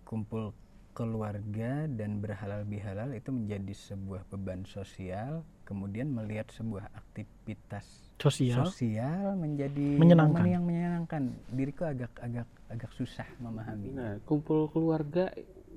kumpul 0.07 0.55
keluarga 0.97 1.85
dan 1.91 2.25
berhalal 2.25 2.65
bihalal 2.65 3.13
itu 3.13 3.29
menjadi 3.29 3.69
sebuah 3.75 4.25
beban 4.33 4.65
sosial 4.65 5.45
kemudian 5.69 6.09
melihat 6.09 6.49
sebuah 6.57 6.89
aktivitas 6.95 7.85
Sosial. 8.17 8.65
sosial 8.65 9.37
menjadi 9.37 10.01
Menyenangkan. 10.01 10.41
momen 10.41 10.49
yang 10.57 10.65
menyenangkan. 10.65 11.23
Diriku 11.53 11.85
agak 11.85 12.17
agak 12.17 12.49
agak 12.73 12.89
susah 12.97 13.29
memahami. 13.37 13.93
Nah 13.93 14.17
kumpul 14.25 14.73
keluarga 14.73 15.29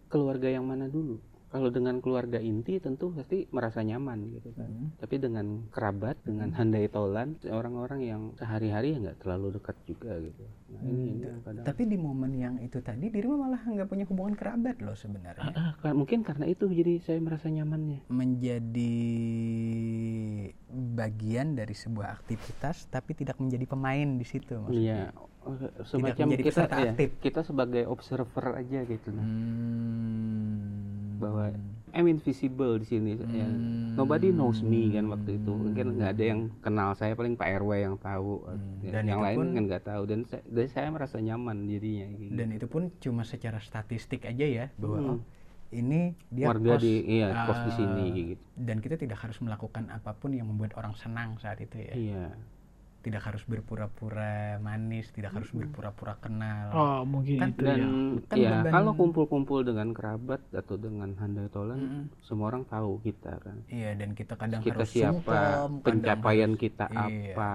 keluarga 0.07 0.47
yang 0.47 0.63
mana 0.63 0.87
dulu 0.87 1.19
kalau 1.49 1.67
dengan 1.67 1.97
keluarga 1.97 2.37
inti 2.37 2.77
tentu 2.77 3.09
pasti 3.09 3.49
merasa 3.49 3.81
nyaman 3.81 4.29
gitu 4.31 4.53
kan 4.53 4.69
Hmm. 4.69 4.93
tapi 4.95 5.17
dengan 5.17 5.65
kerabat 5.67 6.21
dengan 6.21 6.53
handai 6.53 6.85
tolan 6.87 7.33
orang-orang 7.43 7.99
yang 8.03 8.21
sehari-hari 8.35 8.93
ya 8.93 9.01
nggak 9.01 9.17
terlalu 9.19 9.47
dekat 9.51 9.73
juga 9.83 10.13
gitu 10.19 10.45
nah 10.69 10.81
ini, 10.83 10.93
ini 11.09 11.25
yang 11.25 11.41
kadang 11.41 11.63
tapi 11.63 11.81
di 11.83 11.97
momen 11.97 12.31
yang 12.33 12.55
itu 12.59 12.77
tadi 12.79 13.09
dirimu 13.09 13.35
malah 13.39 13.59
nggak 13.59 13.87
punya 13.87 14.05
hubungan 14.05 14.33
kerabat 14.33 14.77
loh 14.79 14.93
sebenarnya 14.93 15.41
Ah, 15.51 15.73
kan- 15.75 15.95
mungkin 15.95 16.21
karena 16.21 16.45
itu 16.45 16.69
jadi 16.69 17.01
saya 17.01 17.17
merasa 17.17 17.49
nyamannya 17.49 18.05
menjadi 18.07 18.93
bagian 20.69 21.53
dari 21.53 21.73
sebuah 21.73 22.13
aktivitas 22.13 22.85
tapi 22.87 23.13
tidak 23.15 23.37
menjadi 23.37 23.65
pemain 23.65 24.09
di 24.11 24.23
situ 24.23 24.53
maksudnya. 24.55 25.09
Iya, 25.09 25.17
semacam 25.83 26.27
kita 26.31 26.61
ya, 26.61 26.93
aktif. 26.93 27.09
kita 27.19 27.41
sebagai 27.41 27.83
observer 27.85 28.45
aja 28.55 28.79
gitu 28.83 29.09
nah. 29.09 29.25
Hmm. 29.25 30.98
Bahwa 31.19 31.51
I'm 31.89 32.05
invisible 32.05 32.77
di 32.77 32.85
sini 32.87 33.17
ya. 33.17 33.43
Hmm. 33.43 33.93
Nobody 33.93 34.29
knows 34.29 34.61
me 34.61 34.87
kan 34.89 35.09
waktu 35.09 35.35
itu. 35.35 35.49
Mungkin 35.49 35.97
nggak 35.97 36.11
ada 36.11 36.23
yang 36.23 36.53
kenal 36.59 36.93
saya 36.93 37.11
paling 37.11 37.33
Pak 37.33 37.49
RW 37.59 37.71
yang 37.81 37.97
tahu. 37.97 38.45
Ya, 38.79 38.91
Dan 38.95 39.03
yang 39.07 39.19
lain 39.19 39.35
pun- 39.35 39.51
kan 39.51 39.63
nggak 39.67 39.83
tahu 39.83 40.01
dan 40.05 40.19
saya, 40.23 40.43
dan 40.45 40.67
saya 40.67 40.87
merasa 40.87 41.17
nyaman 41.19 41.65
dirinya 41.65 42.07
gitu. 42.11 42.31
dan 42.31 42.47
itu 42.51 42.65
pun 42.65 42.83
cuma 42.95 43.21
secara 43.23 43.57
statistik 43.59 44.23
aja 44.23 44.45
ya 44.45 44.65
bahwa 44.75 44.97
Hmm. 44.97 45.09
oh, 45.11 45.19
ini 45.69 46.01
dia 46.27 46.45
warga 46.47 46.77
kos, 46.77 46.81
di 46.81 46.93
iya 47.11 47.27
kos 47.43 47.59
di 47.63 47.71
sini 47.73 48.05
gitu. 48.31 48.41
dan 48.55 48.77
kita 48.79 48.95
tidak 48.95 49.17
harus 49.19 49.37
melakukan 49.37 49.85
apa 49.87 50.13
pun 50.13 50.29
yang 50.29 50.45
membuat 50.45 50.73
orang 50.75 50.93
senang 50.93 51.37
saat 51.37 51.57
itu 51.57 51.73
ya 51.75 51.93
Iya. 51.93 52.25
Tidak 52.99 53.23
harus 53.23 53.43
berpura-pura 53.43 54.59
manis 54.59 55.07
tidak 55.09 55.31
harus 55.31 55.47
berpura-pura 55.49 56.15
kenal 56.15 56.67
Oh, 56.69 56.99
mungkin 57.03 57.39
Kan- 57.39 57.49
itu 57.49 57.63
Dan 57.63 57.79
ya. 57.79 57.87
Kan 58.25 58.35
ya 58.37 58.49
beban- 58.59 58.73
kalau 58.73 58.91
kumpul-kumpul 58.93 59.59
dengan 59.61 59.89
kerabat 59.89 60.43
atau 60.49 60.75
dengan 60.75 61.15
handai 61.15 61.47
tolan, 61.47 61.79
Mm-mm. 61.79 62.03
semua 62.19 62.49
orang 62.49 62.63
tahu 62.65 62.99
kita 62.99 63.39
kan. 63.39 63.57
iya 63.67 63.93
dan 63.93 64.11
kita 64.11 64.35
kadang 64.35 64.59
kita 64.59 64.83
harus 64.83 64.91
siapa, 64.91 65.15
sungkem, 65.15 65.31
kadang 65.31 65.81
pencapaian 65.81 66.49
harus- 66.49 66.61
kita 66.61 66.85
iya, 66.91 67.31
apa, 67.31 67.51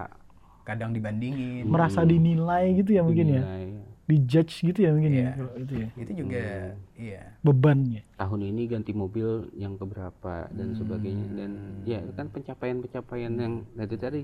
kadang 0.63 0.91
dibandingin 0.91 1.65
Merasa 1.65 2.01
dinilai 2.03 2.73
gitu 2.75 2.91
ya 2.91 3.03
mungkin 3.03 3.27
ya. 3.27 3.41
dinilai. 3.41 3.67
Dijudge 4.05 4.61
gitu 4.63 4.79
ya 4.79 4.91
mungkin 4.91 5.13
Iya. 5.13 5.25
ya. 5.25 5.33
Itu 5.57 5.73
ya. 5.75 5.89
itu 5.95 6.13
juga 6.15 6.37
Hmm. 6.37 6.77
iya 6.95 7.23
Bebannya. 7.41 8.03
tahun 8.15 8.41
ini 8.47 8.63
ganti 8.67 8.93
mobil 8.93 9.29
yang 9.55 9.77
keberapa 9.77 10.45
dan 10.47 10.69
sebagainya 10.75 11.29
dan 11.35 11.51
ya 11.83 11.99
itu 11.99 12.13
kan 12.13 12.29
pencapaian-pencapaian 12.29 13.33
yang 13.35 13.55
nah 13.73 13.83
itu 13.83 13.97
tadi 13.99 14.21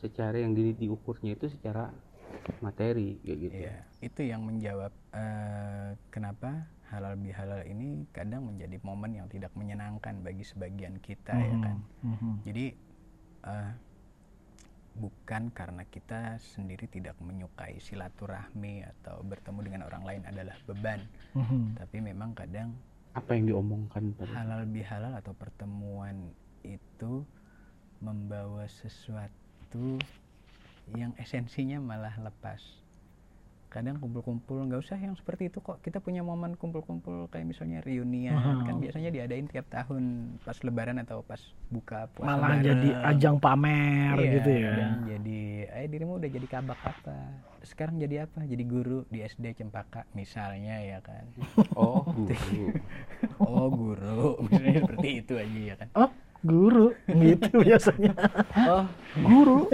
secara 0.00 0.36
yang 0.40 0.56
di, 0.56 0.72
diukurnya 0.72 1.36
itu 1.36 1.52
secara 1.52 1.92
materi 2.64 3.20
kayak 3.20 3.38
gitu 3.38 3.54
Iya, 3.54 3.76
itu 4.00 4.20
yang 4.24 4.42
menjawab 4.48 4.92
eh, 5.12 5.90
kenapa 6.08 6.64
halal 6.90 7.14
bihalal 7.14 7.62
ini 7.68 8.08
kadang 8.10 8.50
menjadi 8.50 8.80
momen 8.82 9.14
yang 9.14 9.28
tidak 9.30 9.52
menyenangkan 9.54 10.24
bagi 10.26 10.42
sebagian 10.42 10.98
kita 10.98 11.36
ya 11.36 11.56
kan. 11.62 11.76
Mhm. 12.02 12.32
Jadi 12.48 12.66
eh, 13.46 13.70
bukan 14.90 15.54
karena 15.54 15.86
kita 15.86 16.36
sendiri 16.42 16.90
tidak 16.90 17.14
menyukai 17.22 17.78
silaturahmi 17.78 18.82
atau 18.82 19.22
bertemu 19.22 19.60
dengan 19.62 19.82
orang 19.86 20.02
lain 20.02 20.22
adalah 20.26 20.56
beban, 20.66 21.00
Mhm. 21.38 21.78
tapi 21.78 21.96
memang 22.02 22.34
kadang 22.34 22.74
apa 23.14 23.30
yang 23.34 23.46
diomongkan 23.46 24.14
pada 24.18 24.30
halal 24.34 24.62
bihalal 24.66 25.14
atau 25.14 25.34
pertemuan 25.34 26.30
itu 26.62 27.22
membawa 27.98 28.66
sesuatu 28.66 29.39
yang 30.90 31.14
esensinya 31.16 31.78
malah 31.78 32.14
lepas 32.18 32.58
kadang 33.70 33.94
kumpul-kumpul 33.96 34.66
nggak 34.66 34.82
usah 34.82 34.98
yang 34.98 35.14
seperti 35.14 35.46
itu 35.46 35.62
kok 35.62 35.78
kita 35.78 36.02
punya 36.02 36.20
momen 36.20 36.58
kumpul-kumpul 36.58 37.30
kayak 37.30 37.46
misalnya 37.46 37.78
reunian 37.80 38.34
Wow. 38.34 38.66
kan 38.66 38.74
biasanya 38.76 39.14
diadain 39.14 39.46
tiap 39.46 39.70
tahun 39.70 40.02
pas 40.42 40.58
lebaran 40.58 40.98
atau 40.98 41.22
pas 41.22 41.38
buka 41.70 42.10
puasa 42.10 42.34
Malah 42.34 42.50
bareng. 42.50 42.66
jadi 42.66 42.88
ajang 43.06 43.38
pamer 43.38 44.18
Iya, 44.18 44.30
gitu 44.34 44.50
ya. 44.50 44.70
dan 44.74 44.90
jadi 45.06 45.40
eh 45.70 45.86
dirimu 45.86 46.18
udah 46.18 46.26
jadi 46.28 46.46
kabak 46.50 46.80
apa 46.82 47.18
sekarang 47.62 47.94
jadi 47.96 48.26
apa 48.26 48.42
jadi 48.42 48.64
guru 48.64 49.06
di 49.06 49.22
SD 49.22 49.54
Cempaka 49.54 50.02
misalnya 50.12 50.82
ya 50.82 50.98
kan 50.98 51.30
oh 51.72 52.02
guru. 52.02 52.74
oh 53.40 53.66
guru 53.70 54.22
misalnya 54.42 54.82
seperti 54.82 55.08
itu 55.16 55.32
aja 55.38 55.60
ya 55.62 55.74
kan 55.76 55.88
Oh, 55.94 56.10
guru 56.40 56.96
gitu 57.08 57.50
biasanya. 57.66 58.12
oh. 58.68 58.84
Guru. 59.20 59.68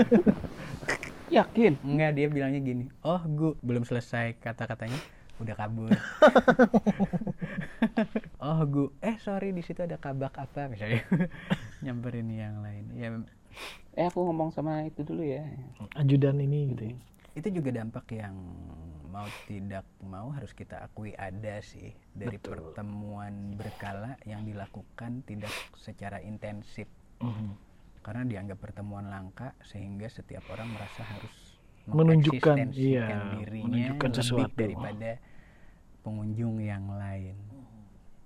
yakin? 1.31 1.75
Enggak 1.83 2.11
dia 2.15 2.27
bilangnya 2.31 2.61
gini. 2.63 2.85
Oh 3.03 3.19
gu 3.19 3.59
belum 3.63 3.83
selesai 3.83 4.39
kata-katanya 4.39 4.99
udah 5.43 5.55
kabur. 5.57 5.91
Oh 8.41 8.63
gu 8.69 8.95
eh 9.03 9.19
sorry 9.19 9.51
di 9.51 9.61
situ 9.61 9.83
ada 9.83 9.99
kabak 9.99 10.39
apa 10.39 10.71
misalnya. 10.71 11.03
Nyamperin 11.85 12.31
yang 12.31 12.63
lain. 12.63 12.85
Ya 12.95 13.09
eh 13.97 14.07
aku 14.07 14.23
ngomong 14.23 14.53
sama 14.53 14.85
itu 14.85 15.03
dulu 15.03 15.25
ya. 15.25 15.43
Ajudan 15.97 16.39
ini 16.39 16.77
gitu 16.77 16.83
ya. 16.93 16.97
Itu 17.37 17.49
juga 17.53 17.71
dampak 17.71 18.09
yang 18.17 18.35
mau 19.07 19.29
tidak 19.45 19.85
mau 20.03 20.29
harus 20.33 20.53
kita 20.53 20.81
akui 20.83 21.13
ada 21.13 21.61
sih 21.61 21.93
dari 22.13 22.37
Betul. 22.37 22.73
pertemuan 22.73 23.57
berkala 23.57 24.17
yang 24.25 24.45
dilakukan 24.45 25.25
tidak 25.25 25.53
secara 25.77 26.21
intensif 26.21 26.89
Mhm. 27.17 27.57
karena 28.01 28.23
dianggap 28.25 28.59
pertemuan 28.61 29.09
langka 29.09 29.57
sehingga 29.65 30.05
setiap 30.07 30.45
orang 30.53 30.69
merasa 30.73 31.01
harus 31.05 31.57
Menunjukkan, 31.87 32.75
iya, 32.75 33.31
dirinya 33.39 33.95
menunjukkan 33.95 34.11
lebih 34.11 34.19
sesuatu. 34.19 34.59
daripada 34.59 35.11
pengunjung 36.03 36.59
yang 36.59 36.91
lain. 36.91 37.39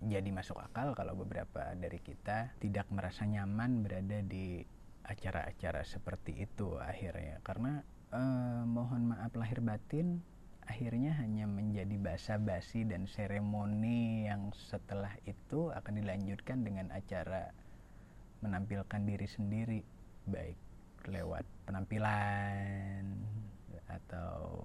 Jadi 0.01 0.33
masuk 0.33 0.57
akal 0.57 0.97
kalau 0.97 1.13
beberapa 1.13 1.77
dari 1.77 2.01
kita 2.01 2.57
tidak 2.57 2.89
merasa 2.89 3.29
nyaman 3.29 3.85
berada 3.85 4.25
di 4.25 4.65
acara-acara 5.05 5.85
seperti 5.85 6.41
itu 6.41 6.81
akhirnya 6.81 7.37
karena 7.45 7.85
eh, 8.15 8.63
mohon 8.67 9.15
maaf 9.15 9.33
lahir 9.39 9.63
batin 9.63 10.23
akhirnya 10.71 11.19
hanya 11.19 11.51
menjadi 11.51 11.99
basa-basi 11.99 12.87
dan 12.87 13.11
seremoni 13.11 14.31
yang 14.31 14.55
setelah 14.55 15.11
itu 15.27 15.75
akan 15.75 15.99
dilanjutkan 15.99 16.63
dengan 16.63 16.95
acara 16.95 17.51
menampilkan 18.39 19.03
diri 19.03 19.27
sendiri 19.27 19.81
baik 20.31 20.55
lewat 21.11 21.43
penampilan 21.67 23.03
atau 23.91 24.63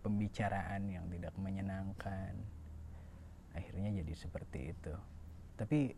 pembicaraan 0.00 0.88
yang 0.88 1.04
tidak 1.12 1.34
menyenangkan. 1.36 2.32
Akhirnya 3.52 3.92
jadi 4.00 4.14
seperti 4.16 4.72
itu. 4.72 4.94
Tapi 5.60 5.92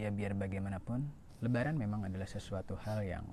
ya 0.00 0.08
biar 0.08 0.32
bagaimanapun 0.32 1.04
lebaran 1.44 1.76
memang 1.76 2.08
adalah 2.08 2.26
sesuatu 2.26 2.74
hal 2.80 3.04
yang 3.04 3.26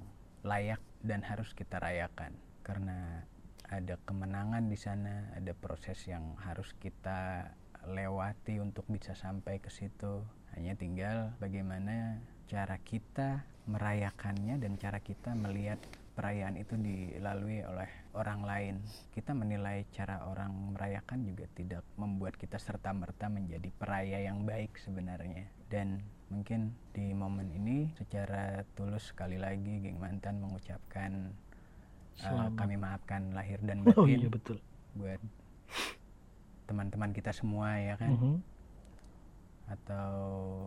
layak 0.43 0.83
dan 0.99 1.23
harus 1.23 1.55
kita 1.55 1.79
rayakan 1.79 2.35
karena 2.61 3.25
ada 3.71 3.95
kemenangan 4.03 4.67
di 4.67 4.75
sana 4.75 5.31
ada 5.37 5.55
proses 5.55 5.97
yang 6.07 6.35
harus 6.43 6.75
kita 6.77 7.51
lewati 7.87 8.61
untuk 8.61 8.85
bisa 8.91 9.17
sampai 9.17 9.57
ke 9.57 9.71
situ 9.73 10.21
hanya 10.53 10.75
tinggal 10.75 11.33
bagaimana 11.39 12.19
cara 12.51 12.75
kita 12.83 13.47
merayakannya 13.69 14.59
dan 14.59 14.75
cara 14.75 14.99
kita 14.99 15.31
melihat 15.31 15.79
perayaan 16.11 16.59
itu 16.59 16.75
dilalui 16.75 17.63
oleh 17.63 17.87
orang 18.11 18.43
lain. 18.43 18.75
Kita 19.15 19.31
menilai 19.31 19.87
cara 19.95 20.27
orang 20.27 20.75
merayakan 20.75 21.23
juga 21.23 21.47
tidak 21.55 21.83
membuat 21.95 22.35
kita 22.35 22.59
serta-merta 22.59 23.31
menjadi 23.31 23.71
peraya 23.71 24.19
yang 24.19 24.43
baik 24.43 24.75
sebenarnya. 24.75 25.47
Dan 25.71 26.03
mungkin 26.27 26.75
di 26.91 27.15
momen 27.15 27.47
ini 27.55 27.95
secara 27.95 28.67
tulus 28.75 29.15
sekali 29.15 29.39
lagi 29.39 29.79
geng 29.79 30.03
mantan 30.03 30.43
mengucapkan 30.43 31.31
uh, 32.13 32.21
Selamat. 32.21 32.51
kami 32.55 32.75
maafkan 32.75 33.31
lahir 33.31 33.59
dan 33.61 33.81
Oh 33.87 34.03
batin 34.03 34.17
iya 34.17 34.27
betul. 34.27 34.57
buat 34.93 35.21
teman-teman 36.65 37.11
kita 37.11 37.31
semua 37.31 37.75
ya 37.77 37.95
kan 37.95 38.11
Mhm. 38.11 38.35
atau 39.69 40.11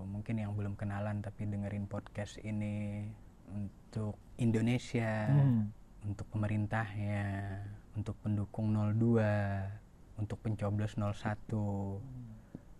mungkin 0.06 0.36
yang 0.38 0.52
belum 0.52 0.74
kenalan 0.74 1.20
tapi 1.20 1.44
dengerin 1.44 1.84
podcast 1.84 2.40
ini 2.40 3.04
untuk 3.46 4.16
Indonesia, 4.36 5.28
Hmm. 5.28 5.68
untuk 6.02 6.24
pemerintahnya, 6.28 7.60
untuk 7.92 8.16
pendukung 8.18 8.72
02, 8.72 9.68
untuk 10.16 10.40
pencoblos 10.40 10.96
01. 10.96 12.00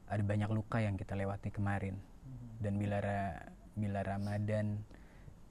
Ada 0.07 0.23
banyak 0.23 0.49
luka 0.49 0.81
yang 0.81 0.97
kita 0.97 1.13
lewati 1.13 1.49
kemarin. 1.49 2.01
Dan 2.57 2.77
bila 2.77 2.99
ra- 2.99 3.45
bila 3.75 4.01
Ramadan 4.01 4.81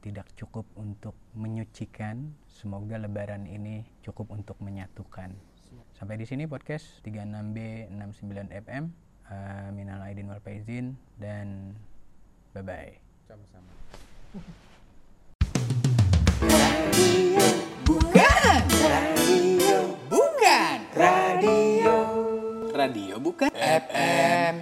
tidak 0.04 0.28
cukup 0.36 0.68
untuk 0.76 1.16
menyucikan, 1.32 2.36
semoga 2.51 2.99
lebaran 2.99 3.47
ini 3.47 3.88
cukup 4.04 4.36
untuk 4.36 4.60
menyatukan. 4.60 5.32
Sampai 5.95 6.20
di 6.20 6.28
sini 6.28 6.43
podcast 6.43 6.99
36B 7.08 7.88
69 7.88 8.51
FM. 8.51 8.91
Uh, 9.24 9.72
minal 9.72 10.04
aidin 10.04 10.28
wal 10.28 10.43
faizin 10.43 10.99
dan 11.16 11.72
bye 12.51 12.60
bye. 12.60 12.91
Sama-sama. 13.24 13.72
Bukan 17.88 18.62
radio, 18.84 19.78
bukan 20.12 20.78
radio, 20.91 21.95
radio 22.76 23.16
bukan 23.24 23.51
FM. 23.56 24.54